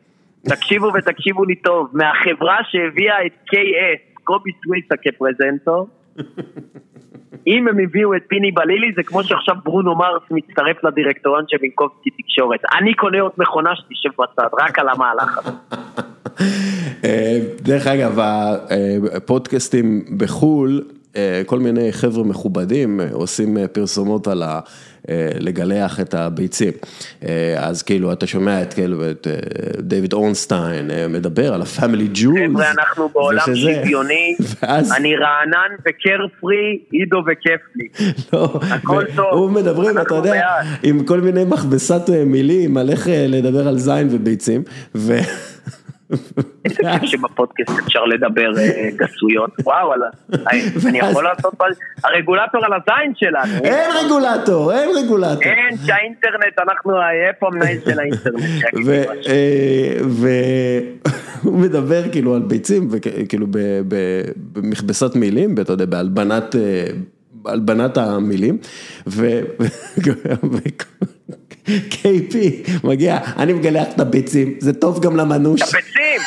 [0.42, 5.88] תקשיבו ותקשיבו לי טוב, מהחברה שהביאה את KS, קובי סוויסה כפרזנטור,
[7.46, 12.10] אם הם הביאו את פיני בלילי זה כמו שעכשיו ברונו מרס מצטרף לדירקטוריון של מינקובסקי
[12.10, 12.60] תקשורת.
[12.80, 15.50] אני קונה עוד מכונה שתשב בצד, רק על המהלך הזה.
[17.04, 18.18] אה, דרך אגב,
[19.16, 20.99] הפודקאסטים בחו"ל, אה,
[21.46, 24.60] כל מיני חבר'ה מכובדים אה, עושים פרסומות על ה...
[25.40, 26.72] לגלח את הביצים.
[27.56, 29.26] אז כאילו, אתה שומע את כאילו, את
[29.78, 32.38] דיוויד אורנסטיין מדבר על הפמילי ג'ול.
[32.48, 34.36] חבר'ה, אנחנו בעולם שוויוני,
[34.96, 37.88] אני רענן וקרפרי, עידו וכיף לי.
[38.32, 39.26] לא, הכל טוב.
[39.32, 40.46] הוא מדברים, אתה יודע,
[40.82, 44.62] עם כל מיני מכבסת מילים על איך לדבר על זין וביצים.
[44.94, 45.79] כיף
[47.04, 49.92] שבפודקאסט אפשר לדבר אה, גסויות, וואו,
[50.88, 51.54] אני יכול לעשות,
[52.04, 53.64] הרגולטור על הזין שלנו.
[53.64, 55.42] אין רגולטור, אין רגולטור.
[55.42, 56.92] אין, שהאינטרנט, אנחנו,
[57.28, 58.44] איפה המנהל של האינטרנט?
[60.10, 62.90] והוא אה, מדבר כאילו על ביצים,
[63.28, 63.46] כאילו
[64.54, 66.56] במכבסת מילים, אתה יודע, בהלבנת...
[66.56, 66.86] אה,
[67.46, 68.58] הלבנת המילים,
[71.90, 72.36] KP
[72.84, 75.62] מגיע, אני מגלח את הביצים, זה טוב גם למנוש.
[75.62, 76.20] את הביצים,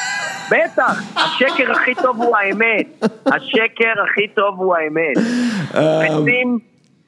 [0.51, 5.17] בטח, השקר הכי טוב הוא האמת, השקר הכי טוב הוא האמת.
[6.01, 6.59] ביצים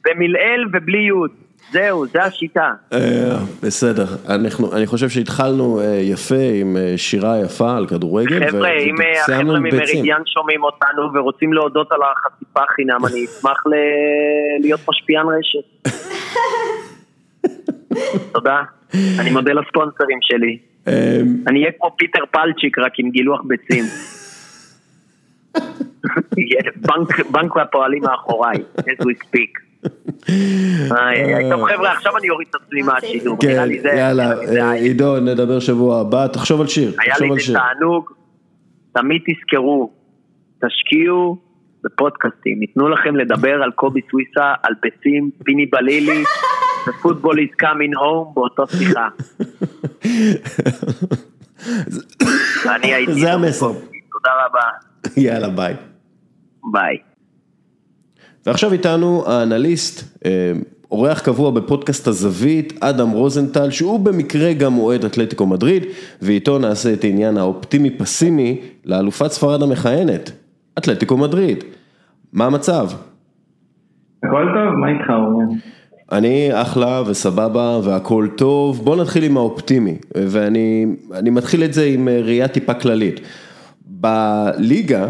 [0.05, 1.31] במלעיל ובלי יוד.
[1.71, 2.73] זהו, זה השיטה.
[2.93, 2.99] אה,
[3.63, 4.05] בסדר,
[4.73, 8.49] אני חושב שהתחלנו אה, יפה עם אה, שירה יפה על כדורגל.
[8.49, 13.63] חבר'ה, אם החבר'ה ממרידיאן שומעים אותנו ורוצים להודות על החשיפה חינם, אני אשמח
[14.61, 15.65] להיות משפיען רשת.
[18.33, 18.61] תודה,
[19.19, 20.57] אני מודה לספונסרים שלי.
[21.47, 23.83] אני אהיה כמו פיטר פלצ'יק רק עם גילוח ביצים.
[27.31, 29.61] בנק והפועלים מאחוריי, as we speak.
[31.51, 33.37] טוב חבר'ה, עכשיו אני אוריד את עצמי מהשידור.
[33.41, 33.67] כן,
[33.97, 36.93] יאללה, עידו, נדבר שבוע הבא, תחשוב על שיר.
[36.99, 38.11] היה לי זה תענוג,
[38.93, 39.93] תמיד תזכרו,
[40.65, 41.37] תשקיעו
[41.83, 46.23] בפודקאסטים, ייתנו לכם לדבר על קובי סוויסה, על ביצים, פיני בלילי,
[46.87, 49.07] ופוטבול is coming home באותו שיחה.
[53.13, 53.71] זה המסר.
[54.11, 54.61] תודה רבה.
[55.17, 55.75] יאללה, ביי.
[56.71, 56.97] ביי.
[58.45, 60.51] ועכשיו איתנו האנליסט, אה,
[60.91, 65.85] אורח קבוע בפודקאסט הזווית, אדם רוזנטל, שהוא במקרה גם אוהד אתלטיקו מדריד,
[66.21, 70.31] ואיתו נעשה את העניין האופטימי פסימי לאלופת ספרד המכהנת,
[70.77, 71.63] אתלטיקו מדריד.
[72.33, 72.87] מה המצב?
[74.23, 75.57] הכל טוב, מה איתך אורן?
[76.11, 82.47] אני אחלה וסבבה והכל טוב, בוא נתחיל עם האופטימי, ואני מתחיל את זה עם ראייה
[82.47, 83.19] טיפה כללית.
[83.85, 85.07] בליגה,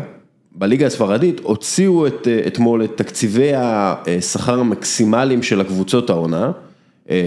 [0.55, 6.51] בליגה הספרדית הוציאו את, אתמול את תקציבי השכר המקסימליים של הקבוצות העונה.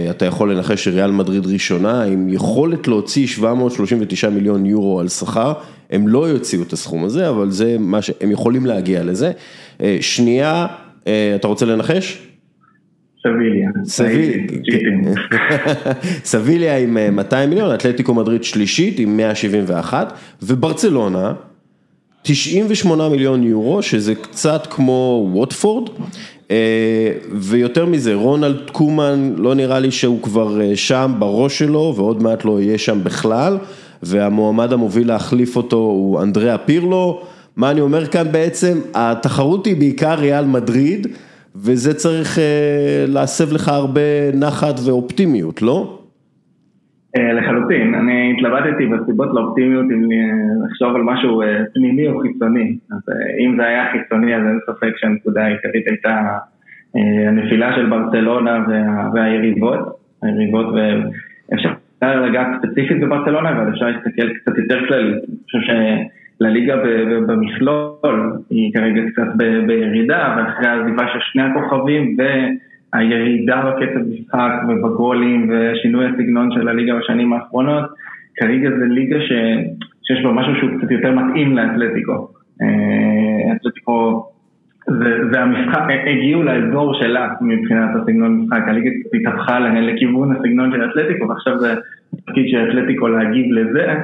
[0.09, 5.53] אתה יכול לנחש שריאל מדריד ראשונה עם יכולת להוציא 739 מיליון יורו על שכר,
[5.91, 9.31] הם לא יוציאו את הסכום הזה, אבל זה מה שהם יכולים להגיע לזה.
[10.01, 10.67] שנייה,
[11.35, 12.28] אתה רוצה לנחש?
[13.23, 13.69] סביליה.
[16.31, 20.13] סביליה עם 200 מיליון, אתלטיקו מדריד שלישית עם 171,
[20.43, 21.33] וברצלונה
[22.21, 25.89] 98 מיליון יורו, שזה קצת כמו ווטפורד,
[26.51, 32.23] אה, ויותר מזה, רונלד קומן, לא נראה לי שהוא כבר אה, שם בראש שלו, ועוד
[32.23, 33.57] מעט לא יהיה שם בכלל,
[34.03, 37.21] והמועמד המוביל להחליף אותו הוא אנדריאה פירלו.
[37.55, 38.79] מה אני אומר כאן בעצם?
[38.93, 41.07] התחרות היא בעיקר ריאל מדריד,
[41.55, 44.01] וזה צריך אה, להסב לך הרבה
[44.33, 45.99] נחת ואופטימיות, לא?
[47.17, 51.41] אה, לחלוטין, אני התלבטתי בסיבות לאופטימיות אם אה, לחשוב על משהו
[51.73, 53.15] פנימי או חיצוני, אז
[53.45, 56.37] אם זה היה חיצוני אז אין ספק שהנקודה העיקרית הייתה
[57.27, 58.65] הנפילה של ברצלונה
[59.13, 59.79] והיריבות,
[60.23, 61.69] היריבות ואפשר
[62.01, 65.59] לגעת ספציפית בברצלונה אבל אפשר להסתכל קצת יותר כללית, אני חושב
[66.39, 66.75] שלליגה
[67.27, 72.17] במכלול היא כרגע קצת בירידה ואחרי העזיבה של שני הכוכבים
[72.93, 77.85] הירידה בקצב משחק ובגולים ושינוי הסגנון של הליגה בשנים האחרונות,
[78.35, 79.31] כרגע זה ליגה ש...
[80.03, 82.27] שיש בה משהו שהוא קצת יותר מתאים לאתלטיקו.
[82.61, 84.29] אה, אתלטיקו,
[85.31, 91.73] והמשחק, הגיעו לאזור שלה מבחינת הסגנון משחק, הליגה התהפכה לכיוון הסגנון של אתלטיקו ועכשיו זה
[92.15, 93.95] תפקיד של אתלטיקו להגיב לזה, אה,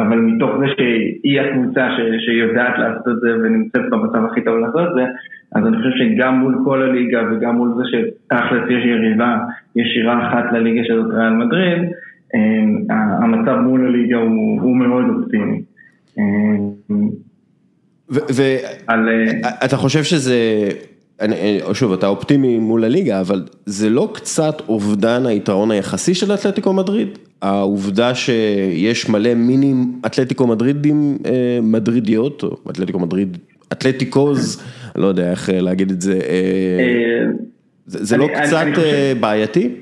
[0.00, 1.88] אבל מתוך זה שהיא הקבוצה
[2.26, 5.04] שיודעת לעשות את זה ונמצאת במצב הכי טוב לעשות את זה,
[5.54, 9.36] אז אני חושב שגם מול כל הליגה וגם מול זה שתכלס יש יריבה
[9.76, 11.82] ישירה אחת לליגה של ריאל מדריד,
[12.34, 15.62] אה, המצב מול הליגה הוא, הוא מאוד אופטימי.
[18.08, 20.36] ואתה אה, חושב שזה
[21.72, 27.18] שוב, אתה אופטימי מול הליגה, אבל זה לא קצת אובדן היתרון היחסי של אתלטיקו מדריד?
[27.42, 29.74] העובדה שיש מלא מיני
[30.06, 31.18] אתלטיקו מדרידים,
[31.62, 33.38] מדרידיות, או אתלטיקו מדריד,
[33.72, 34.62] אתלטיקוז,
[34.96, 36.18] לא יודע איך להגיד את זה,
[37.86, 38.66] זה לא קצת
[39.20, 39.74] בעייתי?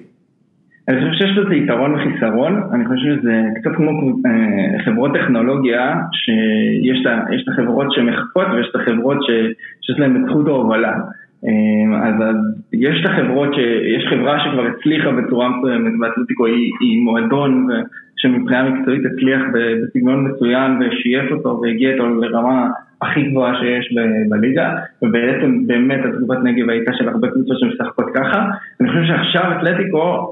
[0.89, 3.91] אני חושב שיש לזה יתרון וחיסרון, אני חושב שזה קצת כמו
[4.85, 10.93] חברות טכנולוגיה, שיש את החברות שמחכות ויש את החברות שיש להן את זכות ההובלה.
[12.03, 12.15] אז
[12.73, 13.49] יש את החברות,
[13.97, 17.69] יש חברה שכבר הצליחה בצורה מסוימת, ואתלטיקו היא מועדון
[18.17, 22.69] שמבחינה מקצועית הצליח בסגנון מסוים ושייף אותו והגיע איתו לרמה
[23.03, 23.95] הכי גבוהה שיש
[24.29, 28.45] בליגה, ובעצם באמת התגובת נגב הייתה של הרבה קבוצות שמשחקות ככה.
[28.81, 30.31] אני חושב שעכשיו אתלטיקו,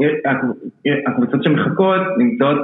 [1.06, 2.58] הקבוצות שמחכות נמצאות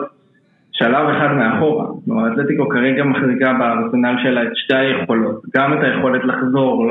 [0.73, 1.87] שלב אחד מאחורה.
[2.05, 6.89] כלומר, אתלטיקו כרגע מחזיקה בארסנל שלה את שתי היכולות, גם את היכולת לחזור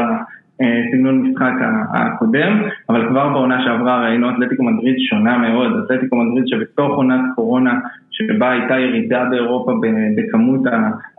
[0.59, 1.53] לסגנון משחק
[1.93, 7.79] הקודם, אבל כבר בעונה שעברה ראינו אתלטיקו מדריד שונה מאוד, אתלטיקו מדריד שבתוך עונת קורונה
[8.11, 9.73] שבה הייתה ירידה באירופה
[10.15, 10.61] בכמות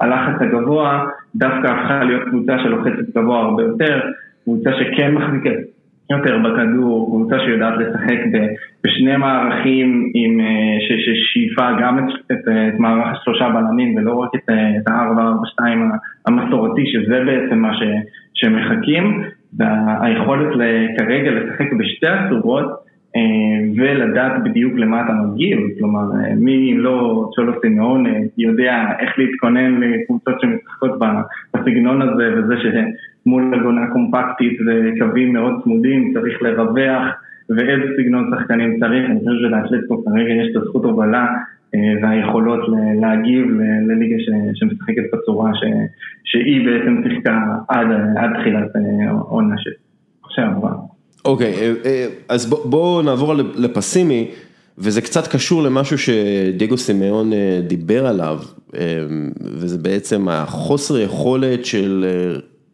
[0.01, 1.05] הלחץ הגבוה,
[1.36, 4.01] דווקא הפכה להיות קבוצה שלוחצת גבוה הרבה יותר,
[4.44, 5.51] קבוצה שכן מחזיקה
[6.10, 8.18] יותר בכדור, קבוצה שיודעת לשחק
[8.85, 10.40] בשני מערכים עם
[11.32, 15.62] שאיפה גם את, את, את מערך שלושה בלמים ולא רק את, את ה-4-4-2
[16.26, 17.82] המסורתי, שזה בעצם מה ש,
[18.35, 19.22] שמחכים,
[19.59, 20.52] והיכולת
[20.98, 22.88] כרגע לשחק בשתי הצורות
[23.76, 26.01] ולדעת בדיוק למה אתה מגיב, כלומר
[26.36, 28.05] מי לא צ'ולו סימאון
[28.39, 30.90] יודע איך להתכונן לקבוצות שמשחקות
[31.55, 32.55] בסגנון הזה וזה
[33.24, 37.02] שמול הגונה קומפקטית וקווים מאוד צמודים צריך לרווח
[37.51, 41.26] ואיזה סגנון שחקנים צריך, אני חושב שלאתלטיקו כרגע יש את הזכות הובלה
[42.02, 42.60] והיכולות
[43.01, 43.47] להגיב
[43.89, 44.16] לליגה
[44.55, 45.51] שמשחקת בצורה
[46.24, 47.40] שהיא בעצם שיחקה
[48.16, 48.68] עד תחילת
[49.28, 49.55] עונה
[50.28, 50.98] שעברה.
[51.24, 51.74] אוקיי,
[52.28, 54.31] אז בואו נעבור לפסימי,
[54.78, 57.32] וזה קצת קשור למשהו שדייגו סימאון
[57.66, 58.39] דיבר עליו,
[59.40, 62.07] וזה בעצם החוסר יכולת של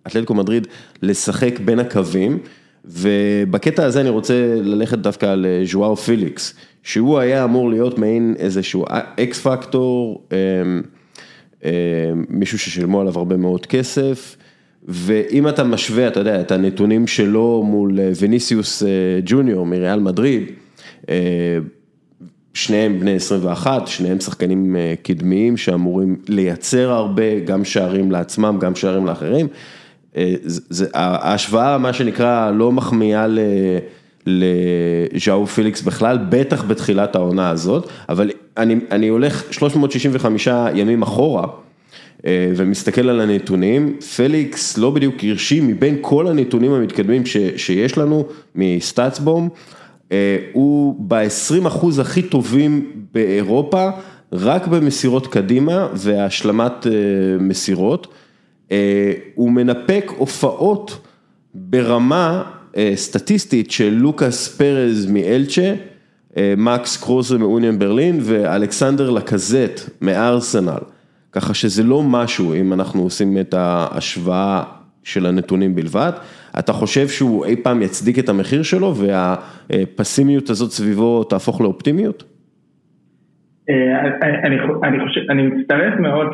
[0.06, 0.66] אתלטיקו מדריד
[1.02, 2.38] לשחק בין הקווים,
[2.84, 8.84] ובקטע הזה אני רוצה ללכת דווקא על ז'ואאו פיליקס, שהוא היה אמור להיות מעין איזשהו
[9.16, 10.26] אקס פקטור,
[12.28, 14.36] מישהו ששילמו עליו הרבה מאוד כסף.
[14.84, 18.82] ואם אתה משווה, אתה יודע, את הנתונים שלו מול וניסיוס
[19.24, 20.42] ג'וניור מריאל מדריד,
[22.54, 29.46] שניהם בני 21, שניהם שחקנים קדמיים שאמורים לייצר הרבה, גם שערים לעצמם, גם שערים לאחרים.
[30.94, 33.26] ההשוואה, מה שנקרא, לא מחמיאה
[34.26, 41.46] לז'או פיליקס בכלל, בטח בתחילת העונה הזאת, אבל אני, אני הולך 365 ימים אחורה.
[42.26, 47.22] ומסתכל על הנתונים, פליקס לא בדיוק הרשים מבין כל הנתונים המתקדמים
[47.56, 48.24] שיש לנו
[48.54, 49.48] מסטאצבום,
[50.52, 53.90] הוא ב-20% הכי טובים באירופה,
[54.32, 56.86] רק במסירות קדימה והשלמת
[57.40, 58.06] מסירות,
[59.34, 60.98] הוא מנפק הופעות
[61.54, 62.42] ברמה
[62.94, 65.74] סטטיסטית של לוקאס פרז מאלצ'ה,
[66.56, 70.93] מקס קרוזה מאוניון ברלין ואלכסנדר לקזט מארסנל.
[71.34, 74.62] ככה שזה לא משהו, אם אנחנו עושים את ההשוואה
[75.02, 76.12] של הנתונים בלבד,
[76.58, 82.24] אתה חושב שהוא אי פעם יצדיק את המחיר שלו והפסימיות הזאת סביבו תהפוך לאופטימיות?
[84.84, 86.26] אני חושב, אני מצטרף מאוד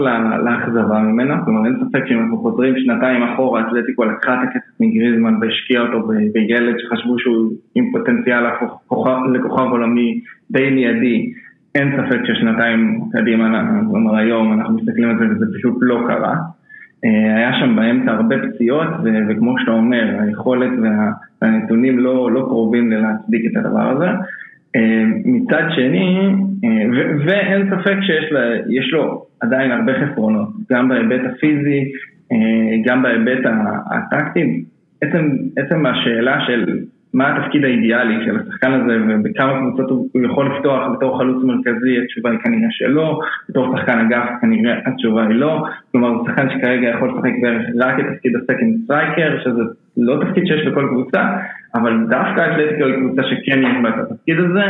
[0.44, 5.34] לאכזבה ממנה, כלומר אין ספק שאם אנחנו חוזרים שנתיים אחורה, אתלטיקו לקחה את הכסף מגריזמן
[5.40, 8.42] והשקיעה אותו בילד שחשבו שהוא עם פוטנציאל
[9.34, 10.20] לכוכב עולמי
[10.50, 11.32] די מיידי.
[11.74, 16.36] אין ספק ששנתיים קדימה, כלומר היום אנחנו מסתכלים על זה וזה פשוט לא קרה.
[17.36, 18.88] היה שם באמצע הרבה פציעות
[19.28, 20.70] וכמו שאתה אומר, היכולת
[21.42, 24.06] והנתונים לא, לא קרובים להצדיק את הדבר הזה.
[25.24, 26.30] מצד שני,
[27.26, 31.84] ואין ספק שיש לו עדיין הרבה חסרונות, גם בהיבט הפיזי,
[32.84, 33.46] גם בהיבט
[33.90, 34.64] הטקטי.
[35.02, 36.78] עצם, עצם השאלה של
[37.14, 42.30] מה התפקיד האידיאלי של השחקן הזה ובכמה קבוצות הוא יכול לפתוח בתור חלוץ מרכזי, התשובה
[42.30, 47.08] היא כנראה שלא, בתור שחקן אגף כנראה התשובה היא לא, כלומר הוא שחקן שכרגע יכול
[47.08, 49.62] לשחק בערך רק את תפקיד ה second striker, שזה
[49.96, 51.28] לא תפקיד שיש בכל קבוצה,
[51.74, 54.64] אבל דווקא אתלטיקו היא קבוצה שכן יש בה את התפקיד הזה.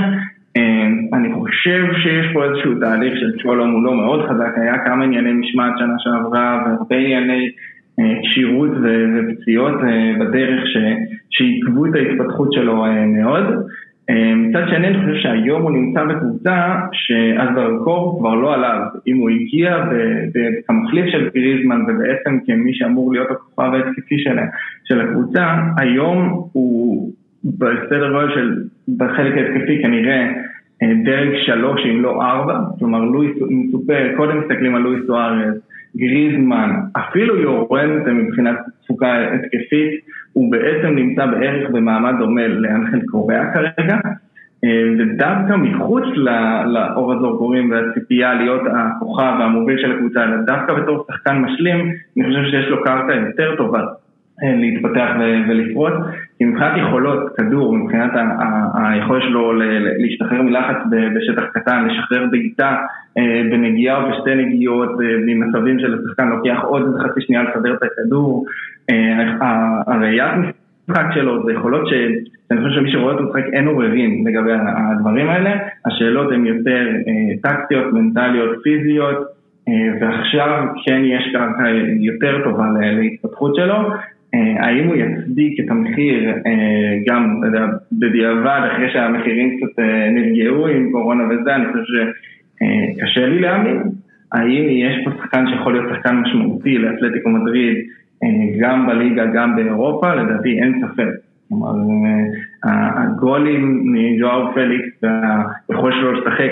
[1.12, 5.72] אני חושב שיש פה איזשהו תהליך של צ'ולו מולו מאוד חזק, היה כמה ענייני משמעת
[5.78, 7.50] שנה שעברה והרבה ענייני
[8.22, 8.70] כשירות
[9.14, 9.74] ופציעות
[10.20, 10.60] בדרך
[11.30, 13.44] שעיכבו את ההתפתחות שלו מאוד.
[14.36, 19.84] מצד שני אני חושב שהיום הוא נמצא בקבוצה שהזרקור כבר לא עליו, אם הוא הגיע
[20.66, 24.16] כמחליף של גריזמן ובעצם כמי שאמור להיות הכוכב ההתקפי
[24.84, 27.12] של הקבוצה, היום הוא
[27.44, 28.62] בסדר גודל של,
[28.98, 30.32] בחלק ההתקפי כנראה
[31.04, 35.60] דרג שלוש אם לא ארבע, כלומר לואיס מצופה, קודם מסתכלים על לואיס סוארז,
[35.96, 40.00] גריזמן, אפילו יורנטה מבחינת תפוקה התקפית,
[40.32, 43.96] הוא בעצם נמצא בערך במעמד דומה לאנחל קוריאה כרגע,
[44.98, 46.04] ודווקא מחוץ
[46.66, 52.68] לאור הזורקורים והציפייה להיות הכוכב והמוביל של הקבוצה, דווקא בתור שחקן משלים, אני חושב שיש
[52.68, 53.80] לו קרקע יותר טובה
[54.42, 55.08] להתפתח
[55.48, 55.94] ולפרוץ,
[56.40, 58.10] כי מבחינת יכולות כדור, מבחינת
[58.74, 59.52] היכולת שלו
[59.98, 60.76] להשתחרר מלחץ
[61.16, 62.76] בשטח קטן, לשחרר בעיטה
[63.50, 64.88] בנגיעה או בשתי נגיעות,
[65.26, 68.46] ממצבים של השחקן לוקח עוד חצי שנייה לסדר את הכדור,
[69.86, 70.34] הראיית
[70.88, 75.50] משחק שלו זה יכולות שאני חושב שמי שרואה אותו משחק אין עוררין לגבי הדברים האלה,
[75.86, 76.88] השאלות הן יותר
[77.42, 79.18] טקטיות, מנטליות, פיזיות,
[80.00, 81.68] ועכשיו כן יש קרקע
[82.00, 83.90] יותר טובה להתפתחות שלו.
[84.32, 86.34] האם הוא יצדיק את המחיר
[87.06, 87.40] גם
[87.92, 89.82] בדיעבד אחרי שהמחירים קצת
[90.14, 91.82] נרגעו עם קורונה וזה, אני חושב
[92.96, 93.82] שקשה לי להאמין.
[94.32, 97.76] האם יש פה שחקן שיכול להיות שחקן משמעותי לאתלטיקו מדריד
[98.60, 100.14] גם בליגה, גם באירופה?
[100.14, 101.08] לדעתי אין ספק.
[101.48, 101.72] כלומר,
[102.64, 106.50] הגולים מז'ואר פליקס והיכולת שלו לשחק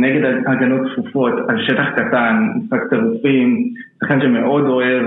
[0.00, 3.68] נגד הגנות צפופות על שטח קטן, משחק טירופים,
[4.00, 5.02] שחקן שמאוד אוהב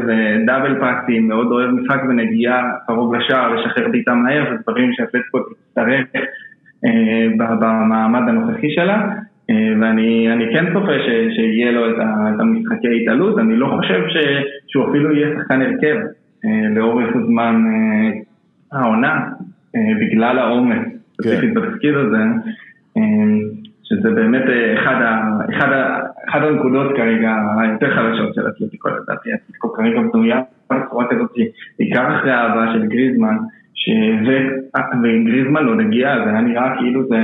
[0.46, 6.08] דאבל פאסים, מאוד אוהב משחק בנגיעה קרוב לשער, לשחרר בעיטה מהר, זה דברים שהפלטקו תצטרך
[7.60, 9.08] במעמד הנוכחי שלה,
[9.82, 10.92] ואני כן צופה
[11.36, 14.02] שיהיה לו את המשחקי התעלות, אני לא חושב
[14.68, 15.96] שהוא אפילו יהיה שחקן הרכב
[16.76, 17.64] לאורך זמן
[18.72, 19.20] העונה,
[20.02, 20.78] בגלל העומס,
[21.14, 22.24] ספציפית בתפקיד הזה.
[23.92, 24.44] שזה באמת
[24.74, 26.00] אחד, ה, אחד, ה,
[26.30, 30.42] אחד הנקודות כרגע היותר חלשות של אתלטיקו לדעתי, אתלטיקו כרגע בנויה
[30.72, 31.32] בצורה כזאת,
[31.80, 33.38] בעיקר אחרי האהבה של גריזמן,
[35.04, 37.18] ועם גריזמן לא נגיע, זה היה נראה כאילו זה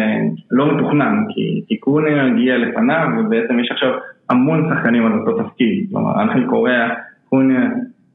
[0.52, 1.24] לא מתוכנן,
[1.68, 3.92] כי, קונה הגיע לפניו, ובעצם יש עכשיו
[4.30, 6.90] המון שחקנים על אותו תפקיד, כלומר אנחל קוריאה,
[7.30, 7.70] קונה,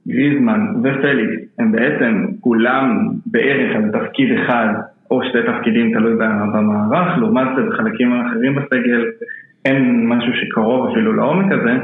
[0.09, 4.69] גריזמן ופליקס, הם בעצם כולם בערך על תפקיד אחד
[5.13, 6.15] או שתי תפקידים תלוי
[6.55, 9.05] במערך, לעומת זה בחלקים האחרים בסגל
[9.65, 11.75] אין משהו שקרוב אפילו לעומק הזה,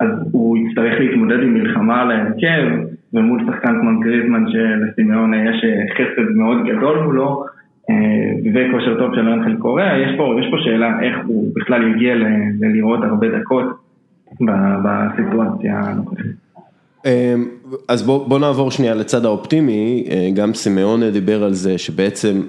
[0.00, 2.66] אז הוא יצטרך להתמודד עם מלחמה על ההרכב,
[3.12, 7.44] ומול שחקן כמו גריזמן שלסימיון יש חסד מאוד גדול מולו,
[8.54, 10.10] וכושר טוב של אנחל קוריאה, יש
[10.40, 12.14] יש פה שאלה איך הוא בכלל יגיע
[12.60, 13.64] ללראות הרבה דקות
[14.84, 16.48] בסיטואציה הנוכחית.
[17.88, 20.04] אז בוא, בוא נעבור שנייה לצד האופטימי,
[20.36, 22.40] גם סימיון דיבר על זה שבעצם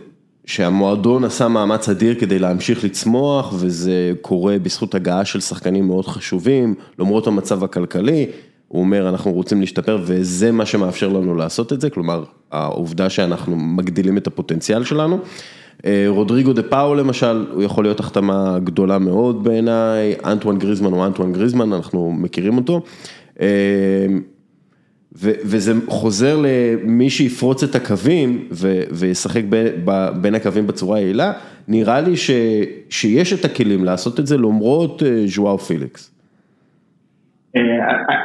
[0.50, 6.76] שהמועדון עשה מאמץ אדיר כדי להמשיך לצמוח וזה קורה בזכות הגעה של שחקנים מאוד חשובים,
[7.00, 8.26] למרות המצב הכלכלי,
[8.68, 13.56] הוא אומר אנחנו רוצים להשתפר וזה מה שמאפשר לנו לעשות את זה, כלומר העובדה שאנחנו
[13.56, 15.20] מגדילים את הפוטנציאל שלנו.
[16.08, 21.34] רודריגו דה פאו למשל, הוא יכול להיות החתמה גדולה מאוד בעיניי, אנטואן גריזמן הוא אנטואן
[21.34, 22.82] גריזמן, אנחנו מכירים אותו.
[25.14, 28.48] וזה חוזר למי שיפרוץ את הקווים
[29.00, 29.42] וישחק
[30.22, 31.32] בין הקווים בצורה יעילה,
[31.68, 32.14] נראה לי
[32.90, 36.16] שיש את הכלים לעשות את זה למרות ז'ואר פיליקס.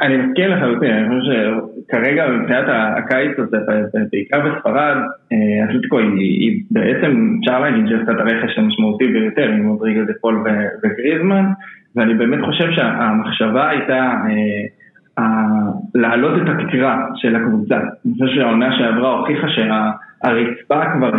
[0.01, 1.31] אני מסכים לחלוטין, אני חושב
[1.87, 2.65] שכרגע מבחינת
[2.97, 3.57] הקיץ הזה,
[4.11, 4.95] בעיקר בספרד,
[5.69, 10.43] אתלטיקו היא בעצם, אפשר להגיד שעשתה את הרכש המשמעותי ביותר עם רודריגו דה פול
[10.83, 11.45] וגריזמן,
[11.95, 14.13] ואני באמת חושב שהמחשבה הייתה
[15.95, 17.75] להעלות את התקרה של הקבוצה.
[17.75, 21.11] אני חושב שהעונה שעברה הוכיחה שהרצפה כבר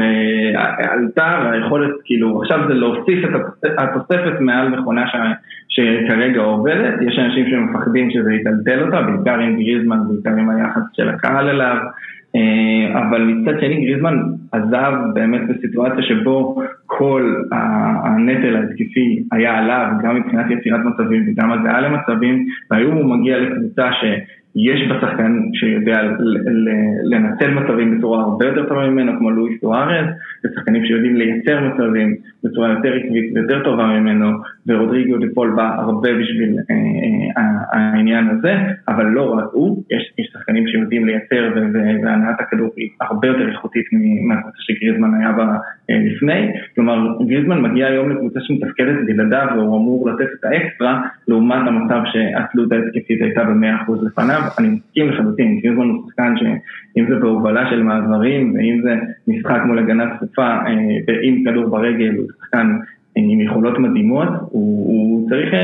[0.93, 5.05] עלתה והיכולת, כאילו, עכשיו זה להוסיף את התוספת מעל מכונה
[5.68, 6.94] שכרגע עובדת.
[7.02, 11.77] יש אנשים שמפחדים שזה יטלטל אותה, בעיקר עם גריזמן, בעיקר עם היחס של הקהל אליו.
[12.95, 14.17] אבל מצד שני גריזמן
[14.53, 21.81] עזב באמת בסיטואציה שבו כל הנטל ההתקפי היה עליו, גם מבחינת יצירת מצבים וגם הגעה
[21.81, 24.21] למצבים, והיום הוא מגיע לקבוצה שיש
[24.89, 25.99] בה שחקן שיודע
[27.05, 30.07] לנצל מצבים בצורה הרבה יותר טובה ממנו, כמו לואיס סוארז,
[30.45, 32.15] ושחקנים שיודעים לייצר מצבים
[32.45, 34.31] בצורה יותר עקבית ויותר טובה ממנו,
[34.66, 36.57] ורודריגו דיפול בא הרבה בשביל
[37.73, 38.55] העניין הזה,
[38.89, 41.51] אבל לא רק הוא, יש, יש שחקנים שיודעים לייצר
[42.03, 43.87] והנעת הכדור היא הרבה יותר איכותית
[44.28, 45.33] מהקבוצה שגריזמן היה
[45.89, 52.01] לפני, כלומר גריזמן מגיע היום לקבוצה שמתפקדת בלעדיו והוא אמור לתת את האקסטרה, לעומת המצב
[52.13, 57.83] שהתלות ההתקפית הייתה ב-100% לפניו, אני מסכים לחלוטין, גריזמן הוא שחקן שאם זה בהובלה של
[57.83, 58.95] מעברים ואם זה
[59.29, 60.59] משחק מול הגנה צפופה
[61.23, 62.77] עם כדור ברגל, הוא שחקן
[63.17, 65.55] עם יכולות מדהימות, הוא, הוא צריך,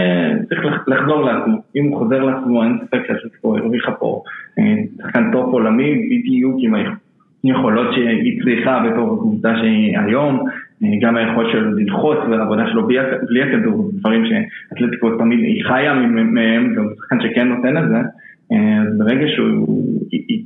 [0.49, 4.23] צריך לחזור לעצמו, אם הוא חוזר לעצמו אין ספק שאתלטיקו הרוויחה פה
[5.03, 6.75] שחקן טופ עולמי בדיוק עם
[7.45, 10.45] היכולות שהיא צריכה בתור קבוצה שהיא היום,
[11.01, 12.99] גם היכולת של ללחוץ והעבודה שלו בלי,
[13.29, 17.99] בלי הכדור, דברים שאתלטיקו תמיד היא חיה מהם, גם שחקן שכן נותן את זה,
[18.51, 20.01] אז ברגע שהוא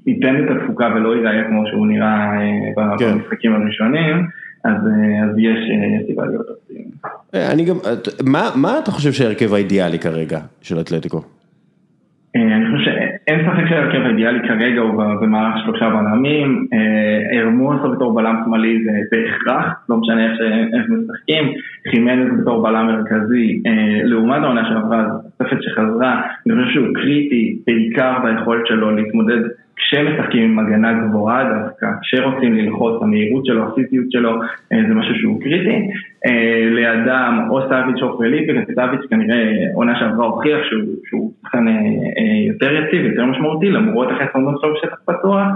[0.06, 2.32] ייתן את התפוקה ולא ייראה כמו שהוא נראה
[2.98, 3.12] כן.
[3.12, 4.27] במשחקים הראשונים,
[4.64, 4.77] אז,
[5.23, 5.59] אז יש
[6.06, 6.85] סיבה להיות אופטימי.
[7.35, 7.77] אני גם,
[8.27, 11.23] מה, מה אתה חושב שההרכב האידיאלי כרגע של אתלטיקו?
[12.36, 16.66] אני חושב שאין ספק שההרכב האידיאלי כרגע הוא במערך שלושה בלמים,
[17.32, 21.44] הרמוסו בתור בלם שמאלי זה בהכרח, לא משנה איך משחקים,
[21.90, 23.62] חימנז בתור בלם מרכזי,
[24.04, 25.04] לעומת העונה שעברה,
[25.38, 29.40] תוספת שחזרה, אני חושב שהוא קריטי בעיקר ביכולת שלו להתמודד
[29.77, 34.40] כשמשחקים עם הגנה גבוהה דווקא, כשרוצים ללחוץ, המהירות שלו, הפיזיות שלו,
[34.70, 35.89] זה משהו שהוא קריטי.
[36.70, 40.59] לידם או סטאביץ' או פליפי, וסטאביץ' כנראה עונה שעברה הוכיח
[41.05, 41.66] שהוא שחקן
[42.48, 45.47] יותר יציב, יותר משמעותי, למרות החסרונות שלו בשטח פתוח.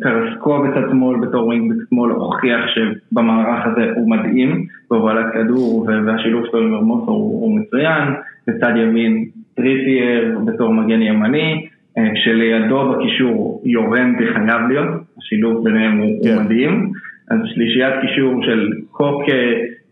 [0.00, 6.46] קרסקו בצד שמאל בתור wing בצד שמאל הוכיח שבמערך הזה הוא מדהים, בהובלת כדור והשילוב
[6.50, 8.08] שלו עם הרמוסו הוא מצוין,
[8.46, 9.24] בצד ימין
[9.54, 11.66] טריפייר בתור מגן ימני.
[12.14, 14.88] כשלידו בקישור יורנטי חייב להיות,
[15.18, 16.44] השילוב ביניהם הוא כן.
[16.44, 16.90] מדהים,
[17.30, 19.32] אז שלישיית קישור של קוקה,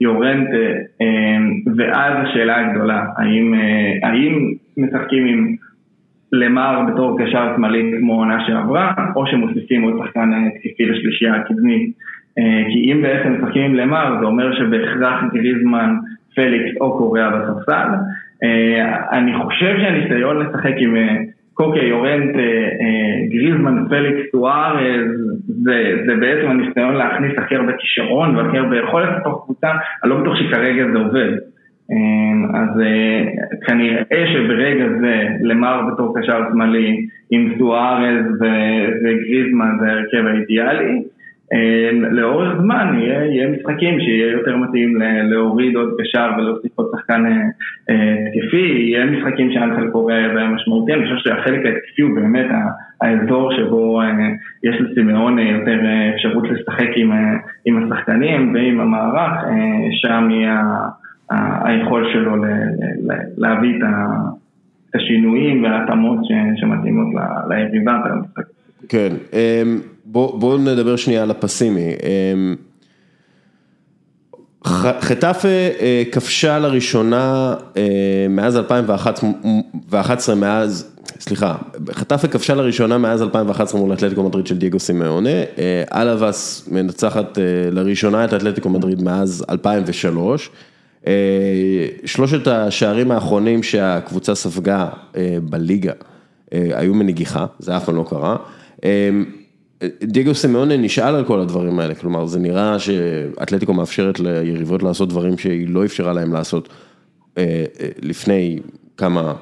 [0.01, 0.67] יורנטה,
[1.77, 3.55] ואז השאלה הגדולה, האם,
[4.03, 5.55] האם משחקים עם
[6.33, 11.93] למר בתור קשר שמאלי כמו עונה שעברה, או שמוסיפים עוד שחקן תקיפי לשלישייה הקדמית,
[12.69, 15.95] כי אם בעצם משחקים עם למר זה אומר שבהכרח גריזמן,
[16.35, 17.89] פליקס או קוריאה בספסל,
[19.13, 20.97] אני חושב שהניסיון לשחק עם
[21.61, 22.37] קוקיה, יורנט,
[23.31, 25.09] גריזמן, פליקס, סוארז,
[25.47, 30.21] זה, זה בעצם הניסיון להכניס הכי הרבה כישרון והכי הרבה יכולת לתוך קבוצה, אני לא
[30.21, 31.33] בטוח שכרגע זה עובד.
[32.55, 32.83] אז
[33.67, 38.25] כנראה שברגע זה למר בתור קשר שמאלי עם סוארז
[39.03, 41.03] וגריזמן זה ההרכב האידיאלי.
[42.11, 44.99] לאורך זמן יהיה, יהיה משחקים שיהיה יותר מתאים
[45.31, 51.17] להוריד עוד קשר ולהוסיף עוד שחקן התקפי, יהיה משחקים שאנחל קורא בהם משמעותי, אני חושב
[51.17, 52.47] שהחלק ההתקפי הוא באמת
[53.01, 54.01] האזור שבו
[54.63, 55.79] יש לסימאון יותר
[56.15, 57.13] אפשרות לשחק עם,
[57.65, 59.33] עם השחקנים ועם המערך,
[59.91, 60.63] שם יהיה
[61.65, 62.37] היכול שלו
[63.39, 63.85] להביא את
[64.95, 66.19] השינויים וההתאמות
[66.57, 67.07] שמתאימות
[67.49, 68.60] ליריבה ולמשחק.
[68.89, 69.17] כן.
[70.05, 71.93] בואו בוא נדבר שנייה על הפסימי.
[75.01, 75.49] חטאפה
[76.13, 77.55] כבשה לראשונה
[78.31, 80.91] מאז 2011, מאז,
[81.21, 81.57] סליחה,
[81.91, 85.31] חטאפה כבשה לראשונה מאז 2011 מול אתלטיקו מדריד של דייגו סימאונה,
[85.95, 87.39] אלאבס מנצחת
[87.73, 90.51] לראשונה את אתלטיקו מדריד מאז 2003,
[92.05, 94.89] שלושת השערים האחרונים שהקבוצה ספגה
[95.43, 95.93] בליגה
[96.53, 98.37] היו מנגיחה, זה אף פעם לא קרה.
[100.05, 105.39] דייגו סמיונה נשאל על כל הדברים האלה, כלומר זה נראה שאתלטיקו מאפשרת ליריבות לעשות דברים
[105.39, 106.69] שהיא לא אפשרה להם לעשות
[108.03, 108.59] לפני
[108.97, 109.35] כמה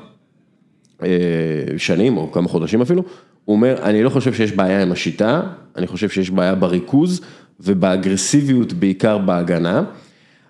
[1.76, 3.02] שנים או כמה חודשים אפילו,
[3.44, 5.42] הוא אומר אני לא חושב שיש בעיה עם השיטה,
[5.76, 7.20] אני חושב שיש בעיה בריכוז
[7.60, 9.82] ובאגרסיביות בעיקר בהגנה.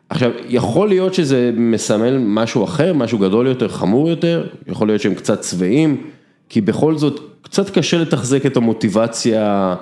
[0.09, 5.15] עכשיו יכול להיות שזה מסמל משהו אחר, משהו גדול יותר, חמור יותר, יכול להיות שהם
[5.15, 6.02] קצת צבעים,
[6.48, 9.74] כי בכל זאת קצת קשה לתחזק את המוטיבציה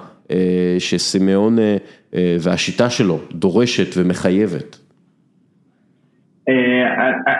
[0.78, 1.56] שסימאון
[2.14, 4.78] והשיטה שלו דורשת ומחייבת.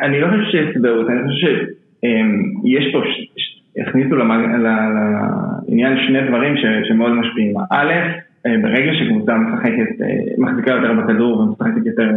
[0.03, 1.55] אני לא חושב שיש צבעות, אני חושב
[2.03, 2.99] שיש פה,
[3.83, 6.55] הכניסו לעניין שני דברים
[6.89, 7.55] שמאוד משפיעים.
[7.71, 7.93] א',
[8.63, 10.05] ברגע שקבוצה משחקת,
[10.39, 12.11] מחזיקה יותר בכדור ומשחקת יותר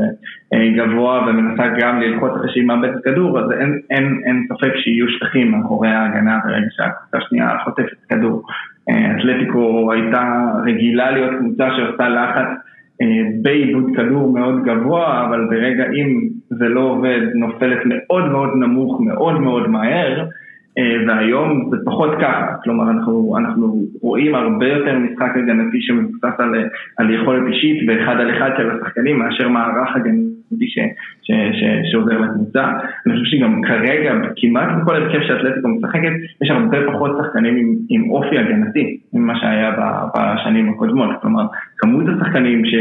[0.54, 5.52] גבוה ומנסה גם ללחוץ אחרי שהיא מאבדת כדור, אז אין, אין, אין ספק שיהיו שטחים
[5.52, 8.44] מאחורי ההגנה ברגע שהקבוצה השנייה חוטפת כדור.
[8.90, 12.48] אתלטיקו הייתה רגילה להיות קבוצה שעושה לחץ
[13.42, 19.42] בעיבוד כדור מאוד גבוה, אבל ברגע אם זה לא עובד, נופלת מאוד מאוד נמוך, מאוד
[19.42, 20.26] מאוד מהר.
[21.08, 26.56] והיום זה פחות ככה, כלומר אנחנו, אנחנו רואים הרבה יותר משחק הגנתי שמבוסס על,
[26.98, 30.66] על יכולת אישית באחד על אחד של השחקנים מאשר מערך הגנתי
[31.92, 32.64] שעוזר לקבוצה.
[33.08, 36.12] אני חושב שגם כרגע, כמעט בכל הרכב שאתלטיקו משחקת,
[36.44, 39.72] יש הרבה פחות שחקנים עם, עם אופי הגנתי ממה שהיה
[40.16, 41.10] בשנים הקודמות.
[41.22, 41.46] כלומר,
[41.78, 42.74] כמות השחקנים ש,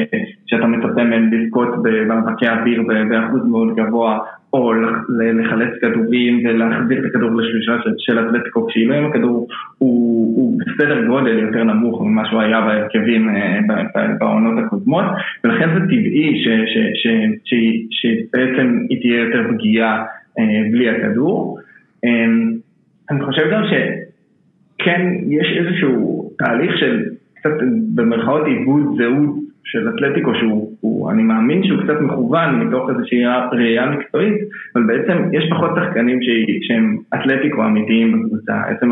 [0.47, 4.19] שאתה מצפה מהם לזכות במאבקי אוויר באחוז מאוד גבוה,
[4.53, 4.73] או
[5.39, 9.49] לחלץ כדורים ולהחזיר את הכדור לשלישה של, אתלטיקו כשאילו הכדור
[9.79, 13.59] הוא, הוא בסדר גודל יותר נמוך ממה שהוא היה בהרכבים אה,
[14.21, 15.05] בעונות הקודמות
[15.45, 16.45] ולכן זה טבעי
[17.91, 20.05] שבעצם היא תהיה יותר פגיעה
[20.39, 21.59] אה, בלי הכדור.
[22.05, 22.53] אמ,
[23.11, 27.05] אני חושב גם שכן יש איזשהו תהליך של
[27.35, 27.51] קצת
[27.95, 33.91] במרכאות עיבוד זהות של אתלטיקו שהוא, הוא, אני מאמין שהוא קצת מכוון מתוך איזושהי ראייה
[33.91, 34.35] מקצועית,
[34.75, 36.27] אבל בעצם יש פחות שחקנים ש,
[36.63, 38.63] שהם אתלטיקו אמיתיים בקבוצה.
[38.69, 38.91] עצם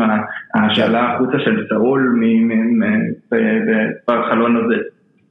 [0.53, 2.21] ההשאלה החוצה של סאול
[4.07, 4.75] בחלון הזה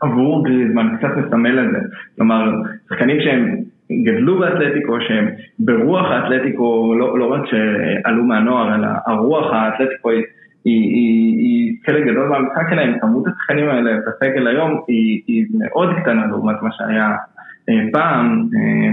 [0.01, 1.79] עבור גריזמן קצת מסמל את זה.
[2.17, 2.53] כלומר,
[2.89, 3.57] שחקנים שהם
[4.05, 10.11] גדלו באתלטיקו, שהם ברוח האתלטיקו, לא, לא רק שעלו מהנוער, אלא הרוח האתלטיקו
[10.67, 15.89] היא, היא, היא חלק גדול מהמשחק שלהם, כמות השחקנים האלה בסגל היום היא, היא מאוד
[16.03, 17.11] קטנה לעומת מה שהיה
[17.69, 18.91] אה, פעם, אה,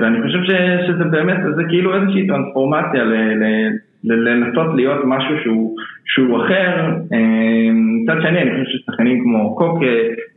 [0.00, 0.50] ואני חושב ש,
[0.86, 3.44] שזה באמת, זה כאילו איזושהי טרנספורמציה ל, ל,
[4.04, 6.90] ל, לנסות להיות משהו שהוא, שהוא אחר.
[7.12, 9.86] אה, מצד שני, אני חושב ששחקנים כמו קוקה,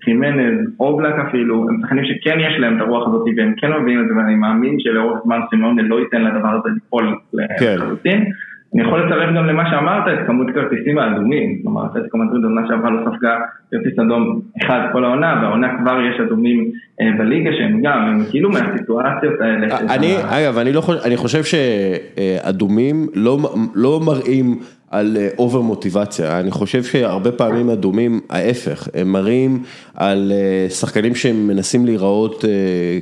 [0.03, 4.07] חימנז, אובלק אפילו, הם שחקנים שכן יש להם את הרוח הזאת והם כן מביאים את
[4.07, 7.15] זה, ואני מאמין שלאורך זמן סימאונה לא ייתן לדבר הזה לפעול
[7.59, 7.75] כן.
[7.77, 8.23] לחלוטין.
[8.25, 8.31] כן.
[8.73, 11.59] אני יכול לצרף גם למה שאמרת, את כמות כרטיסים האדומים.
[11.63, 13.37] כלומר, אתלטיקו מדריד עונה שעברה לא ספגה
[13.71, 16.71] כרטיס אדום אחד כל העונה, והעונה כבר יש אדומים
[17.01, 19.77] אה, בליגה שהם גם, הם כאילו מהסיטואציות האלה.
[19.95, 23.37] אני, אגב, אני, לא חושב, אני חושב שאדומים לא,
[23.75, 24.59] לא מראים
[24.91, 29.63] על over מוטיבציה, אני חושב שהרבה פעמים אדומים, ההפך, הם מראים
[29.95, 32.49] על אה, שחקנים שהם מנסים להיראות אה,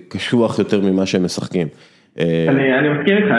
[0.08, 1.68] קשוח יותר ממה שהם משחקים.
[2.20, 2.46] אה,
[2.80, 3.32] אני מסכים איתך,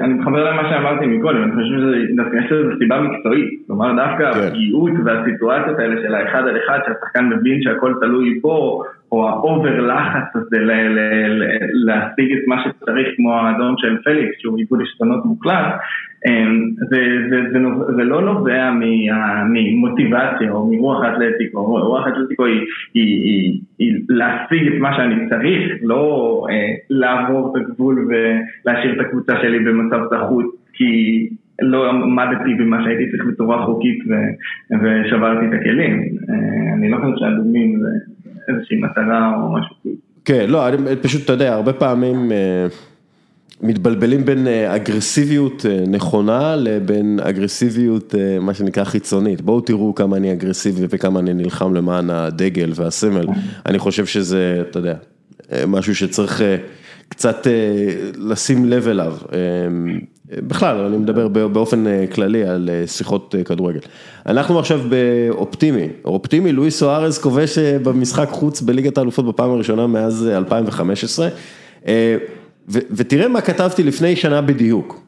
[0.00, 4.40] אני מתחבר למה שאמרתי מקודם, אני חושב שיש לזה סיבה מקצועית, כלומר דווקא כן.
[4.40, 8.82] הפגיעות והסיטואציות האלה של האחד על אחד, שהשחקן מבין שהכל תלוי בו,
[9.12, 10.58] או ה over לחץ הזה
[11.72, 15.74] להשיג את מה שצריך כמו האדום של פליקס, שהוא איבוד עשתונות מוחלט,
[16.26, 16.70] אמ,
[17.96, 18.70] זה לא נובע
[19.50, 22.44] ממוטיבציה או מרוח אתלטיקו, רוח אתלטיקו
[22.94, 29.58] היא להשיג את מה שאני צריך, לא אה, לעבור את הגבול ולהשאיר את הקבוצה שלי
[29.58, 31.28] במצב זכות, כי
[31.62, 33.98] לא עמדתי במה שהייתי צריך בצורה חוקית
[34.70, 36.02] ושברתי את הכלים.
[36.30, 37.88] אה, אני לא חושב שהדוגמים זה
[38.48, 39.94] איזושהי מטרה או משהו כזה.
[40.24, 42.32] כן, לא, אני פשוט, אתה יודע, הרבה פעמים...
[42.32, 42.66] אה,
[43.62, 49.40] מתבלבלים בין אה, אגרסיביות אה, נכונה לבין אגרסיביות, מה שנקרא חיצונית.
[49.40, 53.26] בואו תראו כמה אני אגרסיבי וכמה אני נלחם למען הדגל והסמל.
[53.66, 54.94] אני חושב שזה, אתה יודע,
[55.66, 56.42] משהו שצריך
[57.08, 57.46] קצת
[58.16, 59.14] לשים לב אליו.
[60.32, 63.80] בכלל, אני מדבר באופן כללי על שיחות כדורגל.
[64.26, 71.28] אנחנו עכשיו באופטימי, אופטימי, לואיס סוארז כובש במשחק חוץ בליגת האלופות בפעם הראשונה מאז 2015.
[72.68, 75.00] ותראה מה כתבתי לפני שנה בדיוק.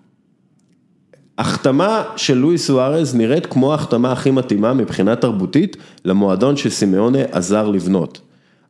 [1.38, 8.20] החתמה של לואי סוארז נראית כמו ההחתמה הכי מתאימה מבחינה תרבותית למועדון שסימאונה עזר לבנות.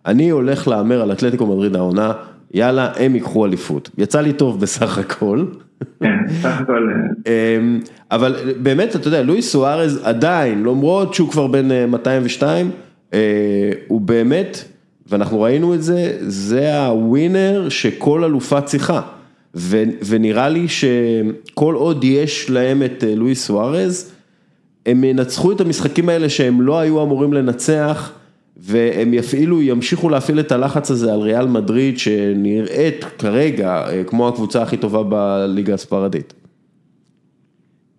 [0.06, 2.12] אני הולך להמר על אתלטיקו מדריד העונה,
[2.54, 3.90] יאללה, הם ייקחו אליפות.
[3.98, 5.44] יצא לי טוב בסך הכל.
[6.00, 6.88] כן, בסך הכל.
[7.26, 7.56] אה.
[7.56, 13.72] אמ, אבל באמת, אתה יודע, לואי סוארז עדיין, למרות שהוא כבר בן 202, אה, אה,
[13.88, 14.64] הוא באמת...
[15.10, 19.00] ואנחנו ראינו את זה, זה הווינר שכל אלופה צריכה.
[19.54, 24.12] ו, ונראה לי שכל עוד יש להם את לואיס סוארז,
[24.86, 28.12] הם ינצחו את המשחקים האלה שהם לא היו אמורים לנצח,
[28.62, 34.62] והם יפעילו, ימשיכו להפעיל את הלחץ הזה על ריאל מדריד, שנראית כרגע אה, כמו הקבוצה
[34.62, 36.34] הכי טובה בליגה הספרדית.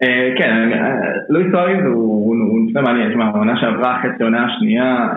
[0.03, 0.69] אה, כן,
[1.29, 5.09] לואיס סוארז הוא נושא מעניין, תשמע, העונה שעברה חצי העונה השנייה,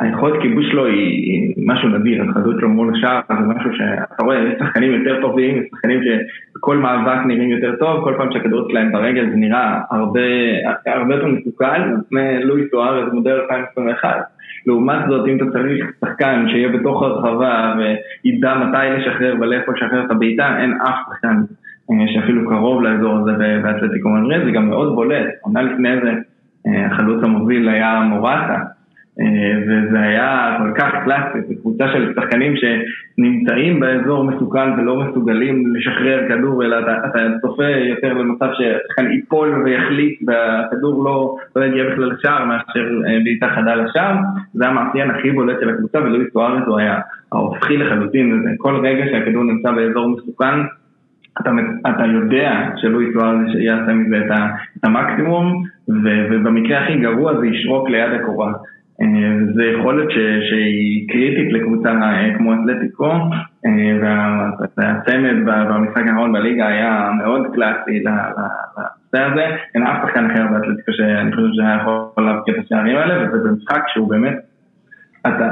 [0.00, 4.54] היכולת כיבוש שלו היא משהו נדיר, החדות שלו מול השער זה משהו שאתה רואה, יש
[4.58, 9.30] שחקנים יותר טובים, יש שחקנים שבכל מאבק נראים יותר טוב, כל פעם שהכדור שלהם ברגל
[9.30, 10.20] זה נראה הרבה,
[10.86, 11.82] הרבה יותר מסוכן,
[12.42, 14.08] לואיס אוהר זה מודל 2021.
[14.66, 20.10] לעומת זאת, אם אתה צריך שחקן שיהיה בתוך הרחבה וידע מתי לשחרר ולאיפה לשחרר את
[20.10, 21.36] הבעיטה, אין אף שחקן
[21.90, 23.32] אה, שאפילו קרוב לאזור הזה
[23.62, 26.12] באתלטיקו מנרד, זה גם מאוד בולט, עונה לפני זה,
[26.66, 28.58] אה, החלוץ המוביל היה מורטה.
[29.66, 36.28] וזה היה כל כך קלאסי, זו קבוצה של שחקנים שנמצאים באזור מסוכן ולא מסוגלים לשחרר
[36.28, 42.12] כדור, אלא אתה, אתה צופה יותר למצב ששחקן ייפול ויחליט והכדור לא, לא יגיע בכלל
[42.12, 42.88] לשער מאשר
[43.24, 44.16] בעיטה חדה לשער,
[44.54, 46.98] זה המאפיין הכי בולט של הקבוצה ולואיס סוארז הוא היה
[47.32, 50.60] ההופכי לחלוטין, כל רגע שהכדור נמצא באזור מסוכן
[51.40, 51.50] אתה,
[51.90, 54.16] אתה יודע שלואי סוארז יעשה מזה
[54.78, 58.52] את המקסימום, ו, ובמקרה הכי גרוע זה ישרוק ליד הקורה.
[59.54, 60.14] זו יכולת ש,
[60.50, 63.12] שהיא קריטית לקבוצה אה, כמו אתלטיקו,
[63.66, 64.20] אה,
[64.76, 69.46] והצמד במשחק האחרון בליגה היה מאוד קלאסי לנושא הזה.
[69.74, 73.82] אין אף שחקן אחר באתלטיקו שאני חושב שהיה יכול להבקיע את השערים האלה, וזה במשחק
[73.88, 74.34] שהוא באמת,
[75.26, 75.48] אתה...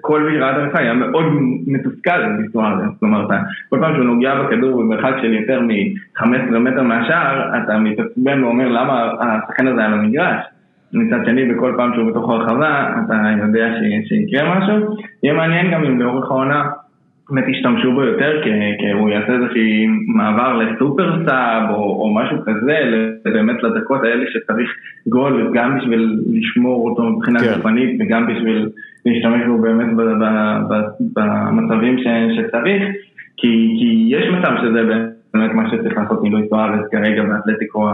[0.00, 1.24] כל מי שראה המשחק היה מאוד
[1.66, 3.28] מתוסכל לנסוע לזה, זאת אומרת,
[3.68, 9.12] כל פעם שהוא נוגע בכדור במרחק של יותר מ-15 מטר מהשער, אתה מתעצבן ואומר למה
[9.20, 10.44] השחקן הזה על המגרש.
[10.94, 13.74] מצד שני, בכל פעם שהוא בתוך הרחבה, אתה יודע
[14.08, 14.96] שיקרה משהו.
[15.22, 16.64] יהיה מעניין גם אם לאורך העונה
[17.30, 18.50] באמת ישתמשו בו יותר, כי
[18.92, 22.78] הוא יעשה איזושהי מעבר לסופר סאב או, או משהו כזה,
[23.24, 24.70] באמת לדקות האלה שצריך
[25.06, 27.54] גול, גם בשביל לשמור אותו מבחינה כן.
[27.56, 28.68] גופנית וגם בשביל
[29.06, 29.88] להשתמש בו באמת
[31.14, 31.96] במצבים
[32.36, 32.82] שצריך,
[33.36, 37.88] כי, כי יש מצב שזה באמת מה שצריך לעשות מלואי סוארץ כרגע באתלטיקו,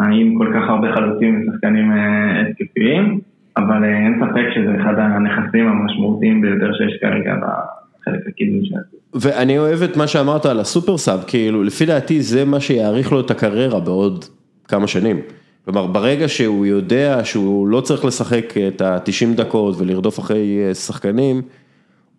[0.00, 3.20] עם כל כך הרבה חלוצים ושחקנים אה, התקפיים,
[3.56, 8.74] אבל אה, אין ספק שזה אחד הנכסים המשמעותיים ביותר שיש כרגע בחלק הקדמי של
[9.14, 13.20] ואני אוהב את מה שאמרת על הסופר סאב, כאילו לפי דעתי זה מה שיאריך לו
[13.20, 14.24] את הקריירה בעוד
[14.68, 15.20] כמה שנים.
[15.64, 21.42] כלומר, ברגע שהוא יודע שהוא לא צריך לשחק את ה-90 דקות ולרדוף אחרי אה, שחקנים,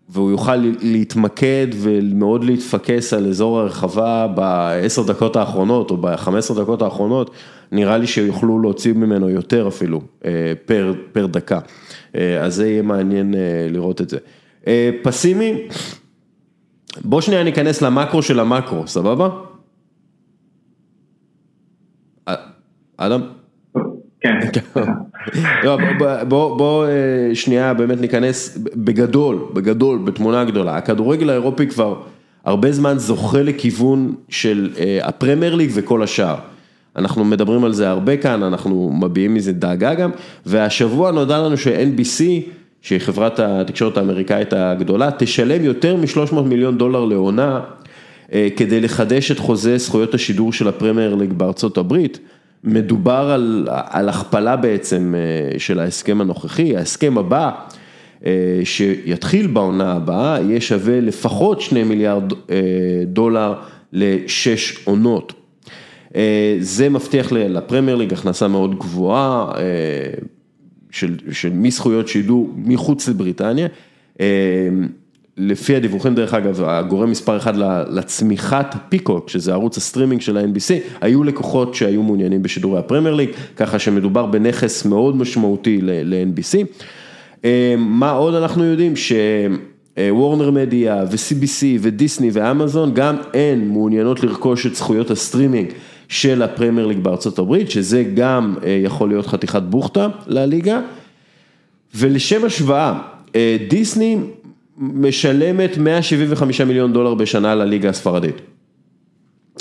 [0.10, 6.82] והוא יוכל להתמקד ומאוד להתפקס על אזור הרחבה בעשר דקות האחרונות או בחמש עשר דקות
[6.82, 7.32] האחרונות,
[7.72, 11.60] נראה לי שיוכלו להוציא ממנו יותר אפילו אה, פר, פר דקה.
[12.16, 13.36] אה, אז זה יהיה מעניין
[13.70, 14.18] לראות את זה.
[15.04, 15.68] פסימי,
[17.04, 19.30] בוא שנייה ניכנס למקרו של המקרו, סבבה?
[22.98, 23.22] אדם?
[24.22, 24.40] כן.
[25.64, 25.78] לא,
[26.28, 30.76] בוא אה, שנייה באמת ניכנס בגדול, בגדול, בתמונה גדולה.
[30.76, 32.02] הכדורגל האירופי כבר
[32.46, 36.36] הרבה זמן זוכה לכיוון של אה, הפרמייר ליג וכל השאר.
[36.96, 40.12] אנחנו מדברים על זה הרבה כאן, אנחנו מביעים מזה דאגה גם,
[40.46, 42.24] והשבוע נודע לנו ש-NBC,
[42.82, 47.60] שהיא חברת התקשורת האמריקאית הגדולה, תשלם יותר מ-300 מיליון דולר לעונה
[48.34, 52.20] אה, כדי לחדש את חוזה זכויות השידור של הפרמייר ליג בארצות הברית.
[52.66, 57.52] מדובר על על הכפלה בעצם אה, של ההסכם הנוכחי, ההסכם הבא
[58.26, 58.32] אה,
[58.64, 62.58] שיתחיל בעונה הבאה יהיה שווה לפחות שני מיליארד אה,
[63.06, 63.54] דולר
[63.94, 65.34] לשש עונות.
[66.60, 69.52] זה מבטיח לפרמייר ליג הכנסה מאוד גבוהה
[70.92, 73.68] של, של מזכויות שידעו מחוץ לבריטניה.
[75.38, 77.54] לפי הדיווחים דרך אגב, הגורם מספר אחד
[77.90, 83.80] לצמיחת Peacock, שזה ערוץ הסטרימינג של ה-NBC, היו לקוחות שהיו מעוניינים בשידורי הפרמייר ליג, ככה
[83.80, 86.66] שמדובר בנכס מאוד משמעותי ל-NBC.
[87.46, 88.94] אה, מה עוד אנחנו יודעים?
[88.96, 95.70] שוורנר מדיה ו-CBC ודיסני ואמזון, גם הן מעוניינות לרכוש את זכויות הסטרימינג
[96.08, 100.80] של הפרמייר ליג בארצות הברית, שזה גם אה, יכול להיות חתיכת בוכטה לליגה.
[101.96, 103.00] ולשם השוואה,
[103.36, 104.18] אה, דיסני
[104.78, 108.36] משלמת 175 מיליון דולר בשנה לליגה הספרדית.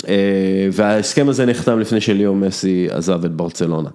[0.07, 3.89] אה, וההסכם הזה נחתם לפני שליאו מסי עזב את ברצלונה.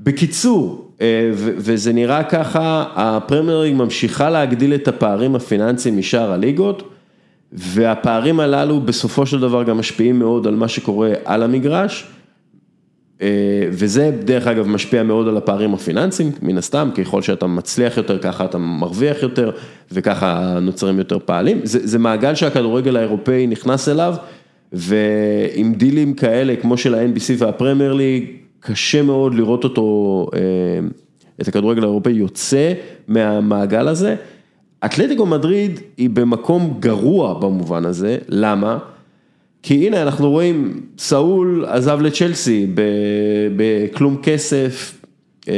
[0.00, 6.90] בקיצור, אה, וזה נראה ככה, הפרמייר ליג ממשיכה להגדיל את הפערים הפיננסיים משאר הליגות,
[7.52, 12.06] והפערים הללו בסופו של דבר גם משפיעים מאוד על מה שקורה על המגרש.
[13.22, 13.28] אה,
[13.70, 18.44] וזה דרך אגב משפיע מאוד על הפערים הפיננסיים, מן הסתם, ככל שאתה מצליח יותר ככה
[18.44, 19.50] אתה מרוויח יותר
[19.92, 24.14] וככה נוצרים יותר פעלים, זה, זה מעגל שהכדורגל האירופאי נכנס אליו
[24.72, 28.24] ועם דילים כאלה כמו של ה-NBC והפרמייר ליג,
[28.60, 30.40] קשה מאוד לראות אותו, אה,
[31.40, 32.72] את הכדורגל האירופאי יוצא
[33.08, 34.16] מהמעגל הזה.
[34.84, 38.78] אתלטיקו מדריד היא במקום גרוע במובן הזה, למה?
[39.66, 42.66] כי הנה אנחנו רואים, סאול עזב לצ'לסי
[43.56, 44.94] בכלום כסף,
[45.48, 45.54] אה,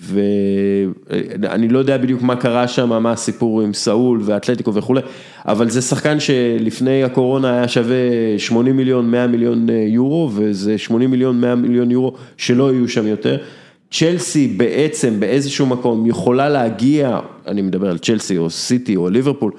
[0.00, 5.00] ואני לא יודע בדיוק מה קרה שם, מה הסיפור עם סאול ואתלטיקו וכולי,
[5.46, 7.96] אבל זה שחקן שלפני הקורונה היה שווה
[8.38, 13.06] 80 מיליון, 100 מיליון אה, יורו, וזה 80 מיליון, 100 מיליון יורו שלא יהיו שם
[13.06, 13.36] יותר.
[13.90, 19.52] צ'לסי בעצם באיזשהו מקום יכולה להגיע, אני מדבר על צ'לסי או סיטי או ליברפול,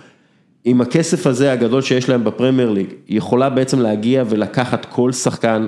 [0.66, 5.66] עם הכסף הזה הגדול שיש להם בפרמייר ליג, יכולה בעצם להגיע ולקחת כל שחקן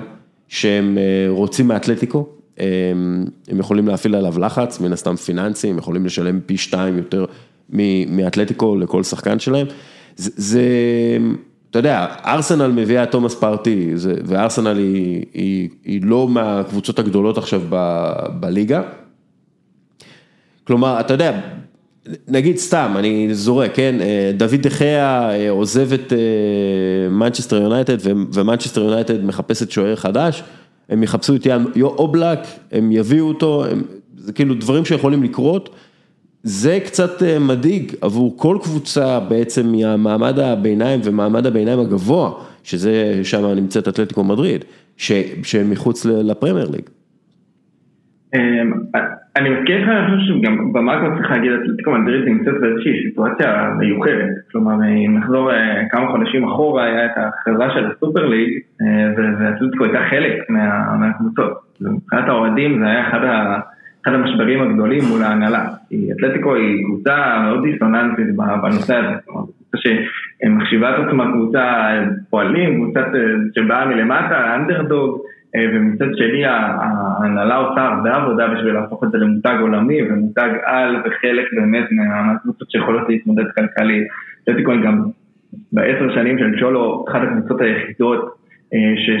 [0.48, 2.28] שהם אה, רוצים מאתלטיקו,
[3.48, 7.24] הם יכולים להפעיל עליו לחץ, מן הסתם פיננסי, הם יכולים לשלם פי שתיים יותר
[8.08, 9.66] מאתלטיקו לכל שחקן שלהם.
[10.16, 10.62] זה, זה,
[11.70, 13.94] אתה יודע, ארסנל מביאה תומאס פארטי,
[14.24, 18.06] וארסנל היא, היא, היא לא מהקבוצות הגדולות עכשיו ב,
[18.40, 18.82] בליגה.
[20.64, 21.40] כלומר, אתה יודע,
[22.28, 23.94] נגיד סתם, אני זורק, כן,
[24.34, 26.12] דוד דחיה עוזב את
[27.10, 27.96] מנצ'סטר יונייטד
[28.34, 30.42] ומנצ'סטר יונייטד מחפשת שוער חדש,
[30.88, 32.38] הם יחפשו את יאן אובלק,
[32.72, 33.82] הם יביאו אותו, הם,
[34.16, 35.74] זה כאילו דברים שיכולים לקרות,
[36.42, 43.88] זה קצת מדאיג עבור כל קבוצה בעצם מהמעמד הביניים ומעמד הביניים הגבוה, שזה שם נמצאת
[43.88, 44.64] אתלטיקו מדריד,
[44.96, 46.84] שהם מחוץ לפרמייר ליג.
[49.36, 54.28] אני מזכיר לך, אני חושב שגם במאקרו צריך להגיד, אתלטיקו מדריד נמצאת באיזושהי סיטואציה מיוחדת,
[54.52, 54.74] כלומר
[55.06, 55.50] אם נחזור
[55.90, 58.58] כמה חודשים אחורה, היה את ההכרזה של הסופר ליג,
[59.16, 60.50] ואתלטיקו הייתה חלק
[60.98, 63.08] מהקבוצות, מבחינת האוהדים זה היה
[64.02, 69.42] אחד המשברים הגדולים מול ההנהלה, כי אתלטיקו היא קבוצה מאוד דיסוננטית בנושא הזה, כלומר
[69.76, 71.92] שמחשיבה את עצמה קבוצה
[72.30, 73.00] פועלים, קבוצה
[73.54, 75.22] שבאה מלמטה, אנדרדוג,
[75.56, 81.44] ומצד שני ההנהלה עושה הרבה עבודה בשביל להפוך את זה למותג עולמי ומותג על וחלק
[81.52, 84.06] באמת מהקבוצות שיכולות להתמודד כלכלית.
[84.44, 85.02] אתלטיקו גם
[85.72, 88.42] בעשר שנים של צ'ולו, אחת הקבוצות היחידות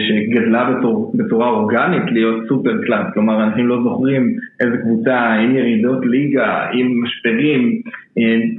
[0.08, 6.06] שגדלה בתור, בצורה אורגנית להיות super club, כלומר אנשים לא זוכרים איזה קבוצה עם ירידות
[6.06, 7.80] ליגה, עם משברים,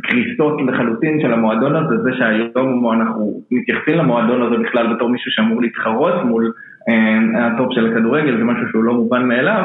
[0.03, 5.61] קריסות לחלוטין של המועדון הזה, זה שהיום אנחנו מתייחסים למועדון הזה בכלל בתור מישהו שאמור
[5.61, 6.51] להתחרות מול
[7.37, 9.63] הטופ של הכדורגל, זה משהו שהוא לא מובן מאליו,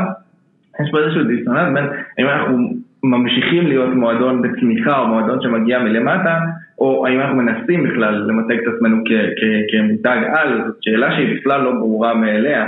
[0.82, 1.84] יש פה איזשהו דיסוננס בין
[2.18, 2.58] אם אנחנו
[3.04, 6.38] ממשיכים להיות מועדון בצמיחה או מועדון שמגיע מלמטה,
[6.78, 8.96] או האם אנחנו מנסים בכלל למתג את עצמנו
[9.70, 12.66] כמותג על, זאת שאלה שהיא בכלל לא ברורה מאליה,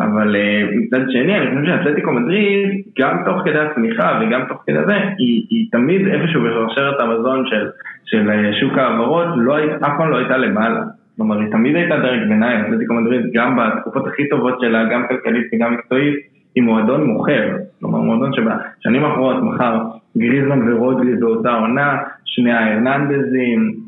[0.00, 0.36] אבל
[0.74, 5.46] מצד שני אני חושב שאתלטיקו מדריד, גם תוך כדי הצמיחה וגם תוך כדי זה, היא,
[5.50, 7.68] היא תמיד איפשהו בשרשרת המזון של,
[8.04, 8.30] של
[8.60, 10.80] שוק ההעברות, לא, אף פעם לא הייתה למעלה.
[11.16, 15.46] כלומר, היא תמיד הייתה דרג ביניים, אתלטיקו מדריד גם בתקופות הכי טובות שלה, גם כלכלית
[15.54, 16.16] וגם מקצועית,
[16.54, 19.78] היא מועדון מוכר, כלומר מועדון שבשנים האחרונות מכר
[20.18, 23.82] גריזמן ורודלי באותה עונה, שני ההרננדזים,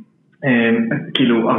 [1.14, 1.50] כאילו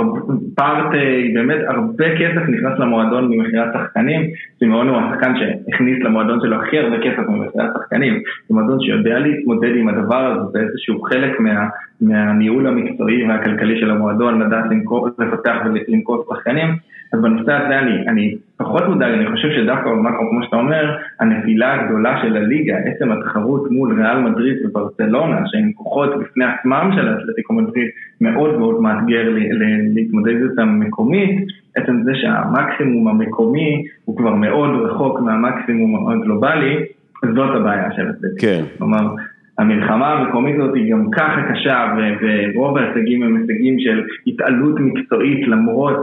[0.56, 4.22] פארטי, באמת הרבה כסף נכנס למועדון ממכירת שחקנים,
[4.60, 8.14] סימאון הוא השחקן שהכניס למועדון שלו הכי הרבה כסף ממכירת שחקנים,
[8.48, 11.68] זה מועדון שיודע להתמודד עם הדבר הזה, זה איזשהו חלק מה,
[12.02, 14.66] מהניהול המקצועי והכלכלי של המועדון, לדעת
[15.20, 16.76] לפתח ולמכור שחקנים,
[17.14, 21.74] אז בנושא הזה אני, אני פחות מודאג, אני חושב שדווקא במקרו, כמו שאתה אומר, הנפילה
[21.74, 27.54] הגדולה של הליגה, עצם התחרות מול ריאל מדריד וברצלונה, שהן כוחות בפני עצמם של האתלטיקו
[27.54, 27.88] מדריד,
[28.22, 29.30] מאוד מאוד מאתגר
[29.94, 36.86] להתמודד איתם מקומית, עצם זה שהמקסימום המקומי הוא כבר מאוד רחוק מהמקסימום הגלובלי,
[37.36, 38.42] זאת הבעיה של האתלטיקו.
[38.42, 38.64] כן.
[38.78, 39.08] כלומר,
[39.60, 45.98] המלחמה המקומית הזאת היא גם ככה קשה, ורוב ההישגים הם הישגים של התעלות מקצועית למרות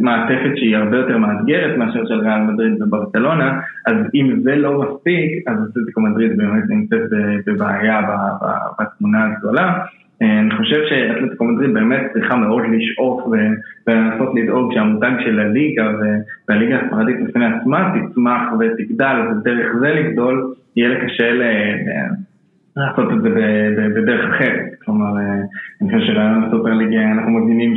[0.00, 5.48] מעטפת שהיא הרבה יותר מאתגרת מאשר של ריאל מדריד וברצלונה, אז אם זה לא מספיק,
[5.48, 7.00] אז אתלטיקו מדריד באמת נמצאת
[7.46, 8.00] בבעיה
[8.80, 9.72] בתמונה הגדולה.
[10.20, 13.22] אני חושב שאתלטיקו מדריד באמת צריכה מאוד לשאוף
[13.86, 15.90] ולנסות לדאוג שהמותג של הליגה
[16.48, 21.32] והליגה הספרדית בפני עצמה תצמח ותגדל ודרך זה לגדול, יהיה לה קשה
[22.76, 23.28] לעשות את זה
[23.96, 25.20] בדרך אחרת, כלומר,
[25.82, 27.74] אני חושב שרעיון הסופרליג, אנחנו מבינים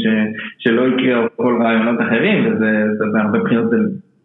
[0.60, 3.70] שלא יקרה כל רעיונות אחרים, וזה בהרבה בחינות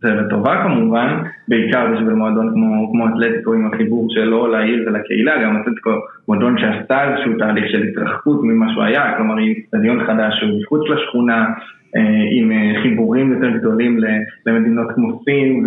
[0.05, 5.61] זה לטובה כמובן, בעיקר בשביל מועדון כמו, כמו אתלטיקו עם החיבור שלו לעיר ולקהילה, גם
[5.63, 5.91] אתלטיקו
[6.29, 10.83] מועדון שעשתה איזשהו תהליך של התרחקות ממה שהוא היה, כלומר עם סטדיון חדש שהוא מחוץ
[10.91, 11.47] לשכונה,
[12.31, 12.53] עם
[12.83, 13.99] חיבורים יותר גדולים
[14.47, 15.67] למדינות כמו סין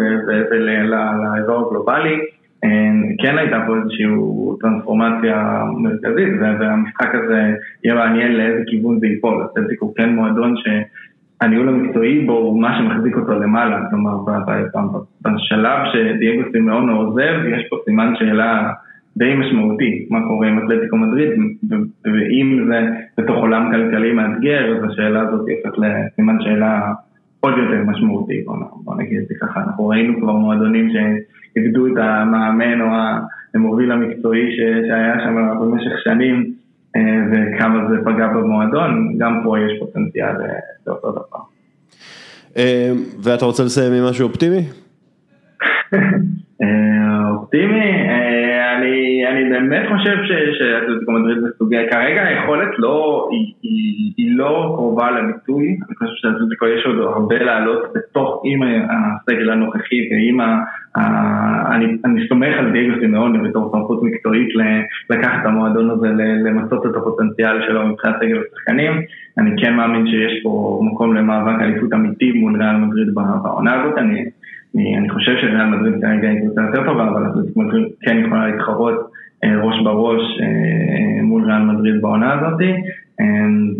[0.52, 2.20] ולאזור הגלובלי.
[3.22, 4.06] כן הייתה פה איזושהי
[4.62, 7.54] טרנספורמציה מרכזית והמשחק הזה
[7.84, 10.56] יהיה מעניין לאיזה כיוון זה ייפול, אתלטיקו כן מועדון
[11.42, 14.18] שהניהול המקצועי בו הוא מה שמחזיק אותו למעלה, כלומר
[15.22, 18.72] בשלב שדייגו סימאונו עוזב יש פה סימן שאלה
[19.18, 21.30] די משמעותי, מה קורה עם אתלטיקו מדריד
[22.06, 26.94] ואם זה בתוך עולם כלכלי מאתגר אז השאלה הזאת הופכת לסימן שאלה
[27.40, 28.44] עוד יותר משמעותי,
[28.84, 30.96] בוא נגיד את זה ככה, אנחנו ראינו כבר מועדונים ש...
[31.58, 32.88] איבדו את המאמן או
[33.56, 34.56] המוביל המקצועי
[34.88, 36.52] שהיה שם במשך שנים
[37.32, 40.36] וכמה זה פגע במועדון, גם פה יש פוטנציאל
[40.88, 41.40] לאותו דבר.
[43.24, 44.66] ואתה רוצה לסיים עם משהו אופטימי?
[47.30, 47.92] אופטימי,
[48.78, 50.16] אני, אני באמת חושב
[50.58, 53.54] שאתלטיקו מדריד בסוגיה, כרגע היכולת לא, היא,
[54.18, 60.10] היא, לא קרובה לביטוי, אני חושב שאתלטיקו יש עוד הרבה לעלות בתוך, עם הסגל הנוכחי
[60.12, 60.58] ועם ה...
[62.06, 64.50] אני סומך על דייגו סימאוני בתור סמכות מקצועית
[65.10, 66.08] לקחת את המועדון הזה,
[66.46, 68.92] למצות את הפוטנציאל שלו מבחינת סגל השחקנים.
[69.38, 73.98] אני כן מאמין שיש פה מקום למאבק אליפות אמיתי מול ריאל מדריד בעונה הזאת.
[73.98, 74.26] אני,
[74.76, 78.48] אני, אני חושב שריאל מדריד כרגע היא קבוצה יותר טובה, אבל אתלטיקו מדריד כן יכולה
[78.48, 79.12] להתחרות
[79.44, 80.22] ראש בראש
[81.24, 82.62] מול ריאל מדריד בעונה הזאת.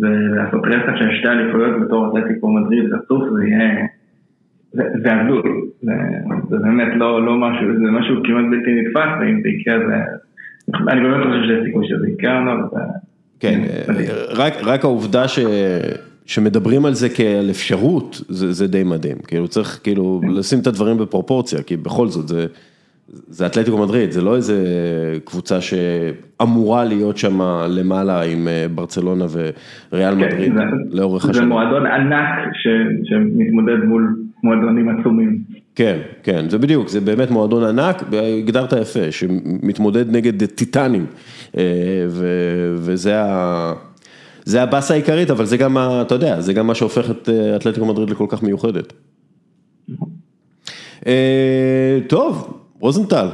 [0.02, 3.86] ולעשות רצח של שתי אליפויות בתור אתלטיקו מדריד רצוף זה יהיה...
[4.74, 5.42] זה הזוי,
[6.50, 9.96] זה באמת לא, לא משהו, זה משהו כמעט בלתי נתפס, ואם זה יקרה זה...
[10.92, 12.80] אני באמת חושב שיש סיכוי שזה יקרה וזה...
[13.40, 13.62] כן,
[14.38, 15.40] רק, רק העובדה ש...
[16.28, 20.98] שמדברים על זה כעל אפשרות, זה, זה די מדהים, כאילו צריך כאילו לשים את הדברים
[20.98, 22.46] בפרופורציה, כי בכל זאת זה,
[23.08, 24.64] זה אתלטיקו מדריד, זה לא איזה
[25.26, 29.26] קבוצה שאמורה להיות שם למעלה עם ברצלונה
[29.92, 30.60] וריאל כן, מדריד זה,
[30.92, 31.44] לאורך השנה.
[31.44, 32.68] זה מועדון ענק ש,
[33.10, 35.38] שמתמודד מול מועדונים עצומים.
[35.76, 38.04] כן, כן, זה בדיוק, זה באמת מועדון ענק,
[38.40, 41.06] הגדרת יפה, שמתמודד נגד טיטנים,
[42.78, 43.74] וזה ה...
[44.48, 48.10] זה הבאסה העיקרית, אבל זה גם, אתה יודע, זה גם מה שהופך את אתלטיקו מדריד
[48.10, 48.94] לכל כך מיוחדת.
[52.08, 53.28] טוב, רוזנטל,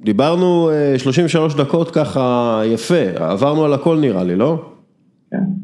[0.00, 4.64] דיברנו 33 דקות ככה יפה, עברנו על הכל נראה לי, לא?
[5.30, 5.61] כן.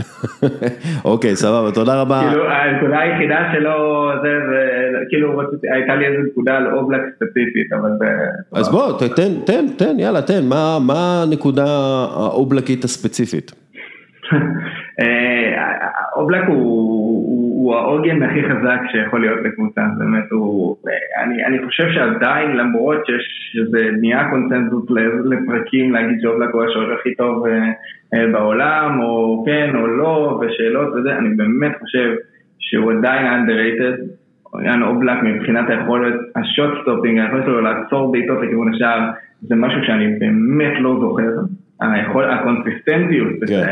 [1.04, 2.20] אוקיי, סבבה, תודה רבה.
[2.28, 4.28] כאילו, הנקודה היחידה שלא, זה,
[5.08, 5.40] כאילו,
[5.74, 8.06] הייתה לי איזו נקודה על אובלק ספציפית, אבל זה...
[8.52, 10.44] אז בוא, תן, תן, תן, יאללה, תן,
[10.86, 11.64] מה הנקודה
[12.16, 13.52] האובלקית הספציפית?
[16.16, 20.76] אובלק הוא העוגן הכי חזק שיכול להיות לקבוצה, באמת הוא,
[21.46, 24.84] אני חושב שעדיין למרות שזה נהיה קונצנזוס
[25.24, 27.46] לפרקים להגיד שאובלק הוא השוער הכי טוב
[28.32, 32.14] בעולם, או כן או לא, ושאלות וזה, אני באמת חושב
[32.58, 34.02] שהוא עדיין underrated,
[34.64, 39.10] יאן אובלק מבחינת היכולת, ה shot stopping, היכולת שלו לעצור בעיטות לכיוון השער,
[39.42, 41.30] זה משהו שאני באמת לא זוכר.
[41.90, 43.66] היכול, הקונסיסטנטיות, כן.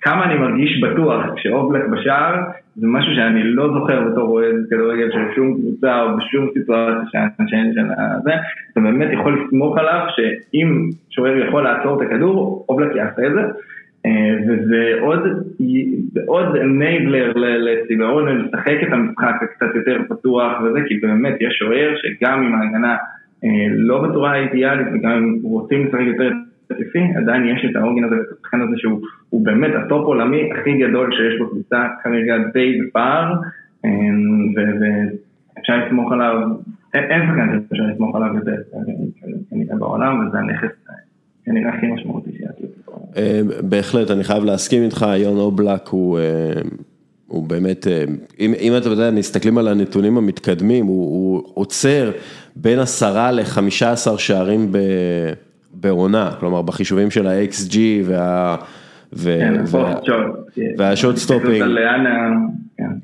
[0.00, 2.34] כמה אני מרגיש בטוח כשאובלק בשער,
[2.76, 7.72] זה משהו שאני לא זוכר בתור אוהד כדורגל של שום קבוצה או בשום סיטואציה שאין
[7.74, 7.80] של
[8.24, 8.32] זה,
[8.72, 13.42] אתה באמת יכול לסמוך עליו שאם שוער יכול לעצור את הכדור, אובלק יעשה את זה.
[14.48, 15.20] וזה עוד,
[16.26, 22.42] עוד enabler לציברון לשחק את המשחק קצת יותר פתוח וזה, כי באמת יש שוער שגם
[22.42, 22.96] עם ההגנה
[23.76, 26.30] לא בצורה אידיאלית וגם אם רוצים לשחק יותר
[26.72, 31.12] ספציפי, עדיין יש את העוגן הזה ואת השחקן הזה שהוא באמת הטופ עולמי הכי גדול
[31.12, 33.34] שיש בקבוצה כרגע די בפער,
[35.56, 36.36] ואפשר לסמוך עליו,
[36.94, 38.56] אין שחקן שאפשר לסמוך עליו יותר
[39.50, 40.68] כנראה בעולם, וזה הנכס
[41.44, 42.70] כנראה הכי משמעותי שיש.
[43.62, 46.18] בהחלט, אני חייב להסכים איתך, יאן אובלק הוא...
[47.26, 47.86] הוא באמת,
[48.40, 52.10] אם, אם אתה יודע, מסתכלים על הנתונים המתקדמים, הוא, הוא עוצר
[52.56, 54.78] בין עשרה לחמישה עשר שערים ב,
[55.82, 58.56] בעונה, כלומר בחישובים של ה-xG וה...
[60.78, 61.62] וה shot stopping,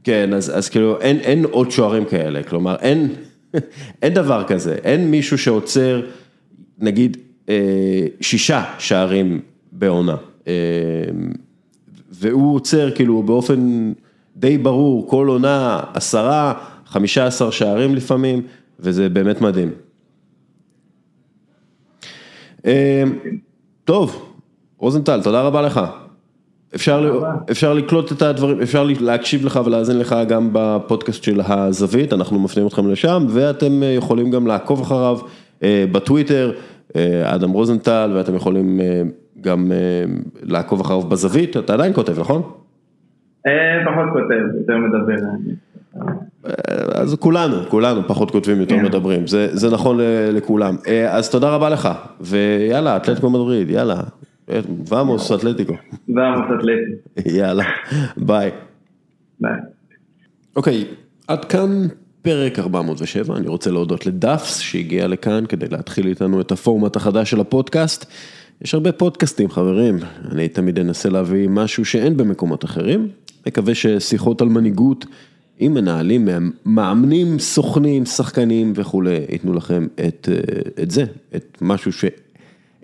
[0.05, 3.09] כן, אז כאילו אין עוד שוערים כאלה, כלומר אין
[4.03, 6.01] אין דבר כזה, אין מישהו שעוצר
[6.79, 7.17] נגיד
[8.21, 9.41] שישה שערים
[9.73, 10.17] בעונה,
[12.11, 13.93] והוא עוצר כאילו באופן
[14.37, 16.53] די ברור, כל עונה עשרה,
[16.87, 18.43] חמישה עשר שערים לפעמים,
[18.81, 19.71] וזה באמת מדהים.
[23.85, 24.35] טוב,
[24.79, 25.81] רוזנטל, תודה רבה לך.
[26.75, 27.21] אפשר,
[27.51, 32.67] אפשר לקלוט את הדברים, אפשר להקשיב לך ולהאזין לך גם בפודקאסט של הזווית, אנחנו מפנים
[32.67, 35.19] אתכם לשם, ואתם יכולים גם לעקוב אחריו
[35.63, 36.53] בטוויטר,
[37.25, 38.81] אדם רוזנטל, ואתם יכולים
[39.41, 39.73] גם
[40.43, 42.43] לעקוב אחריו בזווית, אתה עדיין כותב, נכון?
[43.85, 45.15] פחות כותב, יותר מדבר.
[46.95, 49.99] אז כולנו, כולנו פחות כותבים יותר מדברים, זה נכון
[50.33, 50.77] לכולם.
[51.09, 51.89] אז תודה רבה לך,
[52.21, 54.01] ויאללה, אתלטיקו מדריד, יאללה,
[54.89, 55.75] ואמוס אתלטיקו.
[56.09, 57.37] ואמוס אתלטיקו.
[57.37, 57.65] יאללה,
[58.17, 58.51] ביי.
[59.41, 59.53] ביי.
[60.57, 60.85] אוקיי,
[61.29, 61.87] עד כאן
[62.23, 67.41] פרק 407, אני רוצה להודות לדאפס שהגיע לכאן כדי להתחיל איתנו את הפורמט החדש של
[67.41, 68.05] הפודקאסט.
[68.63, 69.99] יש הרבה פודקאסטים חברים,
[70.31, 73.09] אני תמיד אנסה להביא משהו שאין במקומות אחרים,
[73.47, 75.07] מקווה ששיחות על מנהיגות
[75.59, 76.29] עם מנהלים,
[76.67, 80.29] מאמנים, סוכנים, שחקנים וכולי, ייתנו לכם את,
[80.83, 81.05] את זה,
[81.37, 82.05] את משהו ש...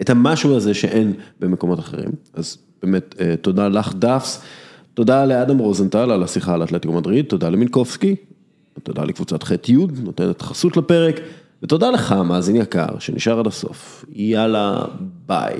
[0.01, 2.11] את המשהו הזה שאין במקומות אחרים.
[2.35, 4.43] אז באמת, תודה לך דאפס,
[4.95, 8.17] תודה לאדם רוזנטל על השיחה על אתלטיקו מדריד, תודה למינקובסקי,
[8.79, 11.21] ותודה לקבוצת ח'-י', נותנת חסות לפרק,
[11.63, 14.05] ותודה לך, מאזין יקר, שנשאר עד הסוף.
[14.13, 14.85] יאללה,
[15.27, 15.59] ביי.